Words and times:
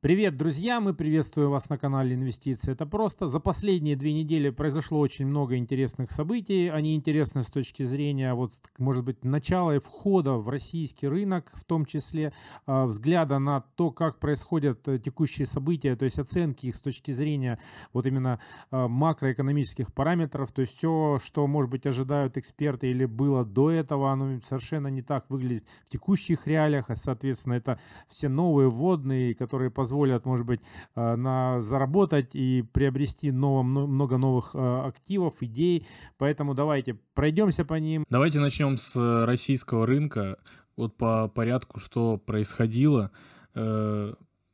Привет, 0.00 0.36
друзья! 0.36 0.80
Мы 0.80 0.94
приветствуем 0.94 1.50
вас 1.50 1.68
на 1.70 1.76
канале 1.76 2.14
Инвестиции. 2.14 2.70
Это 2.70 2.86
просто. 2.86 3.26
За 3.26 3.40
последние 3.40 3.96
две 3.96 4.12
недели 4.12 4.50
произошло 4.50 5.00
очень 5.00 5.26
много 5.26 5.56
интересных 5.56 6.12
событий. 6.12 6.68
Они 6.68 6.94
интересны 6.94 7.42
с 7.42 7.48
точки 7.48 7.82
зрения, 7.82 8.32
вот, 8.34 8.52
может 8.78 9.04
быть, 9.04 9.24
начала 9.24 9.74
и 9.74 9.80
входа 9.80 10.34
в 10.34 10.48
российский 10.50 11.08
рынок, 11.08 11.50
в 11.52 11.64
том 11.64 11.84
числе 11.84 12.32
э, 12.68 12.84
взгляда 12.84 13.40
на 13.40 13.62
то, 13.74 13.90
как 13.90 14.20
происходят 14.20 14.86
э, 14.86 15.00
текущие 15.00 15.48
события, 15.48 15.96
то 15.96 16.04
есть 16.04 16.20
оценки 16.20 16.66
их 16.66 16.76
с 16.76 16.80
точки 16.80 17.10
зрения 17.10 17.58
вот 17.92 18.06
именно 18.06 18.38
э, 18.70 18.86
макроэкономических 18.86 19.92
параметров. 19.92 20.52
То 20.52 20.60
есть 20.60 20.76
все, 20.76 21.18
что, 21.20 21.44
может 21.48 21.72
быть, 21.72 21.88
ожидают 21.88 22.36
эксперты 22.36 22.88
или 22.88 23.04
было 23.04 23.44
до 23.44 23.72
этого, 23.72 24.12
оно 24.12 24.40
совершенно 24.46 24.86
не 24.86 25.02
так 25.02 25.28
выглядит 25.28 25.66
в 25.84 25.90
текущих 25.90 26.46
реалиях. 26.46 26.88
А, 26.88 26.94
соответственно, 26.94 27.54
это 27.54 27.80
все 28.06 28.28
новые 28.28 28.70
вводные, 28.70 29.34
которые 29.34 29.72
позволяют 29.72 29.87
позволят, 29.88 30.26
может 30.26 30.44
быть, 30.44 30.60
э, 30.96 31.16
на 31.16 31.60
заработать 31.60 32.34
и 32.34 32.62
приобрести 32.72 33.32
ново, 33.32 33.62
много 33.62 34.18
новых 34.18 34.50
э, 34.54 34.82
активов, 34.86 35.42
идей. 35.42 35.86
Поэтому 36.18 36.54
давайте 36.54 36.98
пройдемся 37.14 37.64
по 37.64 37.74
ним. 37.74 38.04
Давайте 38.10 38.38
начнем 38.38 38.76
с 38.76 38.94
э, 38.96 39.24
российского 39.24 39.86
рынка. 39.86 40.36
Вот 40.76 40.96
по 40.96 41.28
порядку, 41.28 41.80
что 41.80 42.18
происходило. 42.18 43.10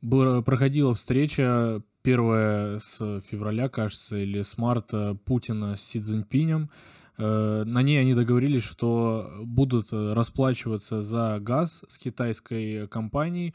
Проходила 0.01 0.93
встреча 0.93 1.83
первая 2.01 2.79
с 2.79 3.21
февраля, 3.29 3.67
кажется, 3.69 4.17
или 4.17 4.41
с 4.41 4.57
марта 4.57 5.17
Путина 5.25 5.75
с 5.75 5.81
Си 5.81 5.99
Цзиньпинем. 5.99 6.69
На 7.17 7.81
ней 7.83 8.01
они 8.01 8.15
договорились, 8.15 8.63
что 8.63 9.29
будут 9.43 9.89
расплачиваться 9.91 11.03
за 11.03 11.37
газ 11.39 11.83
с 11.87 11.99
китайской 11.99 12.87
компанией 12.87 13.53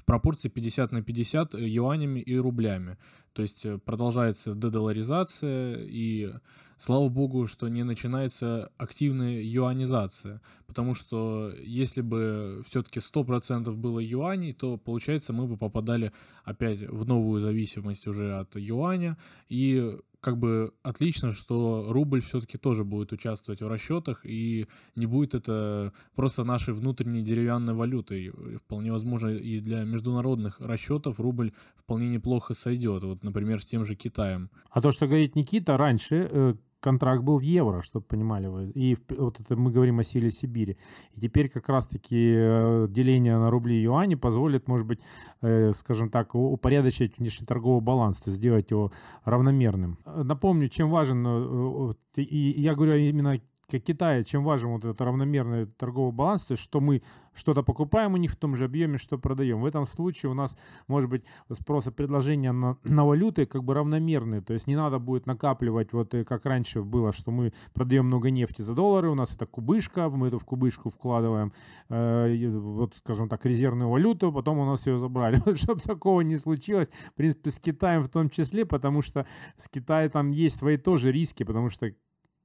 в 0.00 0.04
пропорции 0.04 0.48
50 0.48 0.92
на 0.92 1.02
50 1.02 1.54
э, 1.54 1.58
юанями 1.68 2.20
и 2.20 2.36
рублями. 2.36 2.96
То 3.40 3.42
есть 3.42 3.64
э, 3.64 3.78
продолжается 3.78 4.52
дедоларизация, 4.52 5.78
и 5.80 6.30
слава 6.76 7.08
богу, 7.08 7.46
что 7.46 7.68
не 7.68 7.84
начинается 7.84 8.70
активная 8.76 9.40
юанизация, 9.42 10.42
потому 10.66 10.92
что 10.92 11.54
если 11.64 12.02
бы 12.02 12.62
все-таки 12.66 13.00
100% 13.00 13.74
было 13.76 13.98
юаней, 13.98 14.52
то, 14.52 14.76
получается, 14.76 15.32
мы 15.32 15.46
бы 15.46 15.56
попадали 15.56 16.12
опять 16.44 16.82
в 16.82 17.06
новую 17.06 17.40
зависимость 17.40 18.06
уже 18.06 18.38
от 18.38 18.56
юаня, 18.56 19.16
и 19.48 19.96
как 20.20 20.36
бы 20.36 20.72
отлично, 20.82 21.32
что 21.32 21.86
рубль 21.88 22.20
все-таки 22.20 22.58
тоже 22.58 22.84
будет 22.84 23.12
участвовать 23.12 23.62
в 23.62 23.68
расчетах, 23.68 24.20
и 24.24 24.66
не 24.94 25.06
будет 25.06 25.34
это 25.34 25.92
просто 26.14 26.44
нашей 26.44 26.74
внутренней 26.74 27.22
деревянной 27.22 27.74
валютой. 27.74 28.30
Вполне 28.64 28.92
возможно, 28.92 29.28
и 29.28 29.60
для 29.60 29.82
международных 29.84 30.60
расчетов 30.60 31.20
рубль 31.20 31.52
вполне 31.76 32.08
неплохо 32.08 32.54
сойдет. 32.54 33.02
Вот, 33.02 33.24
например, 33.30 33.62
с 33.62 33.66
тем 33.66 33.84
же 33.84 33.94
Китаем. 33.94 34.50
А 34.70 34.80
то, 34.80 34.92
что 34.92 35.06
говорит 35.06 35.36
Никита, 35.36 35.76
раньше 35.76 36.28
э, 36.30 36.54
контракт 36.80 37.22
был 37.22 37.38
в 37.38 37.42
евро, 37.42 37.82
чтобы 37.82 38.04
понимали 38.04 38.48
вы. 38.48 38.70
И 38.70 38.96
вот 39.10 39.40
это 39.40 39.56
мы 39.56 39.70
говорим 39.70 40.00
о 40.00 40.04
силе 40.04 40.30
Сибири. 40.30 40.76
И 41.14 41.20
теперь 41.20 41.48
как 41.48 41.68
раз-таки 41.68 42.34
э, 42.36 42.86
деление 42.90 43.38
на 43.38 43.50
рубли 43.50 43.76
и 43.76 43.82
юани 43.82 44.16
позволит, 44.16 44.68
может 44.68 44.86
быть, 44.86 45.00
э, 45.42 45.72
скажем 45.72 46.10
так, 46.10 46.34
упорядочить 46.34 47.18
внешнеторговый 47.18 47.82
баланс, 47.82 48.18
то 48.20 48.30
есть 48.30 48.38
сделать 48.38 48.70
его 48.70 48.92
равномерным. 49.24 49.98
Напомню, 50.04 50.68
чем 50.68 50.90
важен, 50.90 51.94
и 52.16 52.60
я 52.60 52.74
говорю 52.74 52.96
именно 52.96 53.40
Китая, 53.78 54.24
чем 54.24 54.44
важен 54.44 54.70
вот 54.70 54.84
этот 54.84 55.00
равномерный 55.00 55.66
торговый 55.66 56.12
баланс, 56.12 56.44
то 56.44 56.52
есть 56.52 56.62
что 56.62 56.80
мы 56.80 57.02
что-то 57.32 57.62
покупаем 57.62 58.14
у 58.14 58.16
них 58.16 58.32
в 58.32 58.36
том 58.36 58.56
же 58.56 58.64
объеме, 58.64 58.98
что 58.98 59.18
продаем. 59.18 59.60
В 59.60 59.66
этом 59.66 59.86
случае 59.86 60.30
у 60.30 60.34
нас 60.34 60.56
может 60.88 61.08
быть 61.08 61.24
спрос 61.52 61.86
и 61.86 61.90
предложение 61.90 62.52
на, 62.52 62.76
на 62.84 63.04
валюты 63.04 63.46
как 63.46 63.64
бы 63.64 63.74
равномерные, 63.74 64.40
то 64.40 64.52
есть 64.52 64.66
не 64.66 64.76
надо 64.76 64.98
будет 64.98 65.26
накапливать, 65.26 65.92
вот 65.92 66.14
э, 66.14 66.24
как 66.24 66.44
раньше 66.46 66.82
было, 66.82 67.12
что 67.12 67.30
мы 67.30 67.52
продаем 67.72 68.06
много 68.06 68.30
нефти 68.30 68.62
за 68.62 68.74
доллары, 68.74 69.10
у 69.10 69.14
нас 69.14 69.34
это 69.34 69.46
кубышка, 69.46 70.08
мы 70.08 70.28
эту 70.28 70.38
в 70.38 70.44
кубышку 70.44 70.90
вкладываем, 70.90 71.52
э, 71.88 72.48
вот 72.58 72.96
скажем 72.96 73.28
так, 73.28 73.44
резервную 73.46 73.88
валюту, 73.88 74.32
потом 74.32 74.58
у 74.58 74.64
нас 74.64 74.86
ее 74.86 74.98
забрали. 74.98 75.40
Вот, 75.50 75.58
чтобы 75.58 75.80
такого 75.80 76.20
не 76.20 76.36
случилось, 76.36 76.88
в 76.88 77.14
принципе, 77.14 77.50
с 77.50 77.58
Китаем 77.58 78.02
в 78.02 78.08
том 78.08 78.28
числе, 78.30 78.64
потому 78.66 79.02
что 79.02 79.26
с 79.56 79.68
Китаем 79.68 80.10
там 80.10 80.30
есть 80.30 80.56
свои 80.56 80.76
тоже 80.76 81.10
риски, 81.12 81.44
потому 81.44 81.70
что 81.70 81.92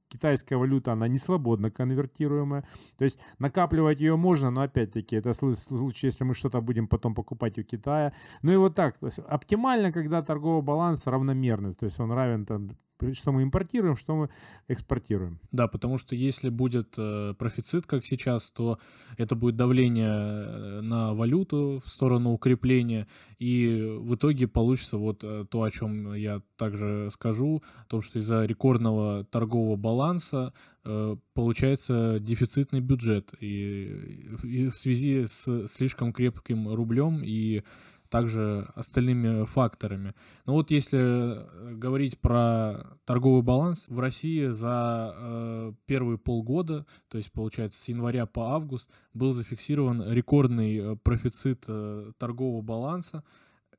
китайская 0.08 0.56
валюта, 0.56 0.92
она 0.92 1.08
не 1.08 1.18
свободно 1.18 1.70
конвертируемая. 1.70 2.64
То 2.96 3.04
есть 3.04 3.18
накапливать 3.38 4.00
ее 4.00 4.16
можно, 4.16 4.50
но 4.50 4.62
опять-таки 4.62 5.16
это 5.16 5.32
случай, 5.32 6.06
если 6.08 6.24
мы 6.24 6.34
что-то 6.34 6.60
будем 6.60 6.88
потом 6.88 7.14
покупать 7.14 7.58
у 7.58 7.62
Китая. 7.62 8.12
Ну 8.42 8.52
и 8.52 8.56
вот 8.56 8.74
так. 8.74 8.98
То 8.98 9.06
есть 9.06 9.18
оптимально, 9.18 9.92
когда 9.92 10.22
торговый 10.22 10.62
баланс 10.62 11.06
равномерный. 11.06 11.74
То 11.74 11.86
есть 11.86 12.00
он 12.00 12.12
равен 12.12 12.46
там 12.46 12.70
что 13.12 13.32
мы 13.32 13.42
импортируем, 13.42 13.96
что 13.96 14.16
мы 14.16 14.30
экспортируем. 14.68 15.38
Да, 15.52 15.68
потому 15.68 15.98
что 15.98 16.14
если 16.14 16.48
будет 16.48 16.94
э, 16.98 17.34
профицит, 17.38 17.86
как 17.86 18.04
сейчас, 18.04 18.50
то 18.50 18.78
это 19.18 19.36
будет 19.36 19.56
давление 19.56 20.08
э, 20.08 20.80
на 20.80 21.14
валюту 21.14 21.82
в 21.84 21.88
сторону 21.88 22.32
укрепления, 22.32 23.06
и 23.38 23.96
в 24.00 24.14
итоге 24.14 24.48
получится 24.48 24.98
вот 24.98 25.22
э, 25.24 25.44
то, 25.50 25.62
о 25.62 25.70
чем 25.70 26.14
я 26.14 26.40
также 26.56 27.10
скажу, 27.10 27.62
о 27.84 27.90
том, 27.90 28.02
что 28.02 28.18
из-за 28.18 28.44
рекордного 28.44 29.24
торгового 29.24 29.76
баланса 29.76 30.52
э, 30.84 31.16
получается 31.34 32.18
дефицитный 32.20 32.80
бюджет, 32.80 33.34
и, 33.40 34.28
и 34.42 34.68
в 34.68 34.74
связи 34.74 35.24
с 35.26 35.66
слишком 35.68 36.12
крепким 36.12 36.68
рублем 36.72 37.22
и 37.22 37.62
также 38.08 38.68
остальными 38.74 39.44
факторами. 39.44 40.14
Но 40.44 40.54
вот 40.54 40.70
если 40.70 40.98
э, 40.98 41.74
говорить 41.74 42.18
про 42.18 42.98
торговый 43.04 43.42
баланс, 43.42 43.84
в 43.88 43.98
России 43.98 44.48
за 44.48 45.12
э, 45.14 45.72
первые 45.86 46.18
полгода, 46.18 46.86
то 47.08 47.18
есть 47.18 47.32
получается 47.32 47.80
с 47.80 47.88
января 47.88 48.26
по 48.26 48.54
август, 48.54 48.90
был 49.14 49.32
зафиксирован 49.32 50.12
рекордный 50.12 50.76
э, 50.76 50.96
профицит 50.96 51.64
э, 51.68 52.12
торгового 52.18 52.62
баланса, 52.62 53.24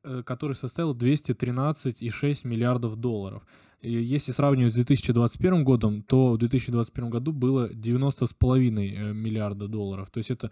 э, 0.03 0.23
который 0.25 0.55
составил 0.55 0.95
213,6 0.95 2.47
миллиардов 2.47 2.95
долларов. 2.95 3.43
И 3.81 3.91
если 3.91 4.31
сравнивать 4.31 4.73
с 4.73 4.75
2021 4.75 5.63
годом, 5.63 6.01
то 6.01 6.31
в 6.31 6.37
2021 6.39 7.09
году 7.09 7.31
было 7.31 7.71
90,5 7.71 8.79
э, 8.79 9.13
миллиарда 9.13 9.67
долларов. 9.67 10.09
То 10.09 10.17
есть 10.17 10.31
это 10.31 10.51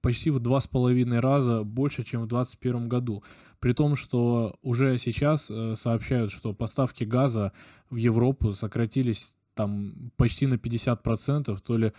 почти 0.00 0.30
в 0.30 0.40
два 0.40 0.60
с 0.60 0.66
половиной 0.66 1.20
раза 1.20 1.62
больше, 1.62 2.04
чем 2.04 2.22
в 2.22 2.28
2021 2.28 2.88
году. 2.88 3.22
При 3.58 3.72
том, 3.72 3.94
что 3.94 4.56
уже 4.62 4.96
сейчас 4.98 5.50
э, 5.50 5.74
сообщают, 5.76 6.32
что 6.32 6.54
поставки 6.54 7.04
газа 7.04 7.52
в 7.90 7.96
Европу 7.96 8.52
сократились 8.52 9.34
там 9.54 10.10
почти 10.16 10.46
на 10.46 10.54
50%, 10.54 11.58
то 11.60 11.76
ли 11.76 11.92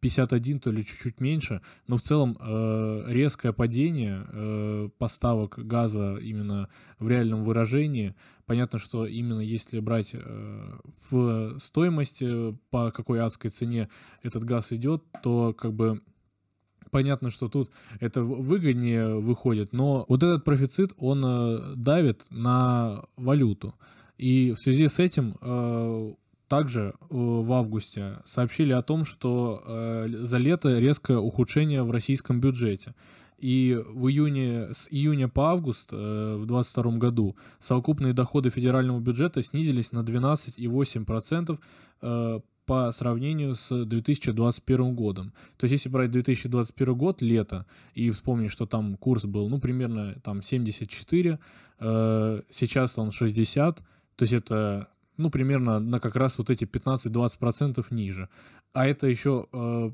51, 0.00 0.60
то 0.60 0.70
ли 0.70 0.84
чуть-чуть 0.84 1.20
меньше, 1.20 1.62
но 1.86 1.96
в 1.96 2.02
целом 2.02 2.36
э, 2.38 3.04
резкое 3.08 3.52
падение 3.52 4.24
э, 4.28 4.88
поставок 4.98 5.58
газа 5.58 6.16
именно 6.16 6.68
в 6.98 7.08
реальном 7.08 7.44
выражении. 7.44 8.14
Понятно, 8.46 8.78
что 8.78 9.06
именно 9.06 9.40
если 9.40 9.80
брать 9.80 10.10
э, 10.14 10.78
в 11.10 11.58
стоимости, 11.58 12.56
по 12.70 12.90
какой 12.92 13.20
адской 13.20 13.50
цене 13.50 13.88
этот 14.22 14.44
газ 14.44 14.72
идет, 14.72 15.02
то 15.22 15.52
как 15.54 15.72
бы 15.72 16.00
понятно, 16.90 17.30
что 17.30 17.48
тут 17.48 17.70
это 18.00 18.22
выгоднее 18.22 19.18
выходит, 19.18 19.72
но 19.72 20.04
вот 20.08 20.22
этот 20.22 20.44
профицит, 20.44 20.92
он 20.98 21.24
э, 21.24 21.74
давит 21.76 22.26
на 22.30 23.04
валюту. 23.16 23.74
И 24.16 24.52
в 24.52 24.58
связи 24.58 24.88
с 24.88 24.98
этим 24.98 25.36
э, 25.40 26.14
также 26.48 26.80
э, 26.80 26.92
в 27.10 27.52
августе 27.52 28.18
сообщили 28.24 28.72
о 28.72 28.82
том, 28.82 29.04
что 29.04 30.06
за 30.08 30.38
лето 30.38 30.78
резкое 30.78 31.18
ухудшение 31.18 31.82
в 31.82 31.90
российском 31.90 32.40
бюджете. 32.40 32.94
И 33.38 33.78
в 33.86 34.08
июне, 34.08 34.70
с 34.72 34.88
июня 34.90 35.28
по 35.28 35.50
август 35.50 35.92
в 35.92 36.44
2022 36.44 36.98
году 36.98 37.36
совокупные 37.60 38.12
доходы 38.12 38.50
федерального 38.50 38.98
бюджета 38.98 39.42
снизились 39.42 39.92
на 39.92 40.00
12,8% 40.00 42.42
по 42.68 42.92
сравнению 42.92 43.54
с 43.54 43.84
2021 43.86 44.94
годом. 44.94 45.32
То 45.56 45.64
есть, 45.64 45.72
если 45.72 45.88
брать 45.88 46.10
2021 46.10 46.94
год, 46.94 47.22
лето, 47.22 47.64
и 47.94 48.10
вспомнить, 48.10 48.50
что 48.50 48.66
там 48.66 48.96
курс 48.96 49.24
был, 49.24 49.48
ну, 49.48 49.58
примерно 49.58 50.16
там 50.22 50.42
74, 50.42 51.38
э, 51.80 52.42
сейчас 52.50 52.98
он 52.98 53.10
60, 53.10 53.76
то 54.16 54.22
есть 54.22 54.34
это, 54.34 54.86
ну, 55.16 55.30
примерно 55.30 55.80
на 55.80 55.98
как 55.98 56.16
раз 56.16 56.36
вот 56.36 56.50
эти 56.50 56.66
15-20% 56.66 57.86
ниже. 57.90 58.28
А 58.74 58.86
это 58.86 59.06
еще 59.06 59.46
э, 59.50 59.90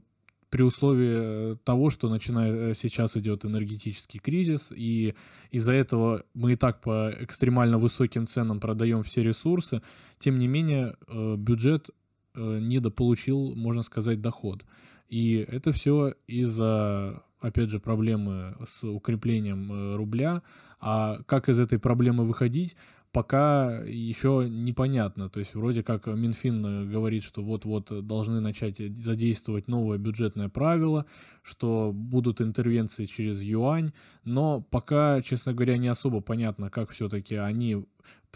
при 0.51 0.63
условии 0.63 1.57
того, 1.65 1.91
что 1.91 2.09
начиная 2.09 2.71
э, 2.71 2.75
сейчас 2.75 3.17
идет 3.17 3.45
энергетический 3.45 4.19
кризис, 4.19 4.73
и 4.77 5.15
из-за 5.53 5.75
этого 5.75 6.25
мы 6.35 6.55
и 6.55 6.57
так 6.57 6.81
по 6.81 7.15
экстремально 7.21 7.79
высоким 7.79 8.27
ценам 8.27 8.59
продаем 8.59 9.05
все 9.05 9.23
ресурсы, 9.23 9.81
тем 10.19 10.41
не 10.41 10.49
менее 10.49 10.97
э, 11.07 11.37
бюджет 11.37 11.91
Э, 11.91 12.04
недополучил, 12.35 13.55
можно 13.55 13.83
сказать, 13.83 14.21
доход. 14.21 14.65
И 15.09 15.37
это 15.37 15.73
все 15.73 16.15
из-за 16.27 17.23
опять 17.47 17.71
же, 17.71 17.79
проблемы 17.79 18.57
с 18.65 18.85
укреплением 18.85 19.73
э, 19.73 19.97
рубля. 19.97 20.43
А 20.81 21.19
как 21.27 21.49
из 21.49 21.61
этой 21.61 21.79
проблемы 21.79 22.25
выходить, 22.25 22.77
пока 23.13 23.83
еще 23.85 24.47
непонятно. 24.51 25.29
То 25.29 25.39
есть 25.39 25.55
вроде 25.55 25.83
как 25.83 26.07
Минфин 26.07 26.67
э, 26.67 26.85
говорит, 26.87 27.23
что 27.23 27.43
вот-вот 27.43 28.07
должны 28.07 28.41
начать 28.41 28.79
задействовать 28.79 29.69
новое 29.69 29.99
бюджетное 29.99 30.49
правило, 30.49 31.07
что 31.43 31.93
будут 31.95 32.41
интервенции 32.41 33.05
через 33.05 33.43
юань, 33.43 33.93
но 34.25 34.63
пока, 34.63 35.21
честно 35.23 35.53
говоря, 35.53 35.77
не 35.77 35.89
особо 35.89 36.21
понятно, 36.21 36.71
как 36.71 36.91
все-таки 36.91 37.37
они 37.37 37.85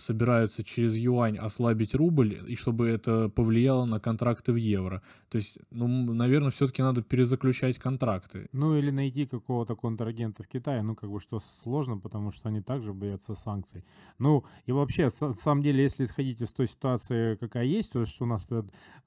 собираются 0.01 0.63
через 0.63 0.97
юань 0.97 1.39
ослабить 1.39 1.95
рубль, 1.95 2.39
и 2.47 2.57
чтобы 2.57 2.89
это 2.89 3.29
повлияло 3.29 3.85
на 3.85 4.01
контракты 4.01 4.53
в 4.53 4.57
евро. 4.57 5.03
То 5.29 5.39
есть, 5.39 5.59
ну, 5.71 5.89
наверное, 5.89 6.51
все-таки 6.51 6.83
надо 6.83 7.03
перезаключать 7.03 7.79
контракты. 7.79 8.49
Ну, 8.53 8.77
или 8.77 8.91
найти 8.91 9.27
какого-то 9.27 9.77
контрагента 9.77 10.43
в 10.43 10.49
Китае, 10.49 10.83
ну, 10.83 10.95
как 10.95 11.11
бы, 11.11 11.21
что 11.21 11.41
сложно, 11.63 11.99
потому 11.99 12.31
что 12.31 12.49
они 12.49 12.61
также 12.61 12.93
боятся 12.93 13.35
санкций. 13.35 13.85
Ну, 14.19 14.45
и 14.67 14.73
вообще, 14.73 15.09
на 15.21 15.33
самом 15.33 15.63
деле, 15.63 15.83
если 15.83 16.05
исходить 16.05 16.41
из 16.41 16.53
той 16.53 16.67
ситуации, 16.67 17.37
какая 17.37 17.65
есть, 17.65 17.93
то 17.93 18.01
есть, 18.01 18.13
что 18.13 18.25
у 18.25 18.29
нас 18.29 18.47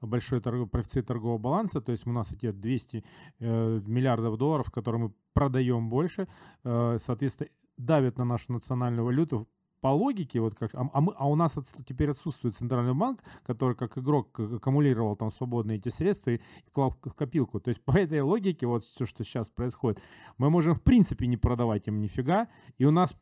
большой 0.01 0.41
торг... 0.41 0.69
профицит 0.69 1.07
торгового 1.07 1.37
баланса, 1.37 1.81
то 1.81 1.91
есть 1.91 2.07
у 2.07 2.11
нас 2.11 2.31
эти 2.31 2.51
200 2.51 3.03
э, 3.39 3.81
миллиардов 3.85 4.37
долларов, 4.37 4.71
которые 4.71 5.01
мы 5.01 5.13
продаем 5.33 5.89
больше, 5.89 6.27
э, 6.63 6.97
соответственно, 7.05 7.49
давят 7.77 8.17
на 8.17 8.25
нашу 8.25 8.53
национальную 8.53 9.05
валюту 9.05 9.47
по 9.81 9.87
логике, 9.87 10.39
вот 10.39 10.55
как, 10.55 10.73
а, 10.75 10.89
а, 10.93 11.01
мы, 11.01 11.13
а 11.17 11.27
у 11.27 11.35
нас 11.35 11.57
от, 11.57 11.67
теперь 11.85 12.11
отсутствует 12.11 12.55
центральный 12.55 12.93
банк, 12.93 13.21
который 13.43 13.75
как 13.75 13.97
игрок 13.97 14.39
аккумулировал 14.39 15.15
там 15.15 15.31
свободные 15.31 15.79
эти 15.79 15.89
средства 15.89 16.31
и, 16.31 16.35
и 16.35 16.71
клал 16.71 16.91
в 16.91 17.13
копилку. 17.13 17.59
То 17.59 17.69
есть 17.69 17.83
по 17.83 17.97
этой 17.97 18.21
логике, 18.21 18.67
вот 18.67 18.83
все, 18.83 19.05
что 19.05 19.23
сейчас 19.23 19.49
происходит, 19.49 20.01
мы 20.37 20.49
можем 20.49 20.75
в 20.75 20.81
принципе 20.81 21.27
не 21.27 21.35
продавать 21.35 21.87
им 21.87 21.99
нифига, 21.99 22.47
и 22.77 22.85
у 22.85 22.91
нас 22.91 23.17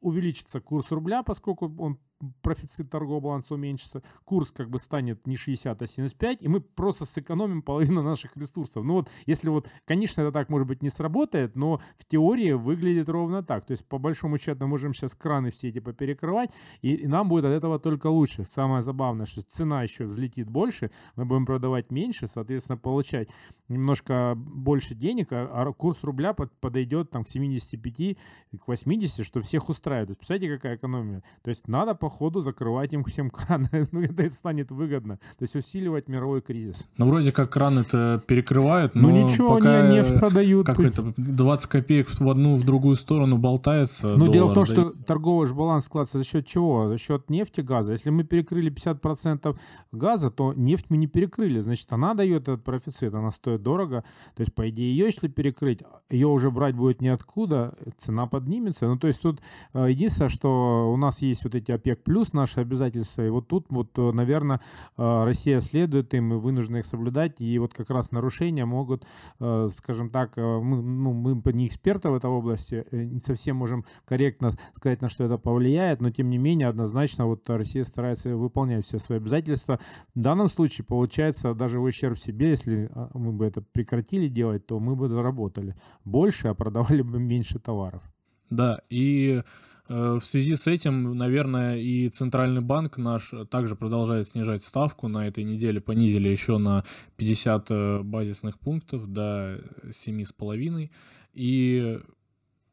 увеличится 0.00 0.60
курс 0.60 0.90
рубля, 0.90 1.22
поскольку 1.22 1.72
он 1.78 1.98
профицит 2.42 2.90
торгового 2.90 3.20
баланса 3.20 3.54
уменьшится, 3.54 4.02
курс 4.24 4.50
как 4.50 4.68
бы 4.70 4.78
станет 4.78 5.26
не 5.26 5.36
60, 5.36 5.82
а 5.82 5.86
75, 5.86 6.42
и 6.42 6.48
мы 6.48 6.60
просто 6.60 7.04
сэкономим 7.04 7.62
половину 7.62 8.02
наших 8.10 8.36
ресурсов. 8.36 8.84
Ну 8.84 8.94
вот, 8.94 9.08
если 9.26 9.48
вот, 9.48 9.68
конечно, 9.84 10.22
это 10.22 10.32
так, 10.32 10.48
может 10.48 10.68
быть, 10.68 10.82
не 10.82 10.90
сработает, 10.90 11.56
но 11.56 11.80
в 11.96 12.04
теории 12.04 12.52
выглядит 12.52 13.08
ровно 13.08 13.42
так. 13.42 13.66
То 13.66 13.72
есть, 13.72 13.84
по 13.86 13.98
большому 13.98 14.38
счету, 14.38 14.60
мы 14.60 14.68
можем 14.68 14.92
сейчас 14.92 15.14
краны 15.14 15.50
все 15.50 15.68
эти 15.68 15.80
поперекрывать, 15.80 16.50
и, 16.82 16.94
и 16.94 17.06
нам 17.06 17.28
будет 17.28 17.44
от 17.44 17.52
этого 17.52 17.78
только 17.78 18.08
лучше. 18.08 18.44
Самое 18.44 18.82
забавное, 18.82 19.26
что 19.26 19.42
цена 19.42 19.82
еще 19.82 20.04
взлетит 20.04 20.48
больше, 20.48 20.90
мы 21.16 21.24
будем 21.24 21.46
продавать 21.46 21.90
меньше, 21.90 22.26
соответственно, 22.26 22.76
получать 22.76 23.30
немножко 23.68 24.34
больше 24.36 24.94
денег, 24.94 25.28
а, 25.32 25.48
а 25.50 25.72
курс 25.72 26.02
рубля 26.02 26.32
под, 26.34 26.52
подойдет 26.60 27.10
там 27.10 27.24
к 27.24 27.28
75, 27.28 28.16
к 28.58 28.68
80, 28.68 29.24
что 29.24 29.40
всех 29.40 29.68
устраивает. 29.68 30.10
То 30.10 30.16
представляете, 30.16 30.56
какая 30.56 30.76
экономия? 30.76 31.22
То 31.42 31.50
есть, 31.50 31.68
надо 31.68 31.94
по 31.94 32.09
ходу 32.10 32.40
закрывать 32.40 32.92
им 32.92 33.04
всем 33.04 33.30
краны. 33.30 33.68
ну, 33.92 34.02
это 34.02 34.28
станет 34.30 34.70
выгодно. 34.70 35.16
То 35.38 35.42
есть 35.42 35.56
усиливать 35.56 36.08
мировой 36.08 36.42
кризис. 36.42 36.86
Ну, 36.96 37.08
вроде 37.08 37.32
как 37.32 37.50
кран 37.50 37.78
это 37.78 38.22
перекрывает, 38.26 38.94
ну, 38.94 39.02
но 39.02 39.08
ну, 39.08 39.24
ничего, 39.24 39.48
пока 39.56 39.82
они 39.82 39.96
нефть 39.96 40.20
продают. 40.20 40.66
Как 40.66 40.80
это, 40.80 41.14
20 41.16 41.70
копеек 41.70 42.08
в 42.20 42.28
одну, 42.28 42.56
в 42.56 42.64
другую 42.64 42.96
сторону 42.96 43.38
болтается. 43.38 44.08
Ну, 44.14 44.28
дело 44.28 44.48
в 44.48 44.54
том, 44.54 44.64
да... 44.64 44.72
что 44.72 44.90
торговый 45.06 45.46
же 45.46 45.54
баланс 45.54 45.86
складывается 45.86 46.18
за 46.18 46.24
счет 46.24 46.46
чего? 46.46 46.88
За 46.88 46.98
счет 46.98 47.30
нефти, 47.30 47.60
газа. 47.60 47.92
Если 47.92 48.10
мы 48.10 48.24
перекрыли 48.24 48.72
50% 48.72 49.56
газа, 49.92 50.30
то 50.30 50.52
нефть 50.54 50.86
мы 50.88 50.96
не 50.96 51.06
перекрыли. 51.06 51.60
Значит, 51.60 51.92
она 51.92 52.14
дает 52.14 52.42
этот 52.42 52.64
профицит, 52.64 53.14
она 53.14 53.30
стоит 53.30 53.62
дорого. 53.62 54.04
То 54.34 54.40
есть, 54.40 54.54
по 54.54 54.68
идее, 54.68 54.90
ее, 54.90 55.06
если 55.06 55.28
перекрыть, 55.28 55.80
ее 56.08 56.28
уже 56.28 56.50
брать 56.50 56.74
будет 56.74 57.00
неоткуда, 57.00 57.74
цена 57.98 58.26
поднимется. 58.26 58.86
Ну, 58.86 58.98
то 58.98 59.06
есть, 59.06 59.22
тут 59.22 59.40
э, 59.74 59.86
единственное, 59.90 60.28
что 60.28 60.92
у 60.92 60.96
нас 60.96 61.22
есть 61.22 61.44
вот 61.44 61.54
эти 61.54 61.72
ОПЕК 61.72 61.99
плюс 62.04 62.32
наши 62.32 62.60
обязательства. 62.60 63.26
И 63.26 63.30
вот 63.30 63.48
тут, 63.48 63.66
вот, 63.68 63.90
э, 63.98 64.12
наверное, 64.12 64.60
э, 64.96 65.24
Россия 65.24 65.60
следует 65.60 66.14
им 66.14 66.34
и 66.34 66.36
вынуждена 66.36 66.78
их 66.78 66.86
соблюдать. 66.86 67.40
И 67.40 67.58
вот 67.58 67.74
как 67.74 67.90
раз 67.90 68.10
нарушения 68.10 68.64
могут, 68.64 69.06
э, 69.38 69.68
скажем 69.76 70.10
так, 70.10 70.36
мы, 70.36 70.82
ну, 70.82 71.12
мы 71.12 71.52
не 71.52 71.66
эксперты 71.66 72.10
в 72.10 72.14
этой 72.14 72.30
области, 72.30 72.86
не 72.92 73.20
совсем 73.20 73.56
можем 73.56 73.84
корректно 74.04 74.52
сказать, 74.74 75.02
на 75.02 75.08
что 75.08 75.24
это 75.24 75.38
повлияет, 75.38 76.00
но 76.00 76.10
тем 76.10 76.30
не 76.30 76.38
менее 76.38 76.68
однозначно 76.68 77.26
вот 77.26 77.48
Россия 77.48 77.84
старается 77.84 78.36
выполнять 78.36 78.84
все 78.84 78.98
свои 78.98 79.18
обязательства. 79.18 79.78
В 80.14 80.20
данном 80.20 80.48
случае 80.48 80.84
получается 80.84 81.54
даже 81.54 81.80
в 81.80 81.84
ущерб 81.84 82.18
себе, 82.18 82.50
если 82.50 82.90
мы 83.14 83.32
бы 83.32 83.46
это 83.46 83.62
прекратили 83.62 84.28
делать, 84.28 84.66
то 84.66 84.78
мы 84.80 84.96
бы 84.96 85.08
заработали 85.08 85.74
больше, 86.04 86.48
а 86.48 86.54
продавали 86.54 87.02
бы 87.02 87.18
меньше 87.18 87.58
товаров. 87.58 88.02
Да, 88.50 88.80
и 88.90 89.42
в 89.90 90.20
связи 90.22 90.54
с 90.54 90.68
этим, 90.68 91.16
наверное, 91.16 91.76
и 91.76 92.08
Центральный 92.08 92.60
банк 92.60 92.96
наш 92.96 93.32
также 93.50 93.74
продолжает 93.74 94.28
снижать 94.28 94.62
ставку. 94.62 95.08
На 95.08 95.26
этой 95.26 95.42
неделе 95.42 95.80
понизили 95.80 96.28
еще 96.28 96.58
на 96.58 96.84
50 97.16 97.70
э, 97.70 98.02
базисных 98.04 98.60
пунктов 98.60 99.12
до 99.12 99.60
7,5. 99.88 100.90
И 101.34 101.82
э, 101.82 102.00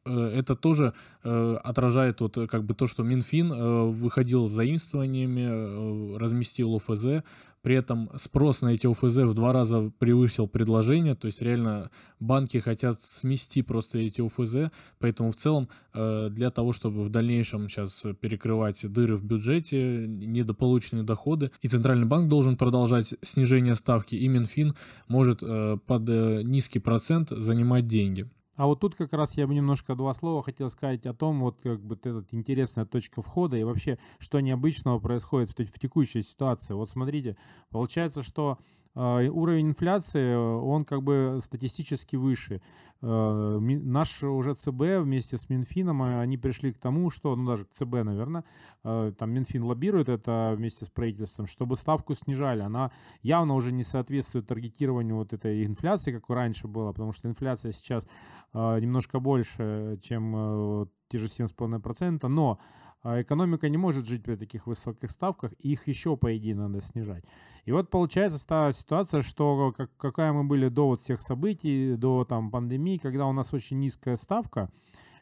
это 0.04 0.54
тоже 0.56 0.94
отражает 1.22 2.20
вот 2.20 2.38
как 2.50 2.64
бы 2.64 2.74
то, 2.74 2.86
что 2.86 3.02
Минфин 3.02 3.90
выходил 3.90 4.48
с 4.48 4.52
заимствованиями, 4.52 6.16
разместил 6.16 6.76
ОФЗ, 6.76 7.22
при 7.62 7.74
этом 7.74 8.10
спрос 8.16 8.62
на 8.62 8.68
эти 8.68 8.86
ОФЗ 8.86 9.18
в 9.18 9.34
два 9.34 9.52
раза 9.52 9.90
превысил 9.98 10.46
предложение, 10.46 11.14
то 11.14 11.26
есть 11.26 11.42
реально 11.42 11.90
банки 12.20 12.58
хотят 12.58 13.02
смести 13.02 13.62
просто 13.62 13.98
эти 13.98 14.20
ОФЗ, 14.20 14.72
поэтому 14.98 15.30
в 15.30 15.36
целом 15.36 15.68
э, 15.92 16.28
для 16.30 16.50
того, 16.50 16.72
чтобы 16.72 17.04
в 17.04 17.10
дальнейшем 17.10 17.68
сейчас 17.68 18.04
перекрывать 18.20 18.90
дыры 18.90 19.16
в 19.16 19.24
бюджете, 19.24 20.06
недополученные 20.06 21.04
доходы, 21.04 21.50
и 21.60 21.68
Центральный 21.68 22.06
банк 22.06 22.28
должен 22.28 22.56
продолжать 22.56 23.14
снижение 23.22 23.74
ставки, 23.74 24.14
и 24.14 24.28
Минфин 24.28 24.74
может 25.08 25.42
э, 25.42 25.78
под 25.84 26.08
э, 26.08 26.42
низкий 26.44 26.78
процент 26.78 27.30
занимать 27.30 27.86
деньги. 27.86 28.28
А 28.58 28.66
вот 28.66 28.80
тут 28.80 28.96
как 28.96 29.12
раз 29.12 29.36
я 29.36 29.46
бы 29.46 29.54
немножко 29.54 29.94
два 29.94 30.12
слова 30.14 30.42
хотел 30.42 30.68
сказать 30.68 31.06
о 31.06 31.14
том, 31.14 31.38
вот 31.40 31.60
как 31.62 31.80
бы 31.80 31.94
эта 31.94 32.24
интересная 32.32 32.86
точка 32.86 33.22
входа 33.22 33.56
и 33.56 33.62
вообще, 33.62 33.98
что 34.18 34.40
необычного 34.40 34.98
происходит 34.98 35.50
в, 35.50 35.64
в 35.64 35.78
текущей 35.78 36.22
ситуации. 36.22 36.74
Вот 36.74 36.90
смотрите, 36.90 37.36
получается, 37.70 38.24
что 38.24 38.58
уровень 38.98 39.68
инфляции, 39.68 40.34
он 40.34 40.84
как 40.84 41.02
бы 41.02 41.38
статистически 41.42 42.16
выше. 42.16 42.60
Э, 43.00 43.58
наш 43.60 44.22
уже 44.24 44.54
ЦБ 44.54 45.02
вместе 45.02 45.38
с 45.38 45.48
Минфином, 45.48 46.02
э, 46.02 46.20
они 46.20 46.36
пришли 46.36 46.72
к 46.72 46.78
тому, 46.78 47.10
что, 47.10 47.36
ну 47.36 47.46
даже 47.46 47.64
ЦБ, 47.64 48.02
наверное, 48.04 48.44
э, 48.82 49.12
там 49.16 49.30
Минфин 49.30 49.62
лоббирует 49.62 50.08
это 50.08 50.54
вместе 50.56 50.84
с 50.84 50.90
правительством, 50.90 51.46
чтобы 51.46 51.76
ставку 51.76 52.14
снижали. 52.14 52.62
Она 52.62 52.90
явно 53.22 53.54
уже 53.54 53.70
не 53.70 53.84
соответствует 53.84 54.48
таргетированию 54.48 55.16
вот 55.16 55.32
этой 55.32 55.64
инфляции, 55.64 56.12
как 56.12 56.28
раньше 56.28 56.66
было, 56.66 56.92
потому 56.92 57.12
что 57.12 57.28
инфляция 57.28 57.72
сейчас 57.72 58.06
немножко 58.52 59.20
больше, 59.20 59.98
чем 60.02 60.88
те 61.08 61.18
же 61.18 61.26
7,5%, 61.26 62.26
но 62.28 62.58
экономика 63.04 63.68
не 63.68 63.76
может 63.76 64.06
жить 64.06 64.22
при 64.22 64.36
таких 64.36 64.66
высоких 64.66 65.10
ставках, 65.10 65.52
их 65.54 65.86
еще, 65.86 66.16
по 66.16 66.36
идее, 66.36 66.54
надо 66.54 66.80
снижать. 66.80 67.24
И 67.64 67.72
вот 67.72 67.90
получается 67.90 68.38
стала 68.38 68.72
ситуация, 68.72 69.22
что 69.22 69.72
как, 69.76 69.90
какая 69.96 70.32
мы 70.32 70.44
были 70.44 70.68
до 70.68 70.88
вот 70.88 71.00
всех 71.00 71.20
событий, 71.20 71.96
до 71.96 72.24
там 72.24 72.50
пандемии, 72.50 72.98
когда 72.98 73.26
у 73.26 73.32
нас 73.32 73.54
очень 73.54 73.78
низкая 73.78 74.16
ставка, 74.16 74.70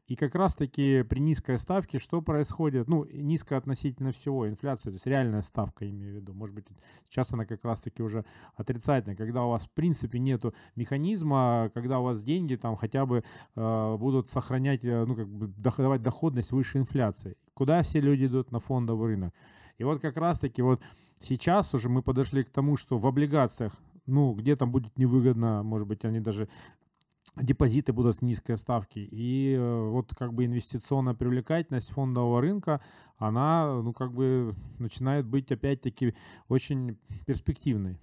и 0.07 0.15
как 0.15 0.35
раз-таки 0.37 1.03
при 1.03 1.19
низкой 1.19 1.59
ставке 1.59 1.99
что 1.99 2.23
происходит? 2.23 2.87
Ну, 2.87 3.05
низкая 3.13 3.59
относительно 3.59 4.13
всего 4.13 4.49
инфляция, 4.49 4.93
то 4.93 4.95
есть 4.95 5.07
реальная 5.07 5.43
ставка, 5.43 5.89
имею 5.89 6.13
в 6.13 6.17
виду. 6.17 6.33
Может 6.33 6.55
быть, 6.55 6.67
сейчас 7.09 7.33
она 7.33 7.45
как 7.45 7.65
раз-таки 7.65 8.03
уже 8.03 8.25
отрицательная, 8.55 9.17
когда 9.17 9.45
у 9.45 9.51
вас 9.51 9.67
в 9.67 9.71
принципе 9.71 10.21
нету 10.21 10.55
механизма, 10.77 11.71
когда 11.75 11.99
у 11.99 12.05
вас 12.05 12.23
деньги 12.23 12.55
там 12.55 12.77
хотя 12.77 13.05
бы 13.05 13.25
э, 13.57 13.97
будут 13.99 14.31
сохранять, 14.31 14.85
э, 14.85 15.05
ну, 15.05 15.17
как 15.17 15.29
бы 15.29 15.49
давать 15.49 16.03
доходность 16.03 16.53
выше 16.53 16.79
инфляции. 16.79 17.37
Куда 17.55 17.83
все 17.83 18.01
люди 18.01 18.27
идут 18.27 18.53
на 18.53 18.61
фондовый 18.61 19.09
рынок? 19.09 19.35
И 19.79 19.85
вот 19.85 20.01
как 20.01 20.17
раз-таки 20.17 20.63
вот 20.63 20.81
сейчас 21.19 21.75
уже 21.75 21.89
мы 21.89 22.03
подошли 22.03 22.45
к 22.45 22.51
тому, 22.51 22.77
что 22.77 22.99
в 22.99 23.07
облигациях, 23.07 23.73
ну, 24.07 24.33
где-то 24.35 24.67
будет 24.67 24.97
невыгодно, 24.97 25.65
может 25.65 25.89
быть, 25.89 26.05
они 26.05 26.21
даже 26.21 26.49
депозиты 27.37 27.93
будут 27.93 28.17
с 28.17 28.23
низкой 28.23 28.57
ставки. 28.57 28.99
И 28.99 29.55
э, 29.55 29.89
вот 29.91 30.15
как 30.15 30.33
бы 30.33 30.45
инвестиционная 30.45 31.15
привлекательность 31.15 31.91
фондового 31.91 32.41
рынка, 32.41 32.81
она, 33.19 33.81
ну, 33.83 33.93
как 33.93 34.13
бы 34.13 34.55
начинает 34.79 35.27
быть 35.27 35.53
опять-таки 35.53 36.15
очень 36.49 36.99
перспективной. 37.27 37.99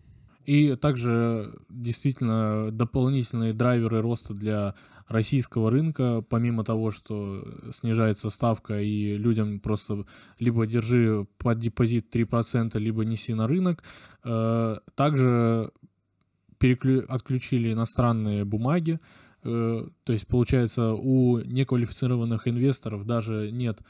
И 0.45 0.75
также 0.75 1.57
действительно 1.69 2.69
дополнительные 2.71 3.53
драйверы 3.53 4.01
роста 4.01 4.33
для 4.33 4.75
российского 5.07 5.71
рынка, 5.71 6.23
помимо 6.27 6.63
того, 6.63 6.91
что 6.91 7.45
снижается 7.71 8.29
ставка 8.29 8.81
и 8.81 9.15
людям 9.17 9.59
просто 9.59 10.05
либо 10.39 10.65
держи 10.65 11.25
под 11.37 11.59
депозит 11.59 12.13
3%, 12.13 12.77
либо 12.79 13.05
неси 13.05 13.33
на 13.33 13.47
рынок, 13.47 13.83
э, 14.25 14.77
также 14.95 15.71
переклю... 16.63 17.03
отключили 17.09 17.73
иностранные 17.73 18.45
бумаги, 18.45 19.01
э, 19.43 19.85
то 20.05 20.13
есть, 20.13 20.25
получается, 20.27 20.93
у 20.93 21.39
неквалифицированных 21.39 22.47
инвесторов 22.47 23.05
даже 23.05 23.51
нет 23.51 23.81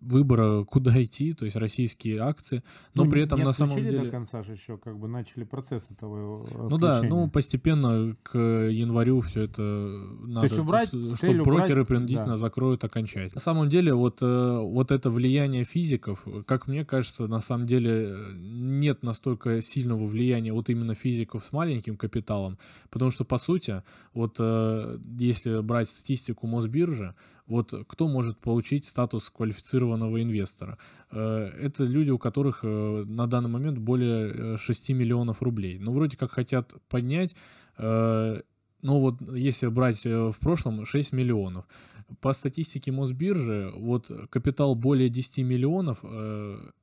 выбора, 0.00 0.64
куда 0.64 1.02
идти, 1.02 1.32
то 1.32 1.44
есть 1.44 1.56
российские 1.56 2.20
акции, 2.20 2.62
но 2.94 3.04
ну, 3.04 3.10
при 3.10 3.22
этом 3.22 3.40
на 3.40 3.52
самом 3.52 3.76
деле... 3.76 4.04
до 4.04 4.10
конца 4.10 4.42
же 4.42 4.52
еще, 4.52 4.76
как 4.76 4.98
бы 4.98 5.08
начали 5.08 5.44
процесс 5.44 5.90
этого 5.90 6.46
Ну 6.68 6.78
да, 6.78 7.02
ну 7.02 7.30
постепенно 7.30 8.16
к 8.22 8.38
январю 8.38 9.20
все 9.20 9.42
это 9.42 9.62
надо, 9.62 10.40
то 10.40 10.54
есть 10.54 10.58
убрать, 10.58 10.88
чтобы 10.88 11.42
брокеры 11.42 11.82
убрать, 11.82 11.88
принудительно 11.88 12.32
да. 12.32 12.36
закроют 12.36 12.84
окончательно. 12.84 13.32
На 13.36 13.40
самом 13.40 13.68
деле 13.68 13.94
вот, 13.94 14.22
э, 14.22 14.58
вот 14.58 14.92
это 14.92 15.10
влияние 15.10 15.64
физиков, 15.64 16.26
как 16.46 16.66
мне 16.66 16.84
кажется, 16.84 17.26
на 17.26 17.40
самом 17.40 17.66
деле 17.66 18.14
нет 18.34 19.02
настолько 19.02 19.62
сильного 19.62 20.06
влияния 20.06 20.52
вот 20.52 20.68
именно 20.68 20.94
физиков 20.94 21.44
с 21.44 21.52
маленьким 21.52 21.96
капиталом, 21.96 22.58
потому 22.90 23.10
что 23.10 23.24
по 23.24 23.38
сути, 23.38 23.82
вот 24.14 24.36
э, 24.38 24.98
если 25.18 25.60
брать 25.60 25.88
статистику 25.88 26.46
Мосбиржи, 26.46 27.14
вот 27.46 27.74
кто 27.88 28.08
может 28.08 28.38
получить 28.38 28.84
статус 28.84 29.28
квалифицированного 29.30 30.22
инвестора? 30.22 30.78
Э, 31.10 31.50
это 31.60 31.84
люди, 31.84 32.10
у 32.10 32.18
которых 32.18 32.60
э, 32.62 33.04
на 33.06 33.26
данный 33.26 33.50
момент 33.50 33.78
более 33.78 34.56
6 34.56 34.90
э, 34.90 34.92
миллионов 34.94 35.42
рублей. 35.42 35.78
Ну, 35.78 35.92
вроде 35.92 36.16
как 36.16 36.32
хотят 36.32 36.74
поднять, 36.88 37.34
ну 37.78 38.98
вот 38.98 39.20
если 39.32 39.68
брать 39.68 40.04
в 40.04 40.34
прошлом 40.40 40.84
6 40.84 41.12
миллионов. 41.12 41.64
По 42.20 42.32
статистике 42.32 42.92
Мосбиржи, 42.92 43.72
вот 43.74 44.10
капитал 44.28 44.74
более 44.74 45.08
10 45.08 45.38
миллионов 45.38 46.04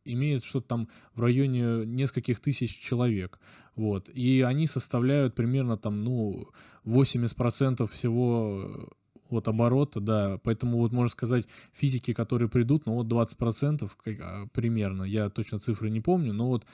имеет 0.05 0.43
что-то 0.43 0.67
там 0.67 0.89
в 1.13 1.21
районе 1.21 1.85
нескольких 1.85 2.39
тысяч 2.39 2.79
человек. 2.79 3.39
Вот. 3.75 4.09
И 4.09 4.41
они 4.41 4.65
составляют 4.65 5.35
примерно 5.35 5.77
там, 5.77 6.03
ну, 6.03 6.49
80% 6.85 7.85
всего 7.87 8.89
вот 9.29 9.47
оборота, 9.47 9.99
да, 9.99 10.39
поэтому 10.43 10.77
вот 10.77 10.91
можно 10.91 11.11
сказать, 11.11 11.45
физики, 11.73 12.13
которые 12.13 12.49
придут, 12.49 12.85
ну 12.85 12.93
вот 12.93 13.07
20% 13.07 13.89
а, 14.21 14.47
примерно, 14.53 15.03
я 15.03 15.29
точно 15.29 15.59
цифры 15.59 15.89
не 15.89 16.01
помню, 16.01 16.33
но 16.33 16.47
вот 16.47 16.65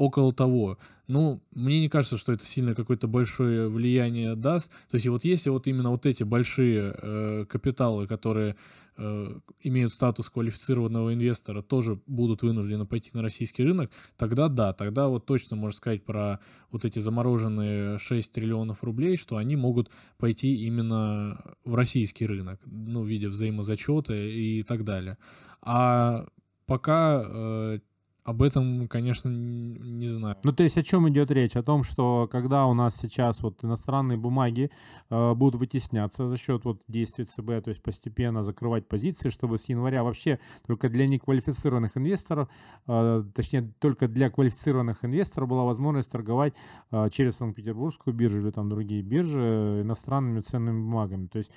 около 0.00 0.32
того. 0.32 0.78
Ну, 1.08 1.42
мне 1.50 1.78
не 1.78 1.90
кажется, 1.90 2.16
что 2.16 2.32
это 2.32 2.46
сильно 2.46 2.74
какое-то 2.74 3.06
большое 3.06 3.68
влияние 3.68 4.34
даст. 4.34 4.70
То 4.88 4.94
есть 4.94 5.06
вот 5.08 5.24
если 5.24 5.50
вот 5.50 5.66
именно 5.66 5.90
вот 5.90 6.06
эти 6.06 6.24
большие 6.24 6.94
э, 6.96 7.44
капиталы, 7.46 8.06
которые 8.06 8.56
э, 8.96 9.38
имеют 9.62 9.92
статус 9.92 10.30
квалифицированного 10.30 11.12
инвестора, 11.12 11.60
тоже 11.60 12.00
будут 12.06 12.40
вынуждены 12.40 12.86
пойти 12.86 13.10
на 13.12 13.20
российский 13.20 13.62
рынок, 13.62 13.90
тогда 14.16 14.48
да, 14.48 14.72
тогда 14.72 15.08
вот 15.08 15.26
точно 15.26 15.56
можно 15.56 15.76
сказать 15.76 16.02
про 16.02 16.40
вот 16.70 16.86
эти 16.86 16.98
замороженные 16.98 17.98
6 17.98 18.32
триллионов 18.32 18.82
рублей, 18.82 19.18
что 19.18 19.36
они 19.36 19.54
могут 19.54 19.90
пойти 20.16 20.64
именно 20.64 21.38
в 21.66 21.74
российский 21.74 22.24
рынок, 22.24 22.58
ну, 22.64 23.02
в 23.02 23.06
виде 23.06 23.28
взаимозачета 23.28 24.14
и 24.14 24.62
так 24.62 24.84
далее. 24.84 25.18
А 25.60 26.26
пока 26.64 27.22
э, 27.22 27.80
об 28.24 28.42
этом, 28.42 28.86
конечно, 28.88 29.28
не 29.28 30.06
знаю. 30.06 30.36
Ну, 30.44 30.52
то 30.52 30.62
есть 30.62 30.76
о 30.76 30.82
чем 30.82 31.08
идет 31.08 31.30
речь? 31.30 31.56
О 31.56 31.62
том, 31.62 31.82
что 31.82 32.28
когда 32.30 32.66
у 32.66 32.74
нас 32.74 32.96
сейчас 32.96 33.42
вот 33.42 33.64
иностранные 33.64 34.18
бумаги 34.18 34.70
э, 35.08 35.34
будут 35.34 35.60
вытесняться 35.60 36.28
за 36.28 36.36
счет 36.36 36.64
вот 36.64 36.82
действий 36.88 37.24
ЦБ, 37.24 37.64
то 37.64 37.68
есть 37.68 37.82
постепенно 37.82 38.42
закрывать 38.42 38.88
позиции, 38.88 39.30
чтобы 39.30 39.58
с 39.58 39.68
января 39.68 40.04
вообще 40.04 40.38
только 40.66 40.88
для 40.88 41.06
неквалифицированных 41.06 41.96
инвесторов, 41.96 42.48
э, 42.86 43.24
точнее, 43.34 43.72
только 43.78 44.06
для 44.06 44.30
квалифицированных 44.30 45.04
инвесторов 45.04 45.48
была 45.48 45.64
возможность 45.64 46.10
торговать 46.10 46.54
э, 46.90 47.08
через 47.10 47.36
Санкт-Петербургскую 47.36 48.14
биржу 48.14 48.40
или 48.40 48.50
там 48.50 48.68
другие 48.68 49.02
биржи 49.02 49.80
иностранными 49.82 50.40
ценными 50.40 50.80
бумагами. 50.80 51.26
То 51.26 51.38
есть 51.38 51.50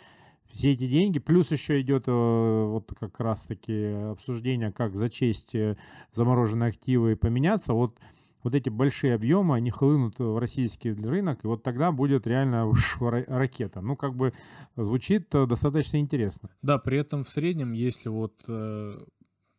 все 0.54 0.74
эти 0.74 0.88
деньги, 0.88 1.20
плюс 1.20 1.52
еще 1.52 1.82
идет 1.82 2.08
э, 2.08 2.12
вот 2.12 2.94
как 3.00 3.20
раз-таки 3.20 3.88
обсуждение, 4.12 4.72
как 4.72 4.96
зачесть 4.96 5.56
э, 5.56 5.78
замороженные 6.12 6.70
активы 6.70 7.14
и 7.14 7.16
поменяться. 7.16 7.74
Вот 7.74 8.00
вот 8.44 8.56
эти 8.56 8.68
большие 8.68 9.16
объемы, 9.16 9.56
они 9.56 9.72
хлынут 9.72 10.20
в 10.20 10.38
российский 10.38 10.92
рынок, 10.92 11.46
и 11.46 11.48
вот 11.48 11.64
тогда 11.64 11.94
будет 11.94 12.28
реально 12.28 12.72
ракета. 13.00 13.82
Ну, 13.82 13.96
как 13.96 14.16
бы 14.16 14.34
звучит 14.76 15.34
э, 15.34 15.48
достаточно 15.48 15.98
интересно. 15.98 16.50
Да, 16.62 16.78
при 16.78 17.00
этом 17.00 17.24
в 17.24 17.30
среднем, 17.30 17.72
если 17.72 18.10
вот 18.10 18.44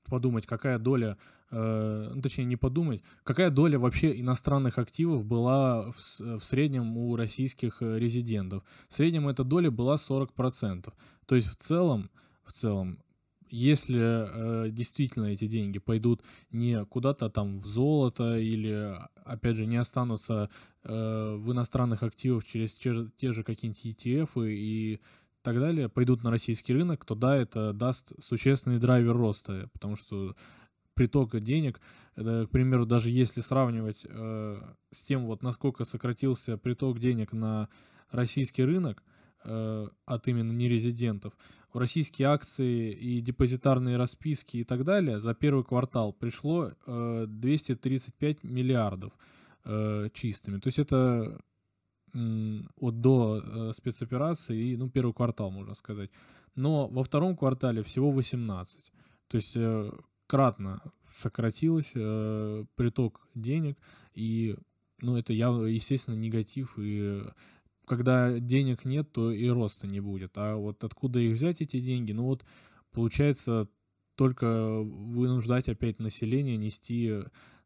подумать, 0.09 0.47
какая 0.47 0.79
доля 0.79 1.17
Э, 1.57 2.11
ну, 2.13 2.21
точнее 2.21 2.47
не 2.47 2.57
подумать, 2.57 3.03
какая 3.23 3.51
доля 3.51 3.79
вообще 3.79 4.19
иностранных 4.21 4.79
активов 4.79 5.25
была 5.25 5.93
в, 5.93 6.39
в 6.39 6.45
среднем 6.45 6.97
у 6.97 7.15
российских 7.15 7.81
э, 7.81 7.99
резидентов. 7.99 8.65
В 8.89 8.95
среднем 8.95 9.29
эта 9.29 9.45
доля 9.45 9.71
была 9.71 9.95
40%. 9.95 10.93
То 11.27 11.35
есть 11.37 11.49
в 11.49 11.55
целом, 11.55 12.11
в 12.43 12.53
целом 12.53 12.99
если 13.51 14.67
э, 14.67 14.71
действительно 14.71 15.27
эти 15.27 15.47
деньги 15.47 15.79
пойдут 15.79 16.23
не 16.51 16.85
куда-то 16.87 17.31
там 17.31 17.57
в 17.57 17.67
золото 17.67 18.37
или, 18.37 18.99
опять 19.25 19.57
же, 19.57 19.67
не 19.67 19.77
останутся 19.77 20.51
э, 20.83 21.37
в 21.39 21.53
иностранных 21.53 22.03
активах 22.03 22.45
через 22.45 22.73
те 22.73 22.93
же, 22.93 23.13
те 23.17 23.31
же 23.31 23.45
какие-нибудь 23.45 23.87
ETF 23.87 24.51
и 24.51 25.01
так 25.43 25.61
далее, 25.61 25.89
пойдут 25.89 26.25
на 26.25 26.33
российский 26.33 26.73
рынок, 26.73 27.05
то 27.05 27.15
да, 27.15 27.37
это 27.37 27.73
даст 27.73 28.13
существенный 28.19 28.81
драйвер 28.81 29.17
роста, 29.17 29.69
потому 29.73 29.95
что 29.95 30.35
притока 30.95 31.41
денег. 31.41 31.81
Это, 32.17 32.47
к 32.47 32.51
примеру, 32.51 32.87
даже 32.87 33.11
если 33.11 33.41
сравнивать 33.41 34.07
э, 34.09 34.61
с 34.91 35.05
тем, 35.05 35.27
вот 35.27 35.43
насколько 35.43 35.85
сократился 35.85 36.57
приток 36.57 36.99
денег 36.99 37.33
на 37.33 37.69
российский 38.11 38.65
рынок 38.65 39.03
э, 39.45 39.89
от 40.07 40.29
именно 40.29 40.53
нерезидентов, 40.53 41.35
в 41.73 41.79
российские 41.79 42.29
акции 42.29 42.93
и 42.93 43.21
депозитарные 43.21 43.97
расписки 43.97 44.59
и 44.59 44.65
так 44.65 44.85
далее 44.85 45.21
за 45.21 45.35
первый 45.35 45.65
квартал 45.65 46.13
пришло 46.13 46.71
э, 46.87 47.25
235 47.29 48.45
миллиардов 48.45 49.13
э, 49.65 50.09
чистыми. 50.13 50.59
То 50.59 50.69
есть 50.69 50.79
это 50.79 51.41
от 52.15 53.01
до 53.01 53.43
э, 53.43 53.73
спецоперации 53.73 54.71
и 54.71 54.77
ну 54.77 54.89
первый 54.89 55.13
квартал 55.13 55.51
можно 55.51 55.75
сказать 55.75 56.11
но 56.55 56.87
во 56.87 57.03
втором 57.03 57.37
квартале 57.37 57.83
всего 57.83 58.13
18 58.13 58.93
то 59.27 59.37
есть 59.37 59.57
э, 59.57 59.91
кратно 60.27 60.83
сократилось 61.15 61.93
э, 61.95 62.65
приток 62.77 63.27
денег, 63.35 63.79
и, 64.15 64.57
ну, 65.01 65.17
это, 65.17 65.33
я, 65.33 65.49
естественно, 65.49 66.17
негатив, 66.17 66.75
и 66.77 67.23
когда 67.87 68.39
денег 68.39 68.85
нет, 68.85 69.13
то 69.13 69.31
и 69.31 69.49
роста 69.49 69.87
не 69.87 70.01
будет. 70.01 70.33
А 70.37 70.57
вот 70.57 70.83
откуда 70.85 71.21
их 71.21 71.35
взять, 71.35 71.61
эти 71.61 71.79
деньги? 71.81 72.13
Ну, 72.13 72.25
вот, 72.25 72.45
получается, 72.93 73.69
только 74.17 74.81
вынуждать 74.81 75.69
опять 75.69 75.99
население 75.99 76.57
нести 76.57 77.13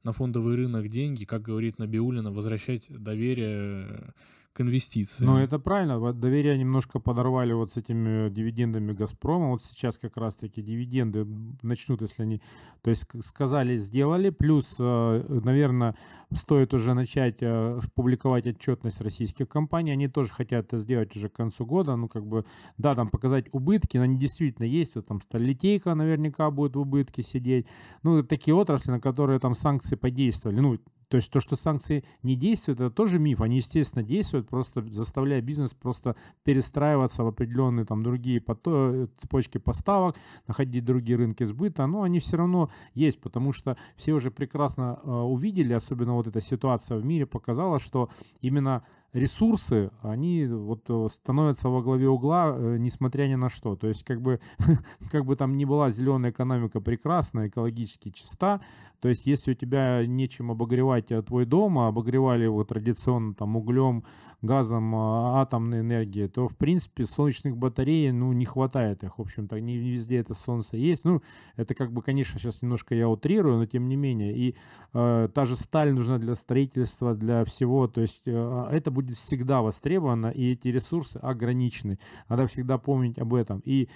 на 0.02 0.12
фондовый 0.12 0.56
рынок 0.56 0.88
деньги, 0.88 1.24
как 1.24 1.42
говорит 1.42 1.78
Набиулина, 1.78 2.32
возвращать 2.32 2.86
доверие 2.88 4.14
к. 4.60 5.24
Ну, 5.24 5.38
это 5.38 5.58
правильно. 5.58 6.12
Доверие 6.12 6.58
немножко 6.58 6.98
подорвали 6.98 7.52
вот 7.52 7.72
с 7.72 7.76
этими 7.76 8.28
дивидендами 8.28 8.92
«Газпрома». 8.92 9.50
Вот 9.50 9.62
сейчас 9.62 9.98
как 9.98 10.16
раз-таки 10.16 10.62
дивиденды 10.62 11.26
начнут, 11.62 12.02
если 12.02 12.22
они... 12.22 12.42
То 12.82 12.90
есть 12.90 13.06
сказали, 13.24 13.76
сделали. 13.76 14.30
Плюс, 14.30 14.76
э, 14.78 15.40
наверное, 15.44 15.94
стоит 16.32 16.74
уже 16.74 16.94
начать 16.94 17.38
э, 17.40 17.78
публиковать 17.94 18.46
отчетность 18.46 19.00
российских 19.00 19.48
компаний. 19.48 19.92
Они 19.92 20.08
тоже 20.08 20.32
хотят 20.32 20.66
это 20.66 20.78
сделать 20.78 21.16
уже 21.16 21.28
к 21.28 21.34
концу 21.34 21.66
года. 21.66 21.96
Ну, 21.96 22.08
как 22.08 22.26
бы, 22.26 22.44
да, 22.76 22.94
там 22.94 23.08
показать 23.08 23.46
убытки, 23.52 23.96
но 23.96 24.04
они 24.04 24.18
действительно 24.18 24.66
есть. 24.66 24.94
Вот 24.94 25.06
там 25.06 25.20
Сталитейка 25.20 25.94
наверняка 25.94 26.50
будет 26.50 26.76
в 26.76 26.80
убытке 26.80 27.22
сидеть. 27.22 27.66
Ну, 28.02 28.22
такие 28.22 28.54
отрасли, 28.54 28.90
на 28.90 29.00
которые 29.00 29.38
там 29.40 29.54
санкции 29.54 29.96
подействовали. 29.96 30.60
Ну, 30.60 30.78
то 31.08 31.16
есть 31.16 31.30
то, 31.32 31.40
что 31.40 31.56
санкции 31.56 32.04
не 32.22 32.36
действуют, 32.36 32.80
это 32.80 32.90
тоже 32.90 33.18
миф. 33.18 33.40
Они, 33.40 33.56
естественно, 33.56 34.04
действуют, 34.04 34.48
просто 34.48 34.82
заставляя 34.92 35.40
бизнес 35.40 35.74
просто 35.74 36.16
перестраиваться 36.44 37.24
в 37.24 37.28
определенные 37.28 37.86
там 37.86 38.02
другие 38.02 38.40
пото- 38.40 39.08
цепочки 39.16 39.58
поставок, 39.58 40.16
находить 40.46 40.84
другие 40.84 41.16
рынки 41.16 41.44
сбыта. 41.44 41.86
Но 41.86 42.02
они 42.02 42.20
все 42.20 42.36
равно 42.36 42.70
есть, 42.94 43.20
потому 43.20 43.52
что 43.52 43.76
все 43.96 44.12
уже 44.12 44.30
прекрасно 44.30 45.00
э, 45.02 45.10
увидели, 45.10 45.72
особенно 45.72 46.14
вот 46.14 46.26
эта 46.26 46.40
ситуация 46.40 46.98
в 46.98 47.04
мире 47.04 47.26
показала, 47.26 47.78
что 47.78 48.10
именно 48.40 48.82
ресурсы, 49.12 49.90
они 50.02 50.46
вот 50.46 50.84
э, 50.88 51.06
становятся 51.10 51.68
во 51.68 51.82
главе 51.82 52.08
угла, 52.08 52.54
э, 52.54 52.76
несмотря 52.78 53.26
ни 53.26 53.36
на 53.36 53.48
что. 53.48 53.74
То 53.74 53.88
есть 53.88 54.04
как 54.04 54.20
бы, 54.20 54.40
как 55.10 55.24
бы 55.24 55.36
там 55.36 55.56
ни 55.56 55.64
была 55.64 55.90
зеленая 55.90 56.30
экономика 56.30 56.80
прекрасна, 56.80 57.48
экологически 57.48 58.10
чиста, 58.10 58.60
то 59.00 59.08
есть 59.08 59.26
если 59.26 59.52
у 59.52 59.54
тебя 59.54 60.04
нечем 60.06 60.50
обогревать 60.50 61.10
э, 61.10 61.22
твой 61.22 61.46
дом, 61.46 61.78
а 61.78 61.88
обогревали 61.88 62.44
его 62.44 62.64
традиционно 62.64 63.34
там 63.34 63.56
углем, 63.56 64.04
газом, 64.42 64.94
атомной 64.94 65.80
энергией, 65.80 66.28
то 66.28 66.46
в 66.46 66.56
принципе 66.56 67.06
солнечных 67.06 67.56
батарей, 67.56 68.12
ну, 68.12 68.32
не 68.32 68.44
хватает 68.44 69.02
их, 69.04 69.18
в 69.18 69.22
общем-то, 69.22 69.58
не 69.60 69.78
везде 69.78 70.18
это 70.18 70.34
солнце 70.34 70.76
есть. 70.76 71.04
Ну, 71.04 71.22
это 71.56 71.74
как 71.74 71.92
бы, 71.92 72.02
конечно, 72.02 72.38
сейчас 72.38 72.62
немножко 72.62 72.94
я 72.94 73.08
утрирую, 73.08 73.56
но 73.56 73.66
тем 73.66 73.88
не 73.88 73.96
менее. 73.96 74.36
И 74.36 74.54
э, 74.92 75.28
та 75.32 75.44
же 75.44 75.56
сталь 75.56 75.92
нужна 75.92 76.18
для 76.18 76.34
строительства, 76.34 77.14
для 77.14 77.44
всего, 77.44 77.88
то 77.88 78.00
есть 78.00 78.22
э, 78.26 78.68
это 78.70 78.90
будет 79.02 79.16
всегда 79.16 79.62
востребована, 79.62 80.28
и 80.28 80.52
эти 80.52 80.68
ресурсы 80.68 81.18
ограничены. 81.18 81.98
Надо 82.28 82.46
всегда 82.46 82.78
помнить 82.78 83.18
об 83.18 83.34
этом. 83.34 83.60
И 83.64 83.88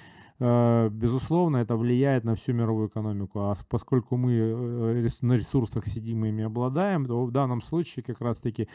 Э, 0.45 0.89
безусловно, 0.91 1.59
это 1.59 1.77
влияет 1.77 2.25
на 2.25 2.35
всю 2.35 2.53
мировую 2.53 2.89
экономику. 2.89 3.39
А 3.41 3.55
поскольку 3.69 4.17
мы 4.17 4.33
э, 4.33 5.09
на 5.21 5.33
ресурсах 5.35 5.87
сидим 5.87 6.25
и 6.25 6.31
ими 6.31 6.43
обладаем, 6.43 7.05
то 7.05 7.25
в 7.25 7.31
данном 7.31 7.63
случае 7.63 8.03
как 8.03 8.21
раз-таки 8.21 8.69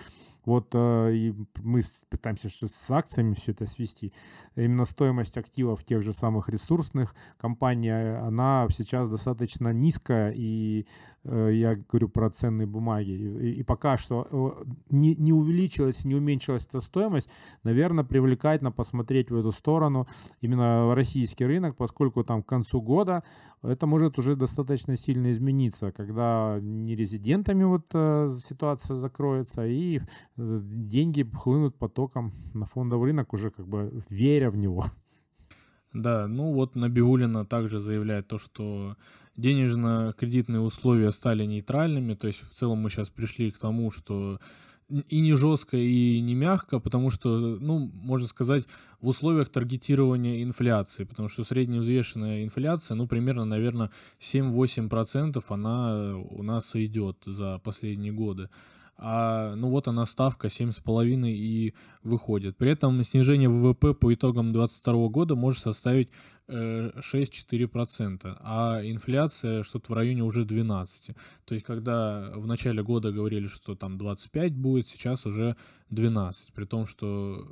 вот 0.47 0.69
э, 0.73 1.13
и 1.13 1.35
мы 1.61 1.81
пытаемся 2.09 2.49
что 2.49 2.67
с 2.67 2.89
акциями 2.89 3.33
все 3.33 3.51
это 3.51 3.65
свести. 3.65 4.13
Именно 4.55 4.85
стоимость 4.85 5.37
активов 5.37 5.83
тех 5.83 6.01
же 6.01 6.13
самых 6.13 6.49
ресурсных 6.49 7.13
компаний, 7.37 7.91
она 7.91 8.67
сейчас 8.71 9.09
достаточно 9.09 9.73
низкая, 9.73 10.31
и 10.35 10.87
я 11.25 11.75
говорю 11.75 12.07
про 12.07 12.29
ценные 12.29 12.67
бумаги. 12.67 13.11
И, 13.11 13.63
пока 13.63 13.97
что 13.97 14.65
не, 14.89 15.13
не 15.15 15.33
увеличилась, 15.33 16.05
не 16.05 16.15
уменьшилась 16.15 16.65
эта 16.65 16.79
стоимость, 16.79 17.29
наверное, 17.63 18.05
привлекательно 18.05 18.71
посмотреть 18.71 19.29
в 19.29 19.35
эту 19.35 19.51
сторону 19.51 20.07
именно 20.39 20.95
российский 20.95 21.45
рынок, 21.45 21.75
поскольку 21.75 22.23
там 22.23 22.43
к 22.43 22.45
концу 22.47 22.81
года 22.81 23.23
это 23.61 23.87
может 23.87 24.17
уже 24.19 24.35
достаточно 24.35 24.95
сильно 24.95 25.31
измениться, 25.31 25.91
когда 25.91 26.59
нерезидентами 26.61 27.63
вот 27.63 27.87
э, 27.93 28.29
ситуация 28.39 28.95
закроется 28.95 29.65
и 29.65 29.99
э, 29.99 30.01
деньги 30.37 31.23
хлынут 31.23 31.75
потоком 31.77 32.33
на 32.53 32.65
фондовый 32.65 33.07
рынок 33.11 33.33
уже 33.33 33.49
как 33.49 33.67
бы 33.67 34.03
веря 34.09 34.51
в 34.51 34.57
него. 34.57 34.85
Да, 35.93 36.27
ну 36.27 36.53
вот 36.53 36.75
Набиулина 36.75 37.45
также 37.45 37.79
заявляет 37.79 38.27
то, 38.27 38.37
что 38.37 38.97
денежно-кредитные 39.35 40.59
условия 40.59 41.11
стали 41.11 41.45
нейтральными, 41.45 42.13
то 42.13 42.27
есть 42.27 42.41
в 42.41 42.53
целом 42.53 42.79
мы 42.79 42.89
сейчас 42.89 43.09
пришли 43.09 43.51
к 43.51 43.57
тому, 43.57 43.89
что 43.89 44.39
и 45.09 45.19
не 45.19 45.33
жестко, 45.33 45.75
и 45.75 46.21
не 46.21 46.33
мягко, 46.33 46.79
потому 46.79 47.09
что, 47.09 47.37
ну, 47.59 47.91
можно 47.93 48.27
сказать, 48.27 48.65
в 49.01 49.07
условиях 49.07 49.49
таргетирования 49.49 50.43
инфляции, 50.43 51.03
потому 51.03 51.29
что 51.29 51.43
средневзвешенная 51.43 52.43
инфляция, 52.43 52.95
ну, 52.95 53.07
примерно, 53.07 53.45
наверное, 53.45 53.91
7-8% 54.19 55.43
она 55.49 56.17
у 56.17 56.41
нас 56.41 56.75
идет 56.75 57.17
за 57.25 57.59
последние 57.59 58.13
годы 58.13 58.49
а 58.97 59.55
ну 59.55 59.69
вот 59.69 59.87
она 59.87 60.05
ставка 60.05 60.47
7,5 60.47 61.29
и 61.29 61.75
выходит. 62.03 62.57
При 62.57 62.71
этом 62.71 63.03
снижение 63.03 63.47
ВВП 63.47 63.93
по 63.93 64.13
итогам 64.13 64.51
2022 64.53 65.07
года 65.09 65.35
может 65.35 65.61
составить 65.61 66.09
э, 66.47 66.91
6-4%, 66.99 68.37
а 68.41 68.81
инфляция 68.83 69.61
что-то 69.63 69.91
в 69.91 69.95
районе 69.95 70.23
уже 70.23 70.45
12%. 70.45 71.15
То 71.45 71.53
есть 71.53 71.65
когда 71.65 72.31
в 72.35 72.47
начале 72.47 72.81
года 72.81 73.11
говорили, 73.11 73.47
что 73.47 73.75
там 73.75 73.97
25 73.99 74.55
будет, 74.55 74.87
сейчас 74.87 75.25
уже 75.27 75.55
12%, 75.91 76.33
при 76.55 76.65
том, 76.65 76.87
что 76.87 77.51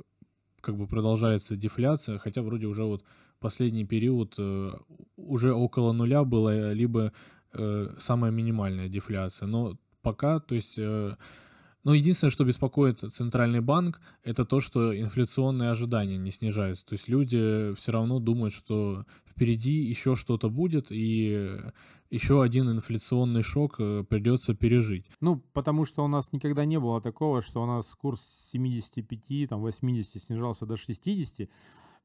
как 0.60 0.76
бы 0.76 0.88
продолжается 0.88 1.54
дефляция, 1.54 2.18
хотя 2.18 2.42
вроде 2.42 2.66
уже 2.66 2.82
вот 2.82 3.04
последний 3.38 3.84
период 3.84 4.34
э, 4.38 4.72
уже 5.16 5.54
около 5.54 5.92
нуля 5.92 6.24
было, 6.24 6.72
либо 6.72 7.12
э, 7.52 7.94
самая 7.98 8.32
минимальная 8.32 8.88
дефляция. 8.88 9.46
Но 9.46 9.78
пока, 10.06 10.38
то 10.38 10.54
есть... 10.54 10.78
Э, 10.78 11.16
но 11.82 11.94
единственное, 11.94 12.32
что 12.32 12.44
беспокоит 12.44 13.00
Центральный 13.00 13.60
банк, 13.60 14.00
это 14.24 14.44
то, 14.44 14.58
что 14.58 14.96
инфляционные 14.98 15.70
ожидания 15.70 16.18
не 16.18 16.32
снижаются. 16.32 16.84
То 16.84 16.94
есть 16.94 17.08
люди 17.08 17.72
все 17.74 17.92
равно 17.92 18.18
думают, 18.18 18.52
что 18.52 19.04
впереди 19.24 19.82
еще 19.84 20.16
что-то 20.16 20.50
будет, 20.50 20.88
и 20.90 21.60
еще 22.10 22.42
один 22.42 22.70
инфляционный 22.70 23.42
шок 23.42 23.76
э, 23.78 24.04
придется 24.08 24.54
пережить. 24.54 25.10
Ну, 25.20 25.36
потому 25.52 25.84
что 25.84 26.04
у 26.04 26.08
нас 26.08 26.32
никогда 26.32 26.64
не 26.64 26.80
было 26.80 27.00
такого, 27.00 27.40
что 27.40 27.62
у 27.62 27.66
нас 27.66 27.94
курс 27.94 28.20
75, 28.52 29.48
там, 29.48 29.60
80 29.60 30.22
снижался 30.22 30.66
до 30.66 30.76
60, 30.76 31.48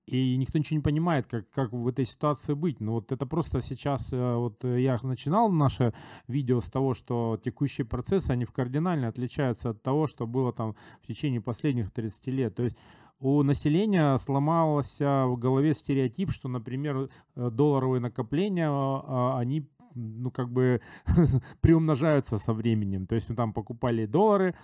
и 0.05 0.35
никто 0.37 0.57
ничего 0.57 0.77
не 0.77 0.83
понимает, 0.83 1.27
как, 1.27 1.49
как 1.51 1.71
в 1.71 1.87
этой 1.87 2.05
ситуации 2.05 2.53
быть. 2.53 2.79
Ну 2.79 2.93
вот 2.93 3.11
это 3.11 3.25
просто 3.25 3.61
сейчас, 3.61 4.11
э, 4.11 4.35
вот 4.35 4.63
я 4.63 4.97
начинал 5.03 5.51
наше 5.51 5.93
видео 6.27 6.59
с 6.59 6.69
того, 6.69 6.93
что 6.93 7.39
текущие 7.43 7.85
процессы, 7.85 8.31
они 8.31 8.45
кардинально 8.45 9.07
отличаются 9.07 9.69
от 9.69 9.81
того, 9.81 10.07
что 10.07 10.27
было 10.27 10.51
там 10.51 10.75
в 11.01 11.07
течение 11.07 11.41
последних 11.41 11.91
30 11.91 12.27
лет. 12.27 12.55
То 12.55 12.63
есть 12.63 12.77
у 13.19 13.43
населения 13.43 14.17
сломался 14.17 15.25
в 15.27 15.37
голове 15.37 15.75
стереотип, 15.75 16.31
что, 16.31 16.49
например, 16.49 17.09
э, 17.35 17.49
долларовые 17.51 18.01
накопления, 18.01 18.67
а, 18.69 19.37
они 19.37 19.69
ну, 19.95 20.31
как 20.31 20.49
бы 20.51 20.81
приумножаются 21.61 22.37
со 22.37 22.53
временем. 22.53 23.07
То 23.07 23.15
есть 23.15 23.29
мы 23.29 23.35
там 23.35 23.53
покупали 23.53 24.05
доллары, 24.05 24.55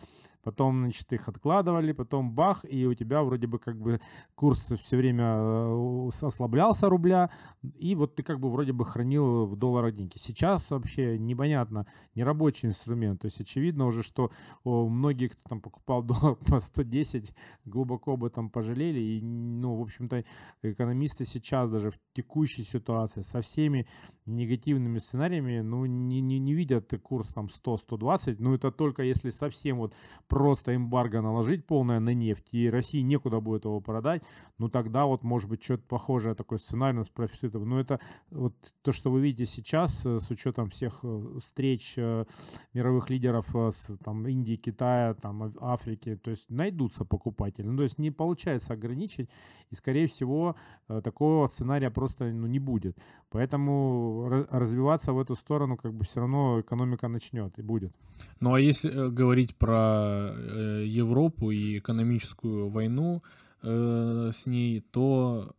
потом, 0.47 0.83
значит, 0.83 1.11
их 1.11 1.27
откладывали, 1.27 1.91
потом 1.91 2.31
бах, 2.31 2.63
и 2.63 2.85
у 2.85 2.93
тебя 2.93 3.21
вроде 3.21 3.47
бы 3.47 3.59
как 3.59 3.77
бы 3.77 3.99
курс 4.33 4.71
все 4.81 4.95
время 4.95 5.25
э, 5.25 6.09
ослаблялся 6.21 6.87
рубля, 6.87 7.29
и 7.77 7.95
вот 7.95 8.15
ты 8.15 8.23
как 8.23 8.39
бы 8.39 8.49
вроде 8.49 8.71
бы 8.71 8.85
хранил 8.85 9.45
в 9.45 9.57
долларах 9.57 9.95
деньги. 9.95 10.17
Сейчас 10.17 10.71
вообще 10.71 11.19
непонятно, 11.19 11.85
нерабочий 12.15 12.69
инструмент. 12.69 13.19
То 13.19 13.25
есть 13.25 13.41
очевидно 13.41 13.87
уже, 13.87 14.03
что 14.03 14.31
многие, 14.63 15.27
кто 15.27 15.41
там 15.49 15.59
покупал 15.59 16.01
доллар 16.03 16.35
по 16.35 16.61
110, 16.61 17.33
глубоко 17.65 18.13
об 18.13 18.23
этом 18.23 18.49
пожалели, 18.49 19.01
и, 19.01 19.21
ну, 19.21 19.75
в 19.75 19.81
общем-то, 19.81 20.23
экономисты 20.63 21.25
сейчас 21.25 21.69
даже 21.69 21.91
в 21.91 21.99
текущей 22.13 22.63
ситуации 22.63 23.21
со 23.21 23.41
всеми 23.41 23.85
негативными 24.25 24.99
сценариями, 24.99 25.16
ну, 25.17 25.85
не, 25.85 26.21
не, 26.21 26.39
не 26.39 26.53
видят 26.53 26.93
курс 27.01 27.29
там 27.29 27.47
100-120, 27.47 28.37
ну, 28.39 28.53
это 28.53 28.71
только 28.71 29.03
если 29.03 29.29
совсем 29.29 29.77
вот 29.77 29.93
просто 30.27 30.75
эмбарго 30.75 31.21
наложить 31.21 31.65
полное 31.65 31.99
на 31.99 32.13
нефть, 32.13 32.49
и 32.51 32.69
России 32.69 33.01
некуда 33.01 33.39
будет 33.39 33.65
его 33.65 33.81
продать, 33.81 34.23
ну 34.57 34.69
тогда 34.69 35.05
вот 35.05 35.23
может 35.23 35.49
быть 35.49 35.63
что-то 35.63 35.83
похожее 35.87 36.35
такой 36.35 36.59
сценарий 36.59 37.03
с 37.03 37.09
профицитом. 37.09 37.67
Но 37.67 37.79
это 37.79 37.99
вот 38.31 38.53
то, 38.81 38.91
что 38.91 39.11
вы 39.11 39.21
видите 39.21 39.45
сейчас 39.45 40.05
э, 40.05 40.19
с 40.19 40.29
учетом 40.29 40.69
всех 40.69 40.99
э, 41.03 41.39
встреч 41.39 41.95
э, 41.97 42.25
мировых 42.73 43.09
лидеров 43.09 43.47
с 43.55 43.97
там, 44.03 44.27
Индии, 44.27 44.55
Китая, 44.55 45.13
там, 45.13 45.53
Африки, 45.59 46.15
то 46.15 46.29
есть 46.29 46.49
найдутся 46.49 47.05
покупатели. 47.05 47.65
Ну, 47.65 47.77
то 47.77 47.83
есть 47.83 47.97
не 47.97 48.11
получается 48.11 48.73
ограничить, 48.73 49.29
и 49.69 49.75
скорее 49.75 50.07
всего 50.07 50.55
такого 51.03 51.47
сценария 51.47 51.89
просто 51.89 52.25
ну, 52.25 52.47
не 52.47 52.59
будет. 52.59 52.97
Поэтому 53.29 54.45
развиваться 54.49 55.06
в 55.13 55.19
эту 55.19 55.35
сторону 55.35 55.77
как 55.77 55.93
бы 55.93 56.05
все 56.05 56.21
равно 56.21 56.61
экономика 56.61 57.07
начнет 57.07 57.57
и 57.59 57.61
будет. 57.61 57.91
Ну 58.39 58.53
а 58.53 58.59
если 58.59 59.09
говорить 59.09 59.55
про 59.55 60.33
Э, 60.57 60.83
Европу 60.85 61.51
и 61.51 61.79
экономическую 61.79 62.69
войну 62.69 63.21
э, 63.63 64.31
с 64.33 64.45
ней, 64.45 64.81
то 64.91 65.51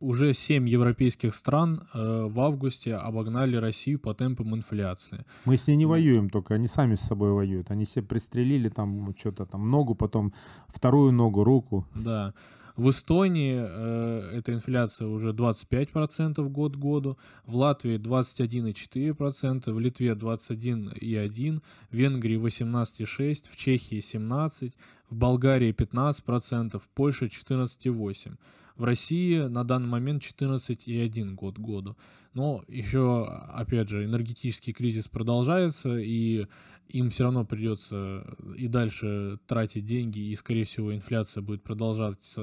уже 0.00 0.34
семь 0.34 0.68
европейских 0.68 1.34
стран 1.34 1.88
э, 1.94 2.26
в 2.28 2.40
августе 2.40 2.96
обогнали 2.96 3.56
Россию 3.56 3.98
по 3.98 4.14
темпам 4.14 4.54
инфляции. 4.54 5.24
Мы 5.44 5.56
с 5.56 5.68
ней 5.68 5.76
не 5.76 5.86
воюем 5.86 6.28
только, 6.28 6.54
они 6.54 6.66
сами 6.66 6.96
с 6.96 7.00
собой 7.00 7.32
воюют. 7.32 7.70
Они 7.70 7.84
себе 7.84 8.04
пристрелили 8.04 8.68
там 8.68 9.14
что-то 9.16 9.46
там 9.46 9.70
ногу, 9.70 9.94
потом 9.94 10.32
вторую 10.68 11.12
ногу, 11.12 11.44
руку. 11.44 11.86
Да. 11.94 12.34
В 12.76 12.88
Эстонии 12.90 13.56
э, 13.58 14.38
эта 14.38 14.54
инфляция 14.54 15.08
уже 15.08 15.32
25% 15.32 16.48
год 16.48 16.76
к 16.76 16.78
году, 16.78 17.18
в 17.46 17.56
Латвии 17.56 17.98
21,4%, 17.98 19.72
в 19.72 19.78
Литве 19.78 20.12
21,1%, 20.12 21.62
в 21.90 21.94
Венгрии 21.94 22.38
18,6%, 22.38 23.50
в 23.50 23.56
Чехии 23.56 23.98
17%, 23.98 24.72
в 25.10 25.16
Болгарии 25.16 25.74
15%, 25.74 26.78
в 26.78 26.88
Польше 26.88 27.26
14,8%. 27.26 28.36
В 28.82 28.84
России 28.84 29.38
на 29.38 29.62
данный 29.62 29.86
момент 29.86 30.24
14,1 30.24 31.34
год 31.34 31.56
году. 31.56 31.96
Но 32.34 32.64
еще, 32.66 33.26
опять 33.26 33.88
же, 33.88 34.04
энергетический 34.04 34.72
кризис 34.72 35.06
продолжается, 35.06 35.98
и 35.98 36.48
им 36.88 37.10
все 37.10 37.22
равно 37.22 37.44
придется 37.44 38.26
и 38.56 38.66
дальше 38.66 39.38
тратить 39.46 39.86
деньги, 39.86 40.18
и, 40.18 40.34
скорее 40.34 40.64
всего, 40.64 40.92
инфляция 40.92 41.42
будет 41.42 41.62
продолжать, 41.62 42.34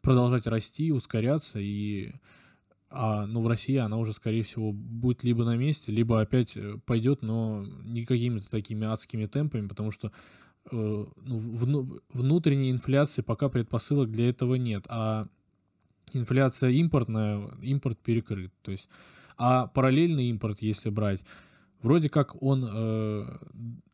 продолжать 0.00 0.46
расти, 0.46 0.90
ускоряться, 0.90 1.58
и 1.58 2.12
а, 2.88 3.26
ну, 3.26 3.42
в 3.42 3.46
России 3.46 3.76
она 3.76 3.98
уже, 3.98 4.14
скорее 4.14 4.44
всего, 4.44 4.72
будет 4.72 5.24
либо 5.24 5.44
на 5.44 5.58
месте, 5.58 5.92
либо 5.92 6.22
опять 6.22 6.56
пойдет, 6.86 7.20
но 7.20 7.66
не 7.84 8.06
какими-то 8.06 8.50
такими 8.50 8.86
адскими 8.86 9.26
темпами, 9.26 9.68
потому 9.68 9.90
что 9.90 10.08
э, 10.08 10.10
внутренней 10.70 12.70
инфляции 12.70 13.22
пока 13.22 13.48
предпосылок 13.48 14.10
для 14.10 14.30
этого 14.30 14.54
нет, 14.54 14.86
а 14.88 15.26
инфляция 16.12 16.70
импортная, 16.70 17.50
импорт 17.62 17.98
перекрыт. 17.98 18.52
То 18.62 18.72
есть, 18.72 18.88
а 19.36 19.66
параллельный 19.66 20.30
импорт, 20.30 20.60
если 20.60 20.90
брать, 20.90 21.24
вроде 21.82 22.08
как 22.08 22.40
он, 22.42 22.64
э, 22.66 23.38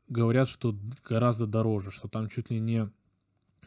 говорят, 0.08 0.48
что 0.48 0.76
гораздо 1.08 1.46
дороже, 1.46 1.90
что 1.90 2.08
там 2.08 2.28
чуть 2.28 2.50
ли 2.50 2.60
не 2.60 2.90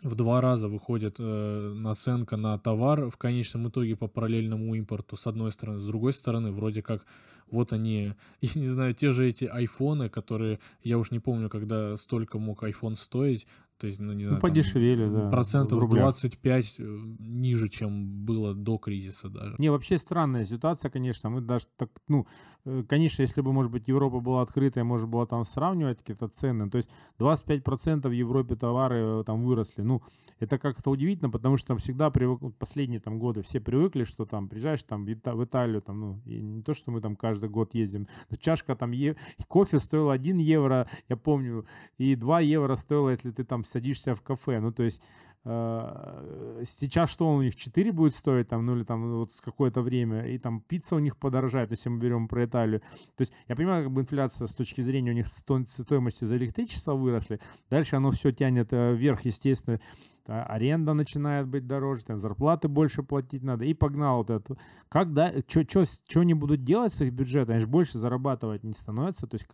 в 0.02 0.16
два 0.16 0.42
раза 0.42 0.68
выходит 0.68 1.16
э, 1.20 1.74
наценка 1.76 2.38
на 2.38 2.58
товар 2.60 3.10
в 3.10 3.18
конечном 3.18 3.70
итоге 3.70 3.96
по 3.96 4.08
параллельному 4.08 4.76
импорту, 4.76 5.16
с 5.16 5.28
одной 5.28 5.52
стороны. 5.52 5.80
С 5.80 5.86
другой 5.86 6.14
стороны, 6.14 6.52
вроде 6.52 6.82
как 6.82 7.06
вот 7.52 7.74
они, 7.74 8.14
я 8.42 8.62
не 8.62 8.68
знаю, 8.68 8.94
те 8.94 9.12
же 9.12 9.28
эти 9.28 9.46
айфоны, 9.46 10.10
которые, 10.10 10.60
я 10.84 10.98
уж 10.98 11.12
не 11.12 11.20
помню, 11.20 11.50
когда 11.50 11.96
столько 11.98 12.40
мог 12.40 12.64
iPhone 12.64 12.96
стоить, 12.96 13.48
То 13.84 13.88
есть, 13.88 14.00
ну, 14.00 14.14
не 14.14 14.20
Ну, 14.24 14.30
знаю, 14.30 14.40
там 14.42 14.50
подешевели, 14.50 15.10
да, 15.10 15.28
в 15.28 15.30
процентов 15.30 15.78
рублях. 15.78 16.04
25 16.06 16.76
э, 16.80 16.84
ниже, 17.20 17.68
чем 17.68 18.26
было 18.26 18.54
до 18.54 18.78
кризиса 18.78 19.28
даже. 19.28 19.56
Не, 19.60 19.70
вообще 19.72 19.98
странная 19.98 20.46
ситуация, 20.46 20.90
конечно. 20.90 21.30
Мы 21.30 21.42
даже 21.42 21.66
так, 21.76 21.90
ну, 22.08 22.26
э, 22.64 22.84
конечно, 22.88 23.24
если 23.24 23.42
бы, 23.42 23.52
может 23.52 23.74
быть, 23.74 23.90
Европа 23.90 24.22
была 24.22 24.42
открытая, 24.42 24.86
можно 24.86 25.08
было 25.08 25.28
там 25.28 25.44
сравнивать 25.44 25.98
какие-то 25.98 26.30
цены. 26.30 26.70
То 26.70 26.78
есть 26.78 26.90
25% 27.20 28.08
в 28.08 28.12
Европе 28.14 28.56
товары 28.56 28.96
э, 29.20 29.24
там 29.26 29.44
выросли. 29.44 29.82
Ну, 29.82 30.02
это 30.40 30.58
как-то 30.58 30.90
удивительно, 30.90 31.30
потому 31.30 31.58
что 31.58 31.68
там 31.68 31.78
всегда 31.78 32.10
привык, 32.10 32.40
последние 32.58 33.02
там 33.02 33.20
годы 33.20 33.42
все 33.42 33.60
привыкли, 33.60 34.06
что 34.06 34.26
там 34.26 34.48
приезжаешь 34.48 34.84
там 34.84 35.04
в, 35.06 35.10
Ита- 35.10 35.36
в 35.36 35.44
Италию, 35.44 35.82
там, 35.82 36.00
ну, 36.00 36.22
не 36.26 36.62
то, 36.64 36.74
что 36.74 36.92
мы 36.92 37.02
там 37.02 37.18
каждый 37.18 37.50
год 37.50 37.74
ездим, 37.76 38.08
но 38.30 38.38
чашка 38.38 38.78
там, 38.78 38.92
е- 38.92 39.18
кофе 39.50 39.80
стоила 39.80 40.14
1 40.14 40.38
евро, 40.38 40.88
я 41.10 41.18
помню, 41.18 41.66
и 41.98 42.16
2 42.16 42.40
евро 42.40 42.78
стоило, 42.78 43.10
если 43.10 43.32
ты 43.32 43.44
там 43.44 43.64
садишься 43.74 44.16
в 44.16 44.22
кафе. 44.22 44.60
Ну, 44.60 44.72
то 44.72 44.84
есть 44.84 45.02
э, 45.46 46.64
сейчас 46.66 47.10
что 47.10 47.34
у 47.34 47.42
них 47.42 47.56
4 47.56 47.92
будет 47.92 48.16
стоить 48.16 48.48
там, 48.48 48.66
ну 48.66 48.76
или 48.76 48.84
там 48.84 49.18
вот 49.18 49.34
с 49.34 49.42
какое-то 49.42 49.82
время, 49.82 50.28
и 50.28 50.38
там 50.38 50.62
пицца 50.62 50.96
у 50.96 51.00
них 51.00 51.18
подорожает, 51.18 51.72
если 51.72 51.90
мы 51.90 52.00
берем 52.00 52.28
про 52.28 52.46
Италию. 52.46 52.80
То 53.16 53.22
есть 53.22 53.34
я 53.48 53.56
понимаю, 53.56 53.84
как 53.84 53.94
бы 53.94 54.02
инфляция 54.02 54.48
с 54.48 54.56
точки 54.56 54.82
зрения 54.82 55.12
у 55.12 55.16
них 55.16 55.28
сто- 55.28 55.66
стоимости 55.68 56.26
за 56.26 56.38
электричество 56.38 56.94
выросли, 56.94 57.40
дальше 57.70 57.96
оно 57.96 58.12
все 58.12 58.32
тянет 58.32 58.72
э, 58.72 58.94
вверх, 58.94 59.26
естественно, 59.26 59.80
а, 60.28 60.44
аренда 60.44 60.94
начинает 60.94 61.48
быть 61.48 61.68
дороже, 61.68 62.06
там 62.06 62.18
зарплаты 62.18 62.68
больше 62.68 63.04
платить 63.04 63.44
надо, 63.44 63.66
и 63.66 63.74
погнал 63.74 64.18
вот 64.18 64.30
это. 64.30 64.58
Когда, 64.90 65.32
что 65.48 66.20
они 66.20 66.34
будут 66.34 66.64
делать 66.64 66.94
с 66.94 67.02
их 67.02 67.14
бюджета, 67.14 67.54
они 67.54 67.62
же 67.62 67.68
больше 67.68 67.98
зарабатывать 67.98 68.64
не 68.64 68.74
становятся, 68.74 69.28
то 69.28 69.36
есть 69.36 69.48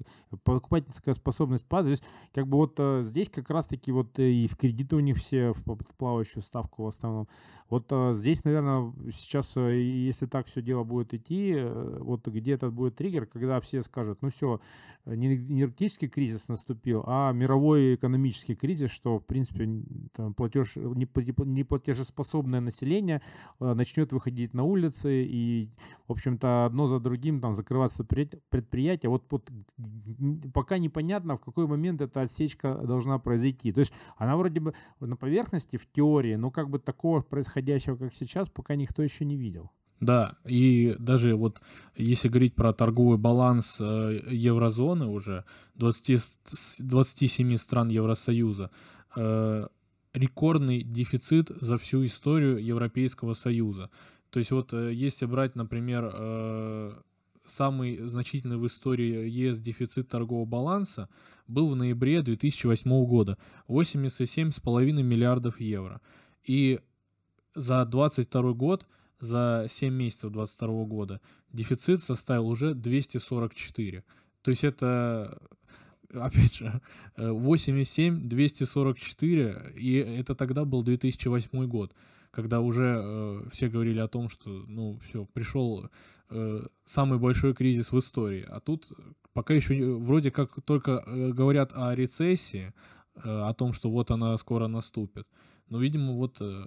покупательская 0.44 1.14
способность 1.14 1.66
падает. 1.66 2.00
То 2.00 2.04
есть 2.04 2.04
как 2.34 2.48
бы 2.48 2.58
вот 2.58 2.76
э, 2.78 3.02
здесь 3.04 3.30
как 3.30 3.50
раз-таки 3.50 3.92
вот 3.92 4.20
э, 4.20 4.30
и 4.30 4.48
в 4.48 4.58
кредиты 4.58 4.96
у 4.96 5.00
них 5.00 5.18
все 5.18 5.54
в 5.54 5.64
плавающую 5.98 6.44
ставку 6.44 6.84
в 6.84 6.88
основном. 6.88 7.28
Вот 7.70 7.88
э, 7.92 8.12
здесь, 8.14 8.44
наверное, 8.44 8.94
сейчас, 9.12 9.56
если 9.56 10.26
так 10.26 10.48
все 10.48 10.62
дело 10.62 10.84
будет 10.84 11.14
идти, 11.14 11.58
вот 12.00 12.28
где 12.28 12.54
этот 12.54 12.74
будет 12.74 12.96
триггер, 12.96 13.26
когда 13.26 13.60
все 13.60 13.82
скажут, 13.82 14.22
ну 14.22 14.30
все, 14.30 14.60
не 15.06 15.36
энергетический 15.36 16.08
кризис 16.08 16.48
наступил, 16.48 17.04
а 17.08 17.32
мировой 17.32 17.96
экономический 17.96 18.56
кризис, 18.56 18.92
что, 18.92 19.20
в 19.20 19.26
принципе, 19.26 19.68
там, 20.14 20.34
платеж, 20.34 20.59
неплате- 20.63 21.34
неплатежеспособное 21.45 22.60
население 22.62 23.22
э, 23.60 23.74
начнет 23.74 24.12
выходить 24.13 24.54
на 24.54 24.63
улицы 24.63 25.24
и, 25.26 25.69
в 26.08 26.12
общем-то, 26.12 26.65
одно 26.65 26.88
за 26.88 27.00
другим 27.00 27.41
там 27.41 27.54
закрываться 27.54 28.04
предпри- 28.04 28.39
предприятия. 28.50 29.10
Вот, 29.10 29.24
вот 29.32 29.50
пока 30.54 30.78
непонятно, 30.78 31.36
в 31.36 31.41
какой 31.41 31.67
момент 31.67 32.02
эта 32.02 32.22
отсечка 32.22 32.76
должна 32.76 33.19
произойти. 33.19 33.72
То 33.72 33.80
есть 33.82 33.93
она 34.17 34.36
вроде 34.38 34.60
бы 34.60 34.74
на 35.00 35.15
поверхности, 35.15 35.78
в 35.78 35.86
теории, 35.91 36.36
но 36.36 36.52
как 36.52 36.69
бы 36.69 36.80
такого 36.80 37.22
происходящего, 37.22 37.95
как 37.98 38.13
сейчас, 38.13 38.50
пока 38.50 38.76
никто 38.76 39.04
еще 39.04 39.26
не 39.26 39.36
видел. 39.38 39.69
Да, 40.00 40.38
и 40.45 40.95
даже 40.98 41.36
вот 41.36 41.62
если 41.98 42.30
говорить 42.30 42.56
про 42.56 42.72
торговый 42.72 43.17
баланс 43.17 43.82
э, 43.82 44.19
еврозоны 44.32 45.08
уже, 45.08 45.43
20, 45.76 46.19
с- 46.45 46.80
27 46.80 47.58
стран 47.58 47.89
Евросоюза, 47.89 48.72
э, 49.17 49.67
рекордный 50.13 50.84
дефицит 50.84 51.50
за 51.50 51.78
всю 51.78 52.04
историю 52.06 52.63
Европейского 52.63 53.34
Союза. 53.34 53.89
То 54.30 54.39
есть 54.39 54.52
вот 54.52 54.74
э, 54.74 54.93
если 54.93 55.26
брать, 55.26 55.56
например, 55.56 56.12
э, 56.13 56.93
самый 57.45 57.98
значительный 58.08 58.58
в 58.58 58.65
истории 58.67 59.28
ЕС 59.30 59.60
дефицит 59.60 60.08
торгового 60.08 60.45
баланса 60.45 61.10
был 61.48 61.69
в 61.69 61.76
ноябре 61.76 62.22
2008 62.22 63.06
года 63.06 63.38
87,5 63.67 65.04
миллиардов 65.04 65.60
евро. 65.60 66.02
И 66.43 66.80
за 67.56 67.86
22 67.86 68.54
год, 68.54 68.88
за 69.19 69.65
7 69.67 69.93
месяцев 69.93 70.32
22 70.32 70.86
года, 70.86 71.22
дефицит 71.52 72.02
составил 72.02 72.48
уже 72.48 72.74
244. 72.74 74.04
То 74.41 74.52
есть 74.52 74.63
это, 74.63 75.41
опять 76.13 76.56
же, 76.56 76.82
э, 77.17 77.30
8,7, 77.30 78.28
244, 78.28 79.74
и 79.76 79.93
это 79.93 80.36
тогда 80.36 80.65
был 80.65 80.84
2008 80.84 81.67
год, 81.67 81.93
когда 82.32 82.60
уже 82.62 83.02
э, 83.02 83.43
все 83.52 83.69
говорили 83.69 84.00
о 84.00 84.08
том, 84.08 84.30
что, 84.30 84.50
ну, 84.67 85.00
все, 85.04 85.26
пришел 85.26 85.89
э, 86.30 86.65
самый 86.86 87.19
большой 87.19 87.54
кризис 87.54 87.91
в 87.91 88.00
истории. 88.00 88.45
А 88.48 88.60
тут 88.60 88.91
пока 89.34 89.54
еще 89.54 89.95
вроде 89.95 90.32
как 90.32 90.62
только 90.65 91.04
э, 91.06 91.30
говорят 91.30 91.72
о 91.74 91.95
рецессии, 91.95 92.74
э, 93.15 93.19
о 93.24 93.54
том, 93.54 93.74
что 93.74 93.89
вот 93.89 94.12
она 94.12 94.38
скоро 94.38 94.67
наступит. 94.67 95.28
Но, 95.69 95.80
видимо, 95.80 96.13
вот 96.13 96.38
э, 96.41 96.65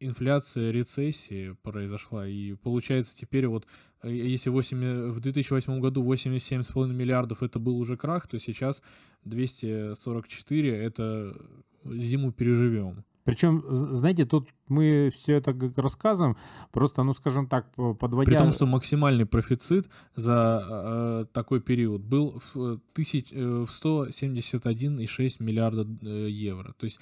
инфляция, 0.00 0.70
рецессия 0.70 1.56
произошла, 1.62 2.26
и 2.26 2.54
получается 2.54 3.16
теперь 3.16 3.46
вот, 3.46 3.66
э, 4.02 4.12
если 4.12 4.50
8, 4.50 5.10
в 5.10 5.20
2008 5.20 5.80
году 5.80 6.02
87,5 6.02 6.92
миллиардов 6.92 7.42
это 7.42 7.58
был 7.58 7.78
уже 7.78 7.96
крах, 7.96 8.26
то 8.26 8.38
сейчас 8.38 8.82
244 9.24 10.76
это 10.76 11.36
зиму 11.84 12.32
переживем. 12.32 13.04
Причем, 13.24 13.62
знаете, 13.70 14.24
тут 14.24 14.48
мы 14.68 15.10
все 15.14 15.34
это 15.34 15.54
рассказываем, 15.76 16.36
просто, 16.72 17.02
ну, 17.02 17.12
скажем 17.12 17.46
так, 17.46 17.66
подводя... 17.98 18.30
При 18.30 18.38
том, 18.38 18.50
что 18.50 18.66
максимальный 18.66 19.26
профицит 19.26 19.88
за 20.16 20.64
э, 20.64 21.26
такой 21.32 21.60
период 21.60 22.02
был 22.02 22.40
в, 22.54 22.74
э, 22.74 22.78
тысяч, 22.94 23.28
э, 23.30 23.66
в 23.66 23.70
171,6 23.70 25.42
миллиарда 25.42 25.86
э, 26.02 26.28
евро. 26.30 26.72
То 26.78 26.84
есть 26.86 26.98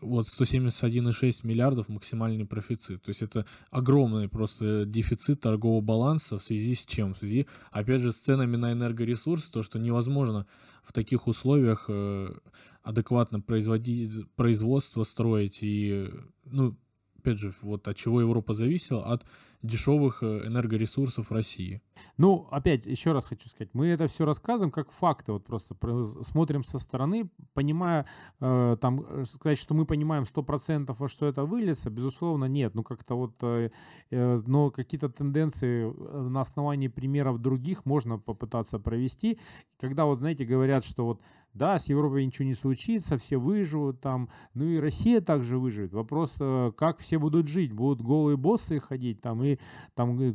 вот 0.00 0.26
171,6 0.26 1.46
миллиардов 1.46 1.88
максимальный 1.88 2.46
профицит. 2.46 3.02
То 3.02 3.10
есть 3.10 3.22
это 3.22 3.46
огромный 3.70 4.28
просто 4.28 4.84
дефицит 4.84 5.40
торгового 5.40 5.80
баланса 5.80 6.38
в 6.38 6.42
связи 6.42 6.74
с 6.74 6.86
чем? 6.86 7.14
В 7.14 7.18
связи, 7.18 7.46
опять 7.70 8.00
же, 8.00 8.12
с 8.12 8.16
ценами 8.16 8.56
на 8.56 8.72
энергоресурсы, 8.72 9.50
то, 9.50 9.62
что 9.62 9.78
невозможно 9.78 10.46
в 10.82 10.92
таких 10.92 11.26
условиях 11.26 11.86
э, 11.88 12.34
адекватно 12.82 13.40
производить, 13.40 14.12
производство 14.36 15.02
строить 15.04 15.58
и, 15.62 16.10
ну, 16.44 16.76
опять 17.18 17.38
же, 17.38 17.52
вот 17.62 17.88
от 17.88 17.96
чего 17.96 18.20
Европа 18.20 18.52
зависела, 18.52 19.04
от 19.04 19.24
дешевых 19.64 20.22
э, 20.22 20.46
энергоресурсов 20.46 21.32
России. 21.32 21.80
Ну, 22.18 22.46
опять, 22.50 22.86
еще 22.86 23.12
раз 23.12 23.26
хочу 23.26 23.48
сказать, 23.48 23.70
мы 23.72 23.86
это 23.86 24.06
все 24.06 24.24
рассказываем 24.24 24.70
как 24.70 24.90
факты, 24.90 25.32
вот 25.32 25.44
просто 25.44 25.74
про- 25.74 26.04
смотрим 26.22 26.62
со 26.62 26.78
стороны, 26.78 27.30
понимая, 27.54 28.06
э, 28.40 28.76
там, 28.80 29.00
э, 29.00 29.24
сказать, 29.24 29.58
что 29.58 29.74
мы 29.74 29.86
понимаем 29.86 30.24
100% 30.24 30.94
во 30.98 31.08
что 31.08 31.26
это 31.26 31.44
выльется, 31.44 31.90
безусловно, 31.90 32.44
нет, 32.44 32.74
ну, 32.74 32.82
как-то 32.82 33.16
вот, 33.16 33.34
э, 33.42 33.70
э, 34.10 34.42
но 34.46 34.70
какие-то 34.70 35.08
тенденции 35.08 35.90
на 36.28 36.42
основании 36.42 36.88
примеров 36.88 37.38
других 37.38 37.86
можно 37.86 38.18
попытаться 38.18 38.78
провести, 38.78 39.38
когда 39.80 40.04
вот, 40.04 40.18
знаете, 40.18 40.44
говорят, 40.44 40.84
что 40.84 41.04
вот, 41.06 41.20
да, 41.54 41.78
с 41.78 41.88
Европой 41.88 42.24
ничего 42.26 42.46
не 42.46 42.54
случится, 42.54 43.16
все 43.16 43.36
выживут 43.38 44.00
там, 44.00 44.28
ну 44.54 44.64
и 44.64 44.78
Россия 44.78 45.20
также 45.20 45.58
выживет. 45.58 45.92
Вопрос, 45.92 46.36
э, 46.40 46.72
как 46.76 46.98
все 46.98 47.18
будут 47.18 47.46
жить, 47.46 47.72
будут 47.72 48.02
голые 48.02 48.36
боссы 48.36 48.80
ходить 48.80 49.20
там, 49.20 49.42
и 49.44 49.58
там 49.94 50.20
э, 50.20 50.34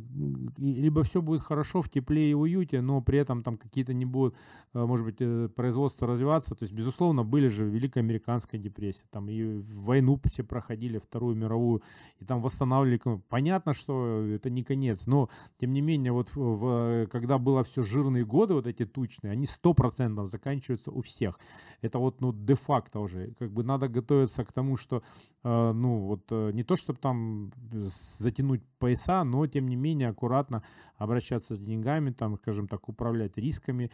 и- 0.58 0.72
либо 0.80 1.02
все 1.02 1.20
будет 1.20 1.42
хорошо 1.42 1.82
в 1.82 1.90
тепле 1.90 2.30
и 2.30 2.34
уюте, 2.34 2.80
но 2.80 3.00
при 3.02 3.18
этом 3.18 3.42
там 3.42 3.56
какие-то 3.58 3.92
не 3.92 4.06
будут, 4.06 4.34
э, 4.74 4.84
может 4.84 5.04
быть, 5.06 5.54
производство 5.54 6.06
развиваться. 6.08 6.54
То 6.54 6.62
есть, 6.64 6.72
безусловно, 6.74 7.22
были 7.22 7.48
же 7.48 7.68
Великая 7.68 8.00
Американская 8.00 8.60
депрессия, 8.60 9.04
там 9.10 9.28
и 9.28 9.60
войну 9.74 10.18
все 10.24 10.42
проходили, 10.42 10.98
Вторую 10.98 11.36
мировую, 11.36 11.82
и 12.18 12.24
там 12.24 12.40
восстанавливали. 12.40 13.20
Понятно, 13.28 13.74
что 13.74 14.24
это 14.24 14.48
не 14.48 14.62
конец, 14.64 15.06
но 15.06 15.28
тем 15.58 15.72
не 15.72 15.82
менее, 15.82 16.12
вот 16.12 16.30
в- 16.34 17.06
когда 17.10 17.36
было 17.38 17.62
все 17.62 17.82
жирные 17.82 18.24
годы, 18.24 18.54
вот 18.54 18.66
эти 18.66 18.86
тучные, 18.86 19.32
они 19.32 19.46
100% 19.46 20.26
заканчиваются 20.28 20.90
у 20.90 21.02
всех. 21.02 21.09
Это 21.82 21.98
вот, 21.98 22.20
ну, 22.20 22.32
де-факто 22.32 23.00
уже. 23.00 23.32
Как 23.38 23.50
бы 23.50 23.64
надо 23.64 23.88
готовиться 23.88 24.44
к 24.44 24.52
тому, 24.52 24.76
что, 24.76 25.02
э, 25.44 25.72
ну, 25.72 25.98
вот 26.06 26.22
э, 26.30 26.50
не 26.52 26.62
то, 26.62 26.76
чтобы 26.76 26.98
там 26.98 27.52
затянуть 28.18 28.62
пояса, 28.78 29.24
но, 29.24 29.46
тем 29.46 29.68
не 29.68 29.76
менее, 29.76 30.08
аккуратно 30.08 30.62
обращаться 30.96 31.54
с 31.54 31.60
деньгами, 31.60 32.10
там, 32.10 32.36
скажем 32.36 32.68
так, 32.68 32.88
управлять 32.88 33.38
рисками, 33.38 33.90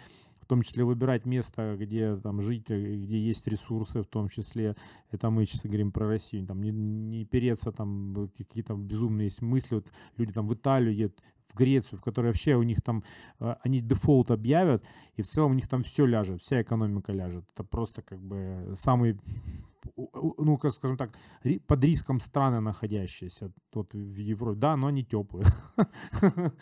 в 0.47 0.49
том 0.49 0.63
числе 0.63 0.85
выбирать 0.85 1.27
место, 1.27 1.77
где 1.77 2.17
там 2.17 2.41
жить, 2.41 2.71
э, 2.71 2.97
где 2.97 3.19
есть 3.19 3.49
ресурсы, 3.49 4.03
в 4.03 4.07
том 4.07 4.29
числе, 4.29 4.77
это 5.11 5.29
мы 5.31 5.45
сейчас 5.45 5.63
говорим 5.63 5.91
про 5.91 6.07
Россию, 6.07 6.47
там 6.47 6.63
не, 6.63 6.71
не 6.71 7.25
переться 7.25 7.73
там 7.73 8.31
какие-то 8.37 8.75
безумные 8.75 9.27
есть 9.27 9.43
мысли, 9.43 9.75
вот 9.77 9.87
люди 10.17 10.33
там 10.33 10.47
в 10.47 10.55
Италию 10.55 10.95
едут, 10.95 11.21
в 11.49 11.57
Грецию, 11.57 11.99
в 11.99 12.03
которой 12.03 12.27
вообще 12.27 12.55
у 12.55 12.63
них 12.63 12.83
там, 12.83 13.03
э, 13.41 13.55
они 13.63 13.81
дефолт 13.81 14.31
объявят, 14.31 14.85
и 15.15 15.23
в 15.23 15.27
целом 15.27 15.53
у 15.53 15.55
них 15.55 15.69
там 15.69 15.83
все 15.83 16.07
ляжет, 16.07 16.43
вся 16.43 16.63
экономика 16.63 17.13
ляжет. 17.13 17.45
Это 17.53 17.65
просто 17.65 18.03
как 18.03 18.21
бы 18.21 18.75
самый, 18.77 19.19
ну, 19.97 20.59
скажем 20.69 20.97
так, 20.97 21.17
под 21.67 21.85
риском 21.85 22.21
страны 22.21 22.61
находящиеся 22.61 23.53
тут 23.71 23.93
в 23.95 24.19
Европе. 24.19 24.59
Да, 24.59 24.77
но 24.77 24.89
они 24.89 25.05
теплые. 25.05 25.47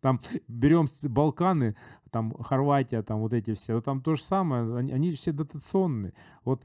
Там 0.00 0.20
берем 0.48 0.86
Балканы, 1.02 1.76
там 2.10 2.32
Хорватия, 2.34 3.02
там 3.02 3.20
вот 3.20 3.32
эти 3.32 3.54
все, 3.54 3.80
там 3.80 4.02
то 4.02 4.14
же 4.14 4.22
самое, 4.22 4.76
они, 4.76 5.10
все 5.12 5.32
дотационные. 5.32 6.12
Вот 6.44 6.62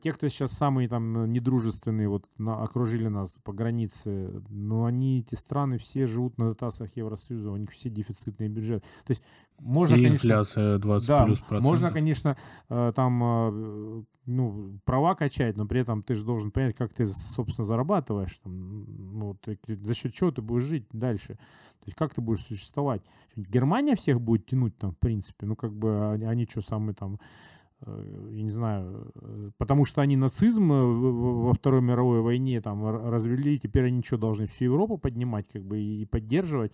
те, 0.00 0.10
кто 0.10 0.28
сейчас 0.28 0.52
самые 0.52 0.88
там 0.88 1.32
недружественные, 1.32 2.08
вот 2.08 2.26
на, 2.36 2.62
окружили 2.62 3.08
нас 3.08 3.30
по 3.42 3.52
границе, 3.52 4.42
ну, 4.50 4.84
они, 4.84 5.20
эти 5.20 5.34
страны 5.34 5.78
все 5.78 6.06
живут 6.06 6.36
на 6.36 6.48
дотациях 6.48 6.96
Евросоюза, 6.96 7.50
у 7.50 7.56
них 7.56 7.70
все 7.70 7.88
дефицитный 7.88 8.48
бюджет. 8.48 8.82
То 9.06 9.12
есть 9.12 9.22
можно, 9.58 9.94
И 9.94 10.02
конечно... 10.02 10.14
инфляция 10.14 10.78
20 10.78 11.08
да, 11.08 11.24
плюс 11.24 11.38
процентов. 11.38 11.70
можно, 11.70 11.90
конечно, 11.90 12.36
э, 12.68 12.92
там, 12.94 13.22
э, 13.22 14.02
ну, 14.26 14.78
права 14.84 15.14
качать, 15.14 15.56
но 15.56 15.66
при 15.66 15.80
этом 15.80 16.02
ты 16.02 16.14
же 16.14 16.24
должен 16.24 16.50
понять, 16.50 16.76
как 16.76 16.92
ты, 16.92 17.06
собственно, 17.06 17.64
зарабатываешь, 17.64 18.38
там, 18.42 19.18
ну, 19.18 19.34
ты, 19.34 19.58
за 19.66 19.94
счет 19.94 20.12
чего 20.12 20.30
ты 20.30 20.42
будешь 20.42 20.64
жить 20.64 20.86
дальше. 20.92 21.34
То 21.34 21.86
есть 21.86 21.96
как 21.96 22.12
ты 22.12 22.20
будешь 22.20 22.44
существовать. 22.44 23.02
Германия 23.34 23.96
всех 23.96 24.20
будет 24.20 24.44
тянуть 24.44 24.76
там, 24.76 24.92
в 24.92 24.98
принципе, 24.98 25.46
ну, 25.46 25.56
как 25.56 25.74
бы 25.74 26.12
они, 26.12 26.24
они 26.24 26.46
что, 26.46 26.60
самые 26.60 26.94
там 26.94 27.14
Э, 27.14 27.59
я 27.86 28.42
не 28.42 28.50
знаю, 28.50 29.12
э, 29.14 29.50
потому 29.56 29.84
что 29.84 30.02
они 30.02 30.16
нацизм 30.16 30.72
э, 30.72 30.84
во 30.84 31.52
Второй 31.52 31.80
мировой 31.80 32.20
войне 32.20 32.60
там 32.60 32.84
развели, 32.86 33.58
теперь 33.58 33.86
они 33.86 34.02
что, 34.02 34.18
должны 34.18 34.46
всю 34.46 34.66
Европу 34.66 34.98
поднимать 34.98 35.46
как 35.52 35.62
бы 35.62 35.80
и 35.80 36.04
поддерживать. 36.04 36.72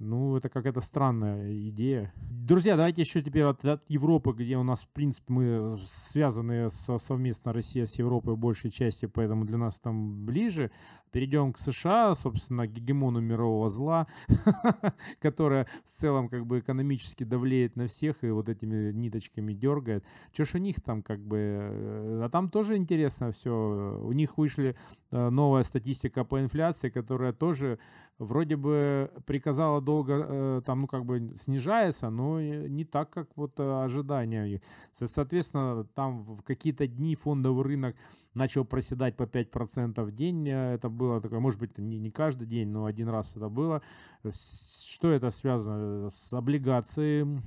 Ну, 0.00 0.36
это 0.36 0.48
какая-то 0.48 0.80
странная 0.80 1.68
идея. 1.68 2.12
Друзья, 2.16 2.76
давайте 2.76 3.02
еще 3.02 3.22
теперь 3.22 3.44
от, 3.44 3.64
от 3.64 3.88
Европы, 3.88 4.32
где 4.32 4.56
у 4.56 4.64
нас, 4.64 4.82
в 4.82 4.88
принципе, 4.88 5.32
мы 5.32 5.78
связаны 5.84 6.68
со, 6.70 6.98
совместно 6.98 7.52
Россия 7.52 7.86
с 7.86 7.94
Европой 7.94 8.34
большей 8.34 8.72
части, 8.72 9.06
поэтому 9.06 9.44
для 9.44 9.56
нас 9.56 9.78
там 9.78 10.26
ближе. 10.26 10.72
Перейдем 11.12 11.52
к 11.52 11.58
США, 11.58 12.12
собственно, 12.16 12.66
к 12.66 12.72
гегемону 12.72 13.20
мирового 13.20 13.68
зла, 13.68 14.08
которая 15.20 15.68
в 15.84 15.88
целом 15.88 16.28
как 16.28 16.44
бы 16.44 16.58
экономически 16.58 17.22
давлеет 17.22 17.76
на 17.76 17.86
всех 17.86 18.24
и 18.24 18.30
вот 18.30 18.48
этими 18.48 18.90
ниточками 18.90 19.52
дергает. 19.52 20.04
Что 20.32 20.44
ж 20.44 20.56
у 20.56 20.58
них 20.58 20.82
там 20.82 21.02
как 21.02 21.20
бы... 21.20 21.36
Э, 21.38 22.22
а 22.24 22.28
там 22.30 22.50
тоже 22.50 22.76
интересно 22.76 23.30
все. 23.30 24.00
У 24.02 24.10
них 24.10 24.36
вышли 24.38 24.74
э, 25.12 25.30
новая 25.30 25.62
статистика 25.62 26.24
по 26.24 26.40
инфляции, 26.40 26.88
которая 26.90 27.32
тоже 27.32 27.78
вроде 28.18 28.56
бы 28.56 29.12
приказала 29.24 29.80
долго 29.84 30.26
э, 30.28 30.62
там, 30.64 30.82
ну, 30.82 30.86
как 30.86 31.04
бы 31.04 31.34
снижается, 31.36 32.10
но 32.10 32.40
не 32.40 32.84
так, 32.84 33.10
как 33.10 33.28
вот 33.36 33.60
э, 33.60 33.84
ожидания. 33.84 34.60
Соответственно, 34.92 35.84
там 35.94 36.24
в 36.24 36.42
какие-то 36.42 36.86
дни 36.86 37.14
фондовый 37.14 37.64
рынок 37.64 37.96
начал 38.34 38.64
проседать 38.64 39.16
по 39.16 39.24
5% 39.24 40.02
в 40.02 40.12
день. 40.12 40.48
Э, 40.48 40.74
это 40.74 40.88
было 40.88 41.20
такое, 41.20 41.40
может 41.40 41.60
быть, 41.60 41.78
не, 41.78 41.98
не 41.98 42.10
каждый 42.10 42.46
день, 42.46 42.68
но 42.68 42.84
один 42.84 43.08
раз 43.08 43.36
это 43.36 43.48
было. 43.48 43.82
Что 44.24 45.10
это 45.10 45.30
связано? 45.30 46.10
С 46.10 46.32
облигацией, 46.32 47.40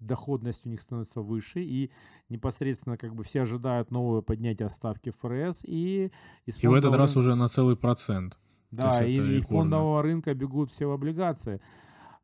доходность 0.00 0.66
у 0.66 0.70
них 0.70 0.80
становится 0.80 1.20
выше, 1.20 1.62
и 1.62 1.90
непосредственно 2.28 2.96
как 2.96 3.14
бы 3.14 3.22
все 3.22 3.42
ожидают 3.42 3.90
новое 3.90 4.22
поднятие 4.22 4.68
ставки 4.68 5.10
ФРС. 5.10 5.64
И, 5.64 6.10
и 6.46 6.66
в 6.66 6.74
этот 6.74 6.94
раз 6.94 7.16
уже 7.16 7.34
на 7.34 7.48
целый 7.48 7.76
процент. 7.76 8.38
Да, 8.70 9.04
и, 9.04 9.16
и 9.16 9.40
фондового 9.40 10.02
рынка 10.02 10.34
бегут 10.34 10.70
все 10.70 10.86
в 10.86 10.92
облигации. 10.92 11.60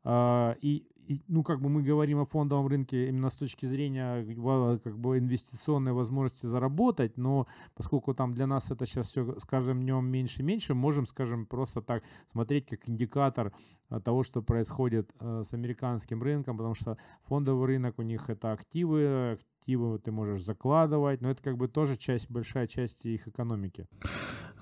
А, 0.03 0.55
и, 0.61 0.85
и, 1.07 1.21
ну, 1.27 1.43
как 1.43 1.61
бы 1.61 1.69
мы 1.69 1.83
говорим 1.83 2.19
о 2.19 2.25
фондовом 2.25 2.67
рынке 2.67 3.09
именно 3.09 3.29
с 3.29 3.37
точки 3.37 3.65
зрения 3.65 4.25
как 4.83 4.97
бы 4.97 5.17
инвестиционной 5.17 5.93
возможности 5.93 6.45
заработать, 6.45 7.17
но 7.17 7.47
поскольку 7.75 8.13
там 8.13 8.33
для 8.33 8.47
нас 8.47 8.71
это 8.71 8.85
сейчас 8.85 9.07
все 9.07 9.39
с 9.39 9.45
каждым 9.45 9.81
днем 9.81 10.05
меньше 10.05 10.41
и 10.41 10.45
меньше, 10.45 10.73
можем, 10.73 11.05
скажем, 11.05 11.45
просто 11.45 11.81
так 11.81 12.03
смотреть 12.31 12.67
как 12.67 12.89
индикатор 12.89 13.53
а, 13.89 13.99
того, 13.99 14.23
что 14.23 14.41
происходит 14.41 15.11
э, 15.19 15.43
с 15.45 15.53
американским 15.53 16.21
рынком, 16.21 16.57
потому 16.57 16.75
что 16.75 16.97
фондовый 17.23 17.67
рынок 17.67 17.99
у 17.99 18.01
них 18.01 18.29
это 18.29 18.51
активы, 18.51 19.37
активы 19.59 19.99
ты 19.99 20.11
можешь 20.11 20.43
закладывать, 20.43 21.21
но 21.21 21.31
это 21.31 21.41
как 21.41 21.57
бы 21.57 21.67
тоже 21.67 21.97
часть, 21.97 22.29
большая 22.29 22.67
часть 22.67 23.05
их 23.05 23.27
экономики. 23.27 23.87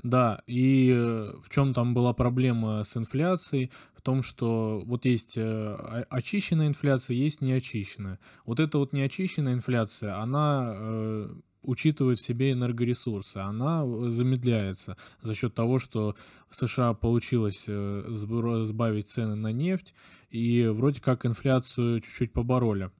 Да, 0.04 0.42
и 0.46 0.92
э, 0.92 1.34
в 1.42 1.50
чем 1.50 1.74
там 1.74 1.94
была 1.96 2.14
проблема 2.14 2.84
с 2.84 2.96
инфляцией? 2.96 3.72
В 3.96 4.02
том, 4.02 4.22
что 4.22 4.84
вот 4.86 5.06
есть 5.06 5.38
э, 5.38 5.76
очищенная 6.10 6.68
инфляция, 6.68 7.16
есть 7.16 7.42
неочищенная. 7.42 8.20
Вот 8.46 8.60
эта 8.60 8.78
вот 8.78 8.94
неочищенная 8.94 9.54
инфляция, 9.54 10.20
она 10.20 11.30
учитывает 11.66 12.20
в 12.20 12.26
себе 12.26 12.52
энергоресурсы, 12.52 13.38
она 13.38 13.86
замедляется 14.10 14.98
за 15.22 15.34
счет 15.34 15.54
того, 15.54 15.80
что 15.80 16.16
США 16.52 16.94
получилось 16.94 17.66
сбавить 17.66 19.10
цены 19.10 19.36
на 19.36 19.52
нефть, 19.52 19.94
и 20.30 20.66
вроде 20.68 21.02
как 21.02 21.26
инфляцию 21.26 22.00
чуть-чуть 22.02 22.34
побороли. 22.34 22.92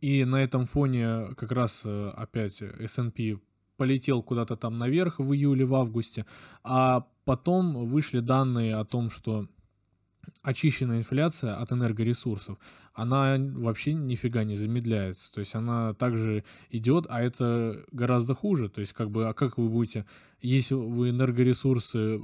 И 0.00 0.24
на 0.24 0.36
этом 0.42 0.66
фоне 0.66 1.34
как 1.36 1.50
раз 1.52 1.82
э, 1.86 2.08
опять 2.10 2.60
S&P 2.60 3.38
полетел 3.78 4.22
куда-то 4.22 4.54
там 4.54 4.76
наверх 4.76 5.18
в 5.18 5.32
июле, 5.32 5.64
в 5.64 5.74
августе, 5.74 6.26
а 6.62 7.06
потом 7.24 7.86
вышли 7.86 8.20
данные 8.20 8.76
о 8.76 8.84
том, 8.84 9.08
что 9.08 9.48
очищенная 10.42 10.98
инфляция 10.98 11.54
от 11.56 11.72
энергоресурсов, 11.72 12.58
она 12.92 13.36
вообще 13.38 13.94
нифига 13.94 14.44
не 14.44 14.54
замедляется. 14.54 15.32
То 15.32 15.40
есть 15.40 15.54
она 15.54 15.94
также 15.94 16.44
идет, 16.70 17.06
а 17.08 17.22
это 17.22 17.84
гораздо 17.92 18.34
хуже. 18.34 18.68
То 18.68 18.80
есть 18.80 18.92
как 18.92 19.10
бы, 19.10 19.28
а 19.28 19.34
как 19.34 19.58
вы 19.58 19.68
будете, 19.68 20.06
если 20.40 20.74
вы 20.74 21.10
энергоресурсы 21.10 22.20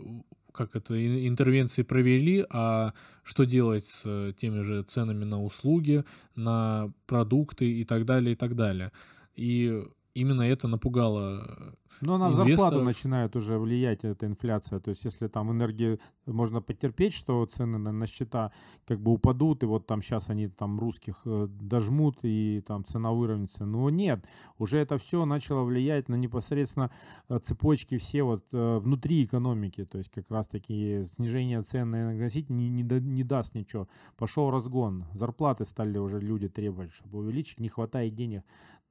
как 0.53 0.75
это, 0.77 0.95
интервенции 1.27 1.83
провели, 1.83 2.45
а 2.51 2.93
что 3.23 3.45
делать 3.45 3.87
с 3.87 4.33
теми 4.37 4.63
же 4.63 4.83
ценами 4.83 5.25
на 5.25 5.43
услуги, 5.43 6.05
на 6.35 6.93
продукты 7.07 7.71
и 7.71 7.85
так 7.85 8.05
далее, 8.05 8.33
и 8.33 8.37
так 8.37 8.57
далее. 8.57 8.93
И 9.37 9.83
именно 10.21 10.43
это 10.43 10.69
напугало 10.69 11.75
но 12.01 12.17
на 12.17 12.33
зарплату 12.33 12.83
начинает 12.83 13.37
уже 13.37 13.59
влиять 13.59 14.05
эта 14.05 14.27
инфляция. 14.27 14.81
То 14.81 14.91
есть, 14.91 15.05
если 15.05 15.29
там 15.29 15.51
энергии 15.51 15.99
можно 16.27 16.63
потерпеть, 16.63 17.13
что 17.13 17.45
цены 17.47 17.79
на, 17.79 17.93
на 17.93 18.07
счета 18.07 18.53
как 18.87 19.01
бы 19.01 19.13
упадут, 19.13 19.63
и 19.63 19.67
вот 19.67 19.87
там 19.87 20.03
сейчас 20.03 20.31
они 20.31 20.49
там 20.49 20.81
русских 20.81 21.21
э, 21.25 21.49
дожмут, 21.49 22.19
и 22.23 22.63
там 22.67 22.85
цена 22.85 23.13
выровняется. 23.13 23.67
Но 23.67 23.91
нет, 23.91 24.25
уже 24.59 24.79
это 24.79 24.97
все 24.99 25.25
начало 25.25 25.65
влиять 25.65 26.09
на 26.09 26.15
непосредственно 26.15 26.91
э, 27.29 27.39
цепочки 27.43 27.99
все 27.99 28.23
вот 28.23 28.45
э, 28.53 28.79
внутри 28.79 29.25
экономики. 29.25 29.85
То 29.85 29.99
есть, 29.99 30.11
как 30.11 30.31
раз 30.31 30.49
таки 30.49 31.05
снижение 31.17 31.63
цен 31.63 31.91
на 31.91 32.03
энергоноситель 32.03 32.55
не, 32.55 32.71
не, 32.71 32.83
не 32.83 33.25
даст 33.25 33.55
ничего. 33.55 33.89
Пошел 34.17 34.51
разгон. 34.51 35.05
Зарплаты 35.13 35.65
стали 35.67 35.99
уже 35.99 36.19
люди 36.19 36.49
требовать, 36.49 36.93
чтобы 36.93 37.19
увеличить. 37.19 37.61
Не 37.61 37.69
хватает 37.69 38.15
денег 38.15 38.43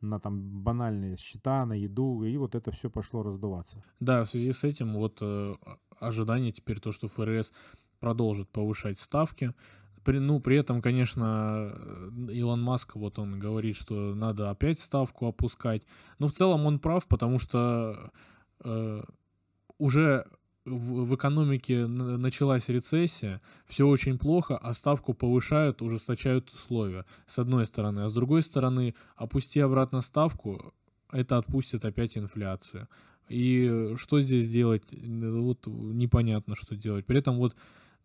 на 0.02 0.20
там 0.20 0.64
банальные 0.64 1.18
счета, 1.18 1.66
на 1.66 1.74
еду, 1.74 2.24
и 2.24 2.38
вот 2.38 2.56
это 2.56 2.72
все 2.72 2.90
пошло 2.90 3.24
раздуваться. 3.24 3.84
Да, 4.00 4.24
в 4.24 4.30
связи 4.30 4.52
с 4.52 4.64
этим 4.64 4.94
вот 4.94 5.20
э, 5.22 5.56
ожидание 6.00 6.52
теперь 6.52 6.80
то, 6.80 6.92
что 6.92 7.08
ФРС 7.08 7.54
продолжит 8.00 8.50
повышать 8.50 9.00
ставки. 9.00 9.54
При, 10.04 10.20
ну, 10.20 10.40
при 10.40 10.58
этом, 10.58 10.82
конечно, 10.82 11.74
э, 11.74 12.32
Илон 12.32 12.62
Маск, 12.62 12.96
вот 12.96 13.20
он 13.20 13.40
говорит, 13.40 13.76
что 13.76 14.16
надо 14.16 14.50
опять 14.50 14.80
ставку 14.80 15.28
опускать. 15.28 15.84
Но 16.20 16.28
в 16.28 16.32
целом 16.32 16.66
он 16.66 16.80
прав, 16.80 17.08
потому 17.08 17.38
что 17.40 18.12
э, 18.64 19.04
уже 19.78 20.26
в, 20.70 21.06
в 21.06 21.16
экономике 21.16 21.88
началась 21.88 22.70
рецессия, 22.70 23.42
все 23.66 23.88
очень 23.88 24.18
плохо, 24.18 24.58
а 24.58 24.74
ставку 24.74 25.14
повышают, 25.14 25.82
ужесточают 25.82 26.50
условия, 26.52 27.06
с 27.26 27.40
одной 27.40 27.66
стороны. 27.66 28.02
А 28.02 28.10
с 28.10 28.14
другой 28.14 28.42
стороны, 28.42 28.94
опусти 29.16 29.60
обратно 29.60 30.02
ставку, 30.02 30.74
это 31.12 31.38
отпустит 31.38 31.86
опять 31.86 32.18
инфляцию. 32.18 32.88
И 33.28 33.94
что 33.96 34.22
здесь 34.22 34.50
делать? 34.50 34.84
Вот 34.92 35.68
непонятно, 35.68 36.56
что 36.56 36.76
делать. 36.76 37.06
При 37.06 37.20
этом 37.20 37.38
вот 37.38 37.56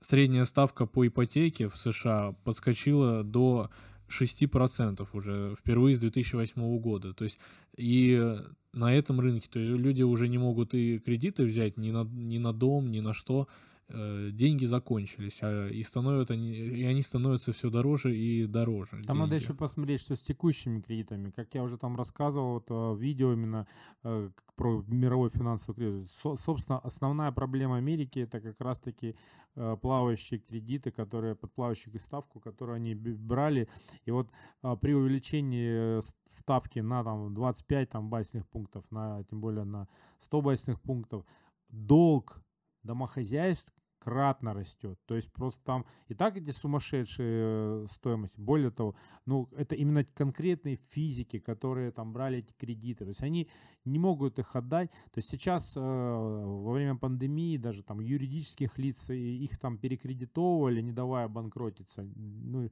средняя 0.01 0.45
ставка 0.45 0.87
по 0.87 1.07
ипотеке 1.07 1.69
в 1.69 1.77
США 1.77 2.35
подскочила 2.45 3.23
до 3.25 3.71
6% 4.09 5.07
уже 5.13 5.55
впервые 5.59 5.95
с 5.95 6.01
2008 6.01 6.79
года. 6.79 7.13
То 7.15 7.25
есть 7.25 7.39
и 7.77 8.37
на 8.73 8.95
этом 8.95 9.21
рынке, 9.21 9.49
то 9.51 9.59
есть 9.59 9.79
люди 9.79 10.03
уже 10.03 10.29
не 10.29 10.39
могут 10.39 10.75
и 10.75 10.99
кредиты 10.99 11.45
взять 11.45 11.77
ни 11.77 11.91
на, 11.91 12.05
ни 12.05 12.39
на 12.39 12.53
дом, 12.53 12.91
ни 12.91 13.01
на 13.01 13.15
что, 13.15 13.49
деньги 13.89 14.65
закончились, 14.65 15.39
а, 15.43 15.69
и, 15.69 15.83
становятся 15.83 16.35
они, 16.35 16.53
и 16.53 16.85
они 16.85 17.03
становятся 17.03 17.53
все 17.53 17.71
дороже 17.71 18.17
и 18.17 18.47
дороже. 18.47 18.91
Там 18.91 19.01
деньги. 19.03 19.19
надо 19.19 19.35
еще 19.35 19.55
посмотреть, 19.55 20.01
что 20.01 20.17
с 20.17 20.21
текущими 20.21 20.81
кредитами. 20.81 21.31
Как 21.31 21.55
я 21.55 21.63
уже 21.63 21.77
там 21.77 21.97
рассказывал, 21.97 22.65
а, 22.69 22.95
видео 22.95 23.33
именно 23.33 23.67
э, 24.03 24.31
про 24.57 24.83
мировой 24.89 25.29
финансовый 25.29 25.77
кредит. 25.77 26.11
Со, 26.23 26.35
собственно, 26.37 26.79
основная 26.79 27.31
проблема 27.33 27.77
Америки 27.77 28.21
это 28.21 28.41
как 28.41 28.61
раз-таки 28.61 29.17
э, 29.57 29.77
плавающие 29.81 30.41
кредиты, 30.41 30.91
которые 30.91 31.35
под 31.35 31.53
плавающую 31.53 31.99
ставку, 32.01 32.41
которую 32.41 32.77
они 32.77 32.95
брали. 32.95 33.69
И 34.07 34.11
вот 34.11 34.31
э, 34.63 34.77
при 34.81 34.95
увеличении 34.95 36.01
ставки 36.31 36.79
на 36.79 37.05
там, 37.05 37.35
25 37.35 37.91
там, 37.91 38.09
базисных 38.09 38.47
пунктов, 38.47 38.91
на, 38.91 39.25
тем 39.25 39.41
более 39.41 39.65
на 39.65 39.89
100 40.21 40.41
базисных 40.41 40.81
пунктов, 40.81 41.25
долг 41.69 42.44
домохозяйств 42.85 43.75
кратно 44.05 44.53
растет. 44.53 44.99
То 45.07 45.17
есть 45.17 45.33
просто 45.33 45.65
там 45.65 45.87
и 46.09 46.15
так 46.15 46.37
эти 46.37 46.51
сумасшедшие 46.51 47.85
э, 47.85 47.87
стоимости. 47.91 48.39
Более 48.39 48.71
того, 48.71 48.95
ну, 49.25 49.49
это 49.57 49.75
именно 49.75 50.05
конкретные 50.05 50.77
физики, 50.91 51.39
которые 51.39 51.91
там 51.91 52.13
брали 52.13 52.39
эти 52.39 52.53
кредиты. 52.53 53.05
То 53.05 53.09
есть 53.09 53.23
они 53.23 53.49
не 53.87 53.99
могут 53.99 54.39
их 54.39 54.55
отдать. 54.57 54.91
То 55.11 55.19
есть 55.19 55.31
сейчас 55.31 55.75
э, 55.77 55.81
во 55.81 56.73
время 56.73 56.97
пандемии 56.97 57.57
даже 57.57 57.83
там 57.83 58.01
юридических 58.01 58.79
лиц 58.79 59.09
их 59.09 59.59
там 59.59 59.79
перекредитовывали, 59.79 60.83
не 60.83 60.93
давая 60.93 61.27
банкротиться. 61.29 62.03
Ну, 62.03 62.71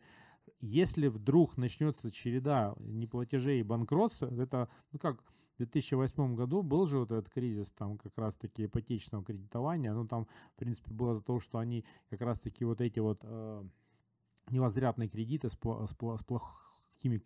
если 0.61 1.09
вдруг 1.09 1.57
начнется 1.57 2.11
череда 2.11 2.75
неплатежей 2.79 3.61
и 3.61 3.65
банкротства, 3.65 4.27
это, 4.27 4.69
ну 4.93 4.99
как, 4.99 5.25
2008 5.65 6.35
году 6.35 6.63
был 6.63 6.87
же 6.87 6.99
вот 6.99 7.11
этот 7.11 7.29
кризис 7.29 7.71
там 7.73 7.99
как 7.99 8.17
раз-таки 8.17 8.67
ипотечного 8.67 9.25
кредитования, 9.25 9.93
ну 9.93 10.07
там, 10.07 10.27
в 10.55 10.59
принципе, 10.59 10.93
было 10.93 11.15
за 11.15 11.23
то, 11.23 11.39
что 11.41 11.59
они 11.59 11.85
как 12.11 12.21
раз-таки 12.21 12.65
вот 12.65 12.81
эти 12.81 12.99
вот 12.99 13.21
э, 13.23 13.65
невозвратные 14.51 15.09
кредиты 15.09 15.49
с, 15.49 15.53
с, 15.53 15.91
с 15.91 16.25
плохими 16.25 17.23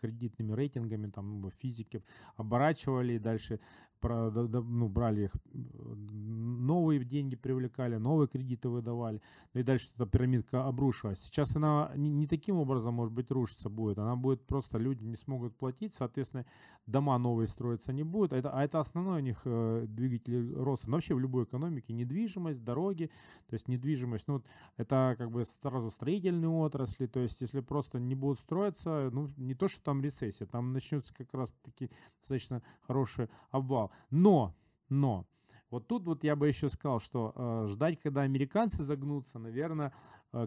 кредитными 0.00 0.52
рейтингами, 0.52 1.10
там, 1.10 1.40
ну, 1.40 1.50
физики 1.50 2.02
оборачивали, 2.36 3.14
и 3.14 3.18
дальше 3.18 3.60
ну, 4.02 4.88
брали 4.88 5.24
их, 5.24 5.32
новые 5.52 7.04
деньги 7.04 7.36
привлекали, 7.36 7.96
новые 7.96 8.28
кредиты 8.28 8.68
выдавали, 8.68 9.20
ну 9.54 9.60
и 9.60 9.62
дальше 9.64 9.90
эта 9.94 10.06
пирамидка 10.06 10.66
обрушилась. 10.66 11.18
Сейчас 11.20 11.56
она 11.56 11.90
не, 11.96 12.26
таким 12.26 12.56
образом, 12.56 12.94
может 12.94 13.12
быть, 13.12 13.30
рушиться 13.30 13.68
будет, 13.68 13.98
она 13.98 14.16
будет 14.16 14.46
просто, 14.46 14.78
люди 14.78 15.04
не 15.04 15.16
смогут 15.16 15.56
платить, 15.56 15.94
соответственно, 15.94 16.46
дома 16.86 17.18
новые 17.18 17.48
строиться 17.48 17.92
не 17.92 18.04
будут, 18.04 18.32
это, 18.32 18.50
а 18.50 18.64
это 18.64 18.80
основной 18.80 19.20
у 19.20 19.24
них 19.24 19.42
э, 19.44 19.86
двигатель 19.88 20.54
роста. 20.54 20.88
Но 20.88 20.96
вообще 20.96 21.14
в 21.14 21.20
любой 21.20 21.44
экономике 21.44 21.92
недвижимость, 21.92 22.62
дороги, 22.62 23.10
то 23.48 23.54
есть 23.54 23.68
недвижимость, 23.68 24.28
ну, 24.28 24.42
это 24.76 25.16
как 25.18 25.30
бы 25.30 25.44
сразу 25.62 25.90
строительные 25.90 26.50
отрасли, 26.50 27.06
то 27.06 27.20
есть 27.20 27.40
если 27.40 27.60
просто 27.60 27.98
не 27.98 28.14
будут 28.14 28.40
строиться, 28.40 29.10
ну, 29.12 29.28
не 29.36 29.54
то, 29.54 29.67
что 29.68 29.82
там 29.82 30.02
рецессия, 30.02 30.46
там 30.46 30.72
начнется 30.72 31.12
как 31.14 31.32
раз-таки 31.34 31.90
достаточно 32.20 32.62
хороший 32.86 33.28
обвал. 33.50 33.92
Но, 34.10 34.54
но, 34.88 35.26
вот 35.70 35.86
тут 35.86 36.04
вот 36.04 36.24
я 36.24 36.34
бы 36.34 36.48
еще 36.48 36.68
сказал, 36.68 36.98
что 36.98 37.32
э, 37.34 37.66
ждать, 37.68 38.00
когда 38.00 38.22
американцы 38.22 38.82
загнутся, 38.82 39.38
наверное, 39.38 39.92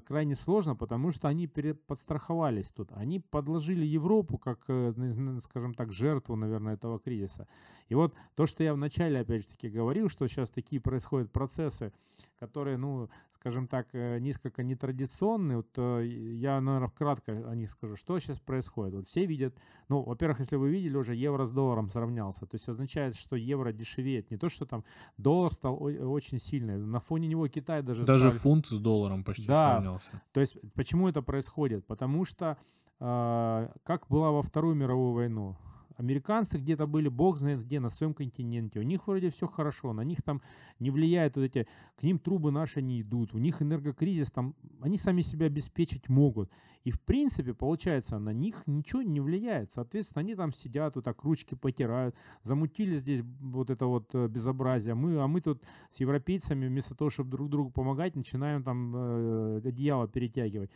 крайне 0.06 0.36
сложно, 0.36 0.76
потому 0.76 1.12
что 1.12 1.28
они 1.28 1.48
подстраховались 1.48 2.68
тут. 2.68 2.92
Они 2.94 3.20
подложили 3.20 3.86
Европу 3.86 4.38
как, 4.38 4.60
э, 4.68 4.94
скажем 5.42 5.74
так, 5.74 5.92
жертву, 5.92 6.36
наверное, 6.36 6.76
этого 6.76 7.00
кризиса. 7.00 7.48
И 7.90 7.96
вот 7.96 8.14
то, 8.36 8.46
что 8.46 8.64
я 8.64 8.74
вначале, 8.74 9.20
опять 9.20 9.44
же 9.44 9.50
таки, 9.50 9.70
говорил, 9.70 10.10
что 10.10 10.28
сейчас 10.28 10.50
такие 10.50 10.82
происходят 10.82 11.32
процессы, 11.32 11.92
которые, 12.40 12.78
ну, 12.78 13.10
скажем 13.42 13.68
так, 13.68 13.88
э, 13.94 14.20
несколько 14.20 14.62
нетрадиционные. 14.62 15.58
Вот 15.58 15.70
э, 15.78 16.06
я, 16.06 16.62
наверное, 16.62 16.90
кратко 16.90 17.32
о 17.50 17.56
них 17.56 17.72
скажу. 17.72 17.96
Что 17.96 18.20
сейчас 18.20 18.40
происходит? 18.40 18.94
Вот 18.94 19.08
все 19.08 19.26
видят, 19.26 19.56
ну, 19.90 20.04
во-первых, 20.04 20.40
если 20.40 20.58
вы 20.58 20.70
видели, 20.70 20.96
уже 20.96 21.16
евро 21.16 21.46
с 21.46 21.52
долларом 21.52 21.90
сравнялся. 21.90 22.46
То 22.46 22.56
есть 22.56 22.70
означает, 22.70 23.16
что 23.16 23.36
евро 23.36 23.72
дешевеет. 23.72 24.30
Не 24.30 24.38
то, 24.38 24.48
что 24.48 24.66
там 24.66 24.84
доллар 25.18 25.52
стал 25.52 25.82
очень 25.82 26.40
сильный. 26.40 26.78
На 26.78 27.00
фоне 27.00 27.28
него 27.28 27.48
Китай 27.48 27.82
даже... 27.82 28.06
Даже 28.06 28.30
стали... 28.30 28.40
фунт 28.40 28.68
с 28.68 28.80
долларом 28.80 29.24
почти 29.24 29.48
да, 29.48 29.71
сравнялся. 29.74 30.22
То 30.32 30.40
есть 30.40 30.58
почему 30.76 31.10
это 31.10 31.22
происходит? 31.22 31.86
Потому 31.86 32.26
что 32.26 32.58
э, 33.00 33.70
как 33.84 34.08
была 34.08 34.32
во 34.32 34.42
Вторую 34.42 34.76
мировую 34.76 35.14
войну, 35.14 35.58
Американцы 36.02 36.58
где-то 36.58 36.88
были, 36.88 37.10
бог 37.10 37.38
знает 37.38 37.64
где, 37.64 37.80
на 37.80 37.90
своем 37.90 38.16
континенте. 38.16 38.80
У 38.80 38.84
них 38.84 39.08
вроде 39.08 39.30
все 39.30 39.48
хорошо, 39.48 39.94
на 39.94 40.02
них 40.02 40.24
там 40.24 40.42
не 40.80 40.90
влияет 40.90 41.36
вот 41.36 41.44
эти, 41.44 41.68
к 41.96 42.02
ним 42.02 42.18
трубы 42.18 42.52
наши 42.52 42.82
не 42.82 43.02
идут, 43.02 43.36
у 43.36 43.38
них 43.38 43.62
энергокризис, 43.62 44.32
там, 44.32 44.56
они 44.82 44.98
сами 44.98 45.22
себя 45.22 45.46
обеспечить 45.46 46.10
могут. 46.10 46.50
И 46.84 46.90
в 46.90 47.00
принципе, 47.00 47.54
получается, 47.54 48.18
на 48.18 48.34
них 48.34 48.64
ничего 48.66 49.04
не 49.04 49.22
влияет. 49.22 49.72
Соответственно, 49.72 50.22
они 50.22 50.34
там 50.34 50.52
сидят, 50.52 50.96
вот 50.96 51.06
так 51.06 51.22
ручки 51.22 51.54
потирают, 51.54 52.16
замутили 52.42 52.98
здесь 52.98 53.22
вот 53.40 53.70
это 53.70 53.86
вот 53.86 54.10
э, 54.16 54.28
безобразие. 54.28 54.96
Мы, 54.96 55.20
а 55.22 55.28
мы 55.28 55.42
тут 55.42 55.64
с 55.92 56.00
европейцами 56.00 56.66
вместо 56.66 56.96
того, 56.96 57.12
чтобы 57.12 57.30
друг 57.30 57.50
другу 57.50 57.70
помогать, 57.70 58.16
начинаем 58.16 58.64
там 58.64 58.96
э, 58.96 59.62
одеяло 59.64 60.08
перетягивать. 60.08 60.72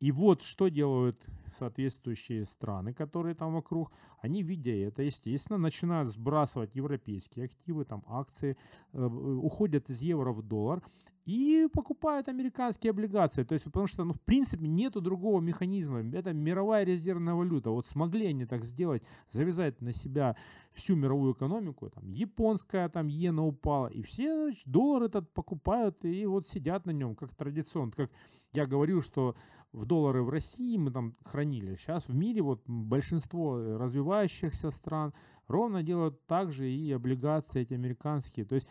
И 0.00 0.12
вот 0.12 0.42
что 0.42 0.68
делают 0.68 1.20
соответствующие 1.56 2.44
страны, 2.44 2.92
которые 2.94 3.34
там 3.34 3.54
вокруг. 3.54 3.92
Они, 4.20 4.42
видя 4.42 4.70
это, 4.70 5.02
естественно, 5.02 5.58
начинают 5.58 6.08
сбрасывать 6.08 6.74
европейские 6.74 7.46
активы, 7.46 7.84
там 7.84 8.04
акции, 8.06 8.56
э, 8.92 9.04
уходят 9.04 9.90
из 9.90 10.00
евро 10.02 10.32
в 10.32 10.42
доллар 10.42 10.82
и 11.28 11.68
покупают 11.70 12.26
американские 12.28 12.90
облигации. 12.90 13.44
То 13.44 13.52
есть, 13.52 13.66
потому 13.66 13.86
что, 13.86 14.02
ну, 14.04 14.14
в 14.14 14.20
принципе, 14.20 14.66
нету 14.66 15.02
другого 15.02 15.42
механизма. 15.42 16.00
Это 16.16 16.32
мировая 16.32 16.84
резервная 16.84 17.34
валюта. 17.34 17.70
Вот 17.70 17.86
смогли 17.86 18.28
они 18.28 18.46
так 18.46 18.64
сделать, 18.64 19.02
завязать 19.28 19.82
на 19.82 19.92
себя 19.92 20.36
всю 20.72 20.96
мировую 20.96 21.34
экономику. 21.34 21.90
Там 21.90 22.12
японская, 22.12 22.88
там 22.88 23.08
иена 23.08 23.44
упала. 23.44 23.88
И 23.88 24.00
все, 24.00 24.44
значит, 24.44 24.66
доллар 24.66 25.02
этот 25.02 25.30
покупают 25.34 26.02
и 26.02 26.24
вот 26.24 26.48
сидят 26.48 26.86
на 26.86 26.92
нем, 26.92 27.14
как 27.14 27.34
традиционно. 27.34 27.92
Как 27.92 28.10
я 28.54 28.64
говорил, 28.64 29.02
что 29.02 29.36
в 29.72 29.84
доллары 29.84 30.22
в 30.22 30.30
России 30.30 30.78
мы 30.78 30.90
там 30.90 31.14
хранили. 31.22 31.76
Сейчас 31.76 32.08
в 32.08 32.14
мире 32.14 32.40
вот 32.40 32.62
большинство 32.66 33.76
развивающихся 33.76 34.70
стран 34.70 35.12
ровно 35.46 35.82
делают 35.82 36.26
так 36.26 36.52
же 36.52 36.70
и 36.70 36.90
облигации 36.90 37.60
эти 37.60 37.74
американские. 37.74 38.46
То 38.46 38.54
есть 38.54 38.66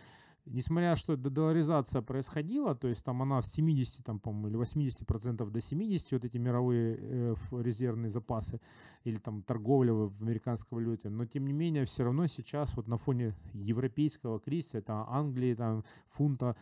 несмотря 0.51 0.95
что 0.95 1.15
долларизация 1.15 2.01
происходила, 2.01 2.75
то 2.75 2.87
есть 2.87 3.03
там 3.03 3.21
она 3.21 3.41
с 3.41 3.51
70, 3.51 4.03
там, 4.03 4.19
по-моему, 4.19 4.47
или 4.47 4.55
80 4.55 5.05
процентов 5.05 5.51
до 5.51 5.61
70, 5.61 6.11
вот 6.11 6.25
эти 6.25 6.37
мировые 6.37 6.97
э, 6.99 7.35
резервные 7.51 8.09
запасы, 8.09 8.59
или 9.03 9.15
там 9.15 9.43
торговля 9.43 9.93
в, 9.93 10.21
американской 10.21 10.77
валюте, 10.77 11.09
но 11.09 11.25
тем 11.25 11.45
не 11.45 11.53
менее 11.53 11.85
все 11.85 12.03
равно 12.03 12.27
сейчас 12.27 12.75
вот 12.75 12.87
на 12.87 12.97
фоне 12.97 13.35
европейского 13.53 14.39
кризиса, 14.39 14.79
это 14.79 15.05
Англии, 15.07 15.55
там, 15.55 15.83
фунта, 16.07 16.55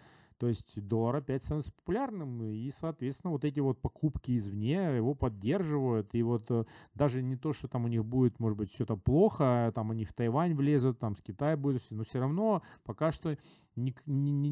то 0.45 0.49
есть 0.49 0.79
доллар 0.79 1.15
опять 1.15 1.43
становится 1.43 1.71
популярным, 1.71 2.43
и, 2.43 2.69
соответственно, 2.69 3.31
вот 3.31 3.43
эти 3.43 3.60
вот 3.60 3.81
покупки 3.81 4.38
извне 4.38 4.95
его 4.95 5.15
поддерживают. 5.15 6.13
И 6.13 6.21
вот 6.21 6.51
э, 6.51 6.65
даже 6.93 7.23
не 7.23 7.36
то, 7.36 7.51
что 7.51 7.67
там 7.67 7.86
у 7.86 7.88
них 7.88 8.05
будет, 8.05 8.39
может 8.39 8.55
быть, 8.55 8.71
все 8.71 8.84
это 8.84 8.95
плохо, 8.95 9.65
а 9.65 9.71
там 9.71 9.89
они 9.89 10.05
в 10.05 10.13
Тайвань 10.13 10.53
влезут, 10.53 10.99
там 10.99 11.15
с 11.15 11.21
Китая 11.23 11.58
будут, 11.58 11.81
но 11.89 12.03
все 12.03 12.19
равно 12.19 12.62
пока 12.84 13.12
что 13.12 13.36
не, 13.75 13.95
не, 14.05 14.31
не, 14.31 14.49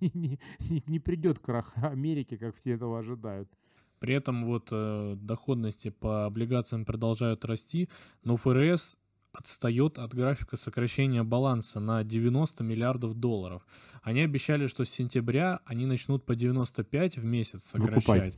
не, 0.00 0.40
не, 0.70 0.82
не 0.86 0.98
придет 1.00 1.38
крах 1.38 1.74
Америки, 1.82 2.38
как 2.38 2.54
все 2.54 2.72
этого 2.72 2.98
ожидают. 2.98 3.50
При 3.98 4.14
этом 4.14 4.42
вот 4.42 4.70
э, 4.72 5.16
доходности 5.18 5.90
по 5.90 6.24
облигациям 6.24 6.86
продолжают 6.86 7.44
расти, 7.44 7.90
но 8.24 8.38
ФРС 8.38 8.96
отстает 9.38 9.98
от 9.98 10.14
графика 10.14 10.56
сокращения 10.56 11.22
баланса 11.22 11.80
на 11.80 12.04
90 12.04 12.64
миллиардов 12.64 13.14
долларов. 13.14 13.66
Они 14.02 14.20
обещали, 14.20 14.66
что 14.66 14.84
с 14.84 14.90
сентября 14.90 15.60
они 15.64 15.86
начнут 15.86 16.24
по 16.24 16.34
95 16.34 17.18
в 17.18 17.24
месяц 17.24 17.64
сокращать. 17.64 18.34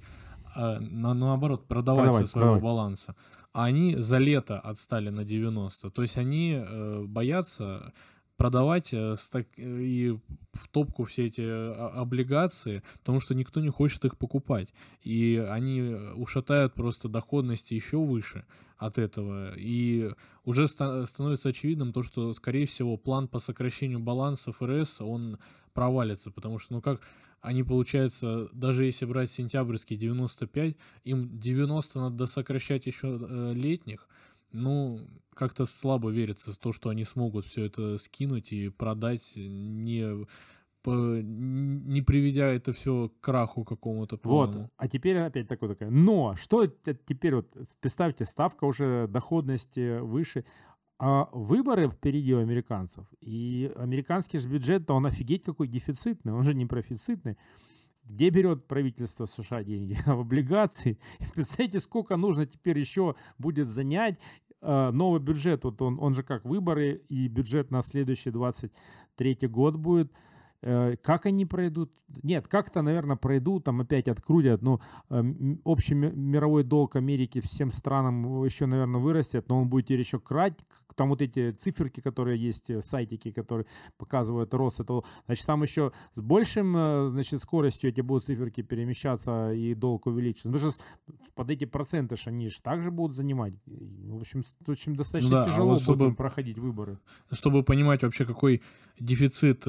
А, 0.55 0.81
на, 0.81 1.15
наоборот, 1.15 1.67
продавать 1.67 2.05
продавай, 2.07 2.25
со 2.25 2.31
своего 2.31 2.51
продавай. 2.55 2.63
баланса. 2.63 3.17
А 3.53 3.65
они 3.65 3.97
за 3.97 4.19
лето 4.19 4.59
отстали 4.59 5.11
на 5.11 5.25
90. 5.25 5.91
То 5.91 6.03
есть 6.03 6.17
они 6.17 6.55
э, 6.55 7.05
боятся 7.07 7.93
продавать 8.39 8.95
э, 8.95 9.15
и 9.59 10.17
в 10.53 10.69
топку 10.69 11.05
все 11.05 11.27
эти 11.27 11.43
а, 11.45 11.91
облигации, 11.97 12.83
потому 13.01 13.21
что 13.21 13.35
никто 13.35 13.61
не 13.61 13.69
хочет 13.69 14.05
их 14.05 14.17
покупать. 14.17 14.73
И 15.03 15.45
они 15.51 15.83
ушатают 16.15 16.73
просто 16.73 17.09
доходности 17.09 17.75
еще 17.75 17.99
выше 17.99 18.45
от 18.79 18.97
этого. 18.97 19.53
И 19.57 20.11
уже 20.45 20.69
становится 20.69 21.49
очевидным 21.51 21.93
то, 21.93 22.03
что, 22.03 22.33
скорее 22.33 22.65
всего, 22.67 22.97
план 22.97 23.27
по 23.27 23.41
сокращению 23.41 23.99
баланса 23.99 24.53
ФРС, 24.53 25.01
он 25.01 25.39
провалится, 25.75 26.31
потому 26.31 26.59
что, 26.59 26.75
ну 26.75 26.81
как, 26.81 27.01
они, 27.41 27.63
получается, 27.63 28.49
даже 28.53 28.85
если 28.85 29.05
брать 29.05 29.31
сентябрьский 29.31 29.97
95, 29.97 30.77
им 31.05 31.39
90 31.39 32.01
надо 32.01 32.27
сокращать 32.27 32.87
еще 32.87 33.19
э, 33.21 33.53
летних, 33.55 34.09
ну, 34.53 35.01
как-то 35.35 35.67
слабо 35.67 36.11
верится 36.11 36.53
в 36.53 36.59
то, 36.59 36.73
что 36.73 36.91
они 36.91 37.05
смогут 37.05 37.47
все 37.47 37.65
это 37.65 37.99
скинуть 37.99 38.53
и 38.53 38.69
продать, 38.69 39.35
не, 39.37 40.27
по, 40.83 40.91
не 40.91 42.03
приведя 42.03 42.47
это 42.47 42.73
все 42.73 43.09
к 43.09 43.21
краху 43.21 43.65
какому-то. 43.65 44.19
Вот, 44.23 44.71
а 44.77 44.89
теперь 44.89 45.19
опять 45.19 45.49
такое 45.49 45.71
такое. 45.71 45.91
Но 45.91 46.35
что 46.37 46.67
теперь 46.67 47.37
вот, 47.37 47.49
представьте, 47.81 48.25
ставка 48.25 48.65
уже 48.65 49.07
доходности 49.09 50.01
выше, 50.01 50.45
а 50.99 51.29
выборы 51.33 51.89
впереди 51.89 52.35
у 52.35 52.41
американцев, 52.41 53.07
и 53.21 53.71
американский 53.77 54.39
же 54.39 54.49
бюджет-то 54.49 54.95
он 54.95 55.07
офигеть 55.07 55.45
какой 55.45 55.69
дефицитный, 55.69 56.33
он 56.33 56.43
же 56.43 56.55
не 56.55 56.67
профицитный. 56.67 57.37
Где 58.09 58.31
берет 58.31 58.67
правительство 58.67 59.27
США 59.27 59.63
деньги? 59.63 59.97
В 60.07 60.21
облигации. 60.21 60.99
Представляете, 61.35 61.81
сколько 61.81 62.17
нужно 62.17 62.47
теперь 62.47 62.79
еще 62.79 63.15
будет 63.37 63.69
занять 63.69 64.19
э, 64.63 64.91
новый 64.91 65.21
бюджет, 65.21 65.65
вот 65.65 65.83
он, 65.83 65.99
он 66.01 66.15
же 66.15 66.23
как 66.23 66.45
выборы, 66.45 67.03
и 67.09 67.29
бюджет 67.29 67.71
на 67.71 67.83
следующий 67.83 68.31
23 68.31 69.39
год 69.43 69.77
будет. 69.77 70.13
Э, 70.63 70.97
как 71.03 71.27
они 71.27 71.47
пройдут? 71.47 71.93
Нет, 72.23 72.49
как-то, 72.49 72.83
наверное, 72.83 73.17
пройдут, 73.17 73.65
там 73.65 73.81
опять 73.81 74.09
открутят. 74.09 74.63
Но 74.63 74.81
э, 75.11 75.23
общий 75.65 75.95
мировой 75.95 76.65
долг 76.65 76.97
Америки 76.97 77.41
всем 77.41 77.71
странам 77.71 78.45
еще, 78.45 78.67
наверное, 78.67 79.01
вырастет, 79.01 79.49
но 79.49 79.61
он 79.61 79.69
будет 79.69 79.87
теперь 79.87 80.01
еще 80.01 80.19
крать. 80.19 80.55
Там 80.97 81.11
вот 81.11 81.23
эти 81.23 81.53
циферки, 81.53 82.01
которые 82.01 82.43
есть, 82.43 82.71
э, 82.71 82.83
сайтики, 82.83 83.31
которые 83.31 83.67
показывают 83.99 84.53
рост 84.55 84.81
этого. 84.81 85.05
Значит, 85.27 85.47
там 85.47 85.63
еще 85.63 85.93
с 86.15 86.21
большим, 86.21 86.73
значит, 87.11 87.41
скоростью 87.41 87.91
эти 87.91 88.01
будут 88.01 88.25
циферки 88.25 88.63
перемещаться 88.63 89.53
и 89.53 89.75
долг 89.75 90.07
увеличится. 90.07 90.49
Потому 90.51 90.73
что 90.73 90.81
под 91.35 91.51
эти 91.51 91.67
проценты 91.67 92.17
ж 92.17 92.27
они 92.27 92.49
же 92.49 92.61
также 92.63 92.91
будут 92.91 93.15
занимать. 93.15 93.55
В 93.67 94.21
общем, 94.21 94.43
в 94.43 94.71
общем 94.71 94.97
достаточно 94.97 95.43
да, 95.43 95.45
тяжело 95.45 95.71
а 95.71 95.75
вот 95.75 95.83
чтобы, 95.83 96.15
проходить 96.15 96.59
выборы. 96.59 96.99
Чтобы 97.31 97.63
понимать 97.63 98.03
вообще, 98.03 98.25
какой 98.25 98.63
дефицит 98.99 99.65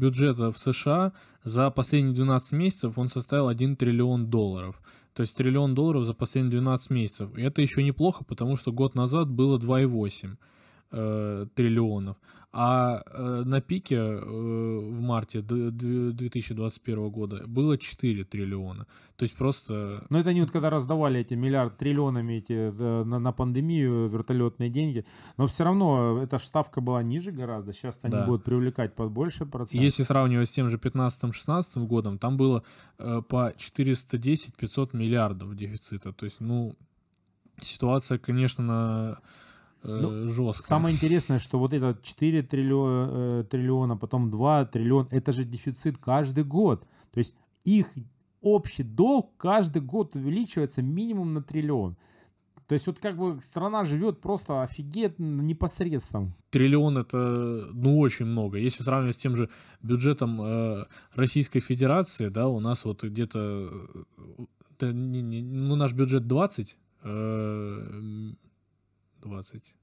бюджета 0.00 0.50
в 0.50 0.58
США 0.58 1.12
за 1.44 1.70
последние 1.70 2.14
12 2.14 2.52
месяцев 2.52 2.98
он 2.98 3.08
составил 3.08 3.48
1 3.48 3.76
триллион 3.76 4.30
долларов. 4.30 4.80
То 5.14 5.22
есть 5.22 5.36
триллион 5.36 5.74
долларов 5.74 6.04
за 6.04 6.14
последние 6.14 6.52
12 6.52 6.90
месяцев. 6.90 7.36
И 7.36 7.42
это 7.42 7.62
еще 7.62 7.82
неплохо, 7.82 8.24
потому 8.24 8.56
что 8.56 8.72
год 8.72 8.94
назад 8.94 9.28
было 9.28 9.58
2,8 9.58 10.36
э, 10.92 11.46
триллионов. 11.54 12.16
А 12.52 13.00
э, 13.06 13.42
на 13.44 13.60
пике 13.60 13.96
э, 13.96 14.20
в 14.20 15.00
марте 15.00 15.40
2021 15.40 17.08
года 17.08 17.46
было 17.46 17.78
4 17.78 18.24
триллиона. 18.24 18.86
То 19.14 19.24
есть 19.24 19.36
просто... 19.36 20.04
Но 20.10 20.18
это 20.18 20.30
они 20.30 20.40
вот 20.40 20.50
когда 20.50 20.68
раздавали 20.68 21.20
эти 21.20 21.34
миллиард 21.34 21.78
триллионами 21.78 22.34
эти, 22.34 22.52
э, 22.52 23.04
на, 23.04 23.20
на 23.20 23.30
пандемию 23.30 24.08
вертолетные 24.08 24.68
деньги, 24.68 25.06
но 25.36 25.46
все 25.46 25.62
равно 25.62 26.20
эта 26.20 26.38
ставка 26.38 26.80
была 26.80 27.04
ниже 27.04 27.30
гораздо. 27.30 27.72
Сейчас 27.72 27.96
они 28.02 28.14
да. 28.14 28.26
будут 28.26 28.42
привлекать 28.42 28.96
под 28.96 29.12
больше 29.12 29.46
процентов. 29.46 29.80
Если 29.80 30.02
сравнивать 30.02 30.48
с 30.48 30.52
тем 30.52 30.68
же 30.68 30.76
15-16 30.76 31.86
годом, 31.86 32.18
там 32.18 32.36
было 32.36 32.64
э, 32.98 33.22
по 33.28 33.52
410-500 33.52 34.96
миллиардов 34.96 35.54
дефицита. 35.54 36.12
То 36.12 36.24
есть, 36.24 36.40
ну, 36.40 36.74
ситуация, 37.60 38.18
конечно, 38.18 38.64
на 38.64 39.18
ну, 39.82 40.24
э, 40.24 40.26
жестко. 40.26 40.66
Самое 40.66 40.94
интересное, 40.94 41.38
что 41.38 41.58
вот 41.58 41.72
этот 41.72 42.02
4 42.02 42.42
триллиона, 42.42 43.08
э, 43.40 43.44
триллиона, 43.44 43.96
потом 43.96 44.30
2 44.30 44.66
триллиона, 44.66 45.08
это 45.10 45.32
же 45.32 45.44
дефицит 45.44 45.98
каждый 45.98 46.44
год. 46.44 46.86
То 47.12 47.18
есть 47.18 47.36
их 47.64 47.86
общий 48.40 48.82
долг 48.82 49.30
каждый 49.36 49.82
год 49.82 50.16
увеличивается 50.16 50.82
минимум 50.82 51.34
на 51.34 51.42
триллион. 51.42 51.96
То 52.66 52.74
есть 52.74 52.86
вот 52.86 53.00
как 53.00 53.16
бы 53.16 53.40
страна 53.42 53.82
живет 53.82 54.20
просто 54.20 54.62
офигенно 54.62 55.40
непосредством. 55.42 56.34
Триллион 56.50 56.98
это 56.98 57.68
ну 57.72 57.98
очень 57.98 58.26
много. 58.26 58.58
Если 58.58 58.84
сравнивать 58.84 59.16
с 59.16 59.18
тем 59.18 59.34
же 59.34 59.48
бюджетом 59.82 60.40
э, 60.40 60.84
Российской 61.14 61.58
Федерации, 61.58 62.28
да, 62.28 62.46
у 62.46 62.60
нас 62.60 62.84
вот 62.84 63.02
где-то 63.02 63.72
э, 64.80 64.92
ну 64.92 65.74
наш 65.74 65.92
бюджет 65.94 66.28
20 66.28 66.76
э, 67.02 68.32
20. 69.22 69.74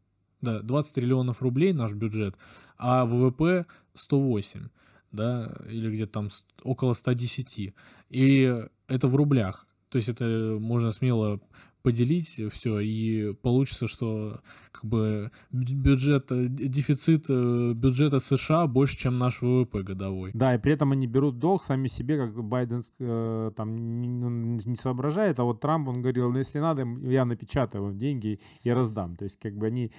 Да, 0.41 0.61
20 0.61 0.93
триллионов 0.93 1.41
рублей 1.41 1.73
наш 1.73 1.93
бюджет, 1.93 2.37
а 2.77 3.05
ВВП 3.05 3.65
108, 3.95 4.69
да, 5.11 5.55
или 5.69 5.89
где-то 5.91 6.11
там 6.11 6.29
около 6.61 6.93
110. 6.93 7.73
И 8.09 8.55
это 8.87 9.07
в 9.07 9.15
рублях. 9.15 9.67
То 9.89 9.97
есть 9.97 10.09
это 10.09 10.57
можно 10.59 10.91
смело 10.91 11.39
поделить 11.81 12.41
все, 12.51 12.79
и 12.79 13.33
получится, 13.33 13.87
что 13.87 14.41
как 14.77 14.89
бы 14.89 15.31
бюджет, 15.51 16.31
э, 16.31 16.47
дефицит 16.47 17.25
э, 17.29 17.73
бюджета 17.73 18.19
США 18.19 18.67
больше, 18.67 18.97
чем 18.97 19.17
наш 19.17 19.41
ВВП 19.41 19.81
годовой. 19.83 20.31
Да, 20.33 20.53
и 20.55 20.59
при 20.59 20.73
этом 20.73 20.91
они 20.91 21.07
берут 21.07 21.39
долг 21.39 21.63
сами 21.63 21.87
себе, 21.87 22.17
как 22.17 22.43
Байден 22.43 22.81
э, 22.99 23.51
там 23.55 24.01
не, 24.01 24.75
соображает, 24.75 25.39
а 25.39 25.43
вот 25.43 25.59
Трамп, 25.59 25.89
он 25.89 26.01
говорил, 26.01 26.31
ну 26.31 26.37
если 26.37 26.59
надо, 26.59 26.87
я 27.03 27.25
напечатаю 27.25 27.85
вам 27.85 27.97
деньги 27.97 28.39
и 28.63 28.69
раздам. 28.69 29.15
То 29.15 29.23
есть 29.23 29.39
как 29.39 29.57
бы 29.57 29.65
они 29.65 29.91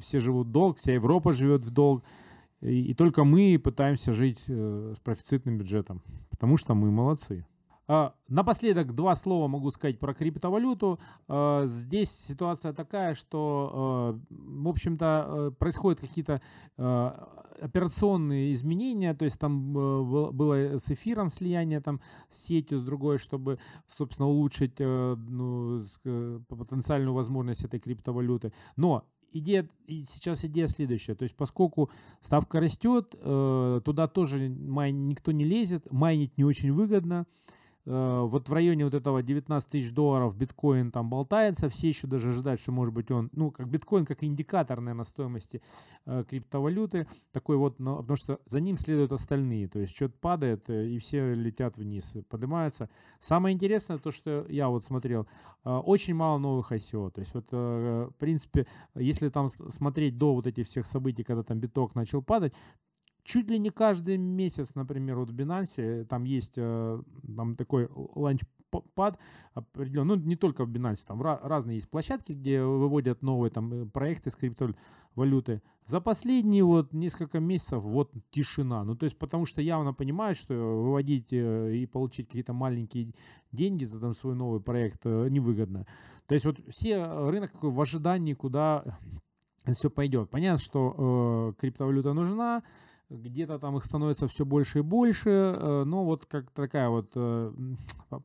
все 0.00 0.18
живут 0.18 0.48
в 0.48 0.50
долг, 0.50 0.78
вся 0.78 0.94
Европа 0.94 1.32
живет 1.32 1.64
в 1.64 1.70
долг, 1.70 2.02
и, 2.60 2.90
и 2.90 2.94
только 2.94 3.24
мы 3.24 3.60
пытаемся 3.62 4.12
жить 4.12 4.40
с 4.46 4.98
профицитным 5.04 5.58
бюджетом, 5.58 6.02
потому 6.30 6.56
что 6.56 6.74
мы 6.74 6.90
молодцы. 6.90 7.46
А, 7.86 8.14
напоследок 8.28 8.94
два 8.94 9.14
слова 9.14 9.46
могу 9.46 9.70
сказать 9.70 9.98
про 9.98 10.14
криптовалюту. 10.14 10.98
А, 11.28 11.66
здесь 11.66 12.10
ситуация 12.10 12.72
такая, 12.72 13.14
что, 13.14 13.70
а, 13.72 14.20
в 14.30 14.68
общем-то, 14.68 15.54
происходят 15.58 16.00
какие-то 16.00 16.40
операционные 17.60 18.52
изменения, 18.52 19.14
то 19.14 19.24
есть 19.24 19.38
там 19.38 19.72
было 19.72 20.76
с 20.76 20.90
эфиром 20.90 21.30
слияние 21.30 21.80
там 21.80 22.00
с 22.28 22.46
сетью, 22.46 22.80
с 22.80 22.84
другой, 22.84 23.18
чтобы, 23.18 23.60
собственно, 23.86 24.28
улучшить 24.28 24.80
ну, 24.80 25.80
потенциальную 26.48 27.14
возможность 27.14 27.64
этой 27.64 27.78
криптовалюты. 27.78 28.52
Но 28.76 29.04
идея, 29.30 29.68
сейчас 29.86 30.44
идея 30.44 30.66
следующая. 30.66 31.14
То 31.14 31.22
есть, 31.22 31.36
поскольку 31.36 31.90
ставка 32.20 32.58
растет, 32.58 33.10
туда 33.10 34.08
тоже 34.08 34.48
никто 34.48 35.30
не 35.30 35.44
лезет, 35.44 35.90
майнить 35.92 36.36
не 36.36 36.44
очень 36.44 36.72
выгодно. 36.72 37.24
Э, 37.86 38.22
вот 38.22 38.48
в 38.48 38.52
районе 38.52 38.84
вот 38.84 38.94
этого 38.94 39.22
19 39.22 39.68
тысяч 39.68 39.92
долларов 39.92 40.36
биткоин 40.36 40.90
там 40.90 41.10
болтается, 41.10 41.68
все 41.68 41.88
еще 41.88 42.06
даже 42.06 42.30
ожидают, 42.30 42.60
что 42.60 42.72
может 42.72 42.94
быть 42.94 43.10
он, 43.10 43.30
ну, 43.32 43.50
как 43.50 43.68
биткоин, 43.68 44.06
как 44.06 44.24
индикатор, 44.24 44.80
наверное, 44.80 45.04
стоимости 45.04 45.60
э, 46.06 46.24
криптовалюты, 46.28 47.06
такой 47.32 47.56
вот, 47.56 47.78
но, 47.78 47.98
потому 47.98 48.16
что 48.16 48.40
за 48.46 48.60
ним 48.60 48.78
следуют 48.78 49.12
остальные, 49.12 49.68
то 49.68 49.78
есть 49.78 49.94
что-то 49.94 50.14
падает, 50.18 50.70
э, 50.70 50.88
и 50.88 50.98
все 50.98 51.34
летят 51.34 51.76
вниз, 51.76 52.14
поднимаются. 52.28 52.88
Самое 53.20 53.54
интересное, 53.54 53.98
то, 53.98 54.10
что 54.10 54.46
я 54.48 54.68
вот 54.68 54.84
смотрел, 54.84 55.28
э, 55.64 55.70
очень 55.70 56.14
мало 56.14 56.38
новых 56.38 56.72
ICO, 56.72 57.10
то 57.10 57.20
есть 57.20 57.34
вот, 57.34 57.48
э, 57.50 58.08
в 58.10 58.16
принципе, 58.18 58.66
если 58.94 59.28
там 59.28 59.48
смотреть 59.48 60.16
до 60.16 60.34
вот 60.34 60.46
этих 60.46 60.66
всех 60.66 60.86
событий, 60.86 61.22
когда 61.22 61.42
там 61.42 61.58
биток 61.58 61.94
начал 61.94 62.22
падать, 62.22 62.54
чуть 63.24 63.50
ли 63.50 63.58
не 63.58 63.70
каждый 63.70 64.18
месяц, 64.18 64.74
например, 64.74 65.18
вот 65.18 65.30
в 65.30 65.34
Binance, 65.34 65.82
э, 65.82 66.04
там 66.04 66.24
есть 66.24 66.54
э, 66.56 67.02
там 67.36 67.56
такой 67.56 67.88
ланчпад 67.90 69.18
определенный, 69.54 70.16
ну, 70.16 70.22
не 70.22 70.36
только 70.36 70.64
в 70.64 70.70
Binance, 70.70 71.04
там 71.06 71.22
разные 71.22 71.76
есть 71.76 71.88
площадки, 71.88 72.32
где 72.32 72.62
выводят 72.62 73.22
новые 73.22 73.50
там 73.50 73.72
э, 73.72 73.86
проекты 73.86 74.30
с 74.30 74.36
криптовалюты. 74.36 75.62
За 75.86 76.00
последние 76.00 76.64
вот 76.64 76.92
несколько 76.92 77.40
месяцев 77.40 77.82
вот 77.82 78.12
тишина. 78.30 78.84
Ну, 78.84 78.94
то 78.94 79.04
есть, 79.04 79.18
потому 79.18 79.46
что 79.46 79.62
явно 79.62 79.92
понимают, 79.92 80.38
что 80.38 80.54
выводить 80.54 81.32
и 81.32 81.86
получить 81.92 82.28
какие-то 82.28 82.52
маленькие 82.52 83.12
деньги 83.52 83.84
за 83.84 84.00
там 84.00 84.14
свой 84.14 84.34
новый 84.34 84.60
проект 84.60 85.04
невыгодно. 85.04 85.86
То 86.26 86.34
есть, 86.34 86.46
вот 86.46 86.58
все 86.70 87.04
рынок 87.28 87.50
такой 87.50 87.70
в 87.70 87.78
ожидании, 87.78 88.32
куда 88.32 88.82
все 89.72 89.90
пойдет. 89.90 90.30
Понятно, 90.30 90.58
что 90.58 91.54
э, 91.56 91.60
криптовалюта 91.60 92.12
нужна, 92.12 92.62
где-то 93.14 93.58
там 93.58 93.76
их 93.76 93.84
становится 93.84 94.28
все 94.28 94.44
больше 94.44 94.80
и 94.80 94.82
больше, 94.82 95.30
э, 95.30 95.84
но 95.84 96.04
вот 96.04 96.26
как 96.26 96.50
такая 96.50 96.88
вот, 96.88 97.12
э, 97.14 97.52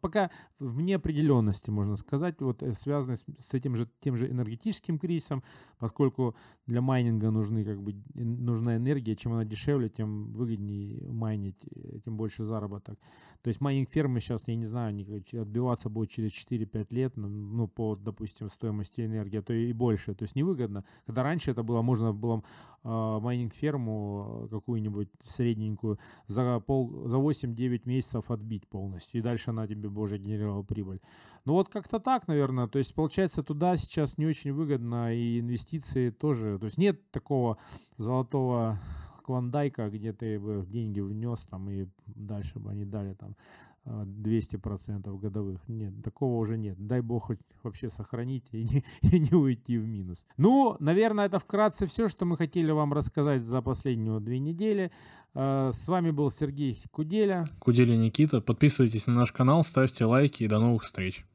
пока 0.02 0.30
в 0.60 0.82
неопределенности, 0.82 1.70
можно 1.70 1.96
сказать, 1.96 2.36
вот 2.40 2.64
э, 2.64 2.74
связанной 2.74 3.18
с 3.18 3.54
этим 3.54 3.76
же, 3.76 3.88
тем 4.02 4.16
же 4.16 4.30
энергетическим 4.30 5.00
кризисом, 5.00 5.44
поскольку 5.78 6.36
для 6.68 6.82
майнинга 6.82 7.32
нужны, 7.32 7.64
как 7.64 7.82
бы, 7.82 7.96
нужна 8.14 8.78
энергия, 8.78 9.16
чем 9.16 9.34
она 9.34 9.46
дешевле, 9.46 9.90
тем 9.90 10.34
выгоднее 10.34 11.10
майнить, 11.12 11.60
тем 12.04 12.18
больше 12.18 12.44
заработок. 12.44 13.00
То 13.42 13.48
есть 13.50 13.62
майнинг 13.62 13.90
фермы 13.90 14.20
сейчас, 14.20 14.48
я 14.48 14.56
не 14.56 14.66
знаю, 14.66 14.96
отбиваться 15.34 15.90
будет 15.90 16.10
через 16.10 16.32
4-5 16.32 16.88
лет, 16.92 17.16
ну, 17.16 17.68
по, 17.68 17.96
допустим, 17.96 18.50
стоимости 18.50 19.02
энергии, 19.02 19.38
а 19.38 19.42
то 19.42 19.54
и 19.54 19.72
больше, 19.74 20.14
то 20.16 20.24
есть 20.24 20.36
невыгодно. 20.36 20.84
Когда 21.06 21.24
раньше 21.24 21.52
это 21.52 21.64
было, 21.64 21.82
можно 21.82 22.14
было 22.14 22.44
э, 22.84 23.20
майнинг 23.22 23.54
ферму 23.54 24.48
какую 24.50 24.79
какую-нибудь 24.80 25.10
средненькую 25.24 26.00
за, 26.28 26.60
пол, 26.60 27.08
за 27.08 27.18
8-9 27.18 27.82
месяцев 27.86 28.32
отбить 28.32 28.68
полностью, 28.68 29.20
и 29.20 29.24
дальше 29.24 29.52
она 29.52 29.68
тебе 29.68 29.90
бы 29.90 30.02
уже 30.02 30.18
генерировала 30.18 30.64
прибыль. 30.64 31.00
Ну 31.46 31.54
вот 31.54 31.70
как-то 31.70 32.00
так, 32.00 32.28
наверное, 32.28 32.68
то 32.68 32.80
есть 32.80 32.94
получается 32.94 33.44
туда 33.44 33.78
сейчас 33.78 34.18
не 34.18 34.26
очень 34.26 34.54
выгодно, 34.54 35.14
и 35.14 35.40
инвестиции 35.40 36.10
тоже, 36.10 36.58
то 36.60 36.66
есть 36.66 36.78
нет 36.78 37.12
такого 37.12 37.58
золотого 37.98 38.78
клондайка, 39.24 39.90
где 39.90 40.14
ты 40.14 40.40
бы 40.40 40.66
деньги 40.68 41.02
внес 41.02 41.46
там 41.50 41.70
и 41.70 41.88
дальше 42.08 42.60
бы 42.60 42.72
они 42.72 42.86
дали 42.86 43.14
там 43.14 43.36
200% 43.90 45.04
а, 45.06 45.18
годовых. 45.18 45.62
Нет, 45.68 45.94
такого 46.04 46.38
уже 46.38 46.58
нет. 46.58 46.76
Дай 46.78 47.02
бог 47.02 47.26
хоть 47.26 47.40
вообще 47.64 47.90
сохранить 47.90 48.46
и 48.52 48.64
не, 48.64 48.84
и 49.02 49.20
не 49.20 49.36
уйти 49.36 49.78
в 49.78 49.88
минус. 49.88 50.26
Ну, 50.38 50.78
наверное, 50.80 51.26
это 51.26 51.40
вкратце 51.40 51.86
все, 51.86 52.08
что 52.08 52.26
мы 52.26 52.38
хотели 52.38 52.72
вам 52.72 52.94
рассказать 52.94 53.42
за 53.42 53.62
последние 53.62 54.20
две 54.20 54.40
недели. 54.40 54.92
А, 55.34 55.72
с 55.72 55.88
вами 55.88 56.12
был 56.12 56.32
Сергей 56.32 56.78
Куделя. 56.92 57.48
Куделя 57.60 57.96
Никита. 57.96 58.42
Подписывайтесь 58.42 59.08
на 59.08 59.16
наш 59.16 59.32
канал, 59.32 59.64
ставьте 59.64 60.06
лайки 60.06 60.44
и 60.44 60.48
до 60.48 60.60
новых 60.60 60.84
встреч. 60.84 61.26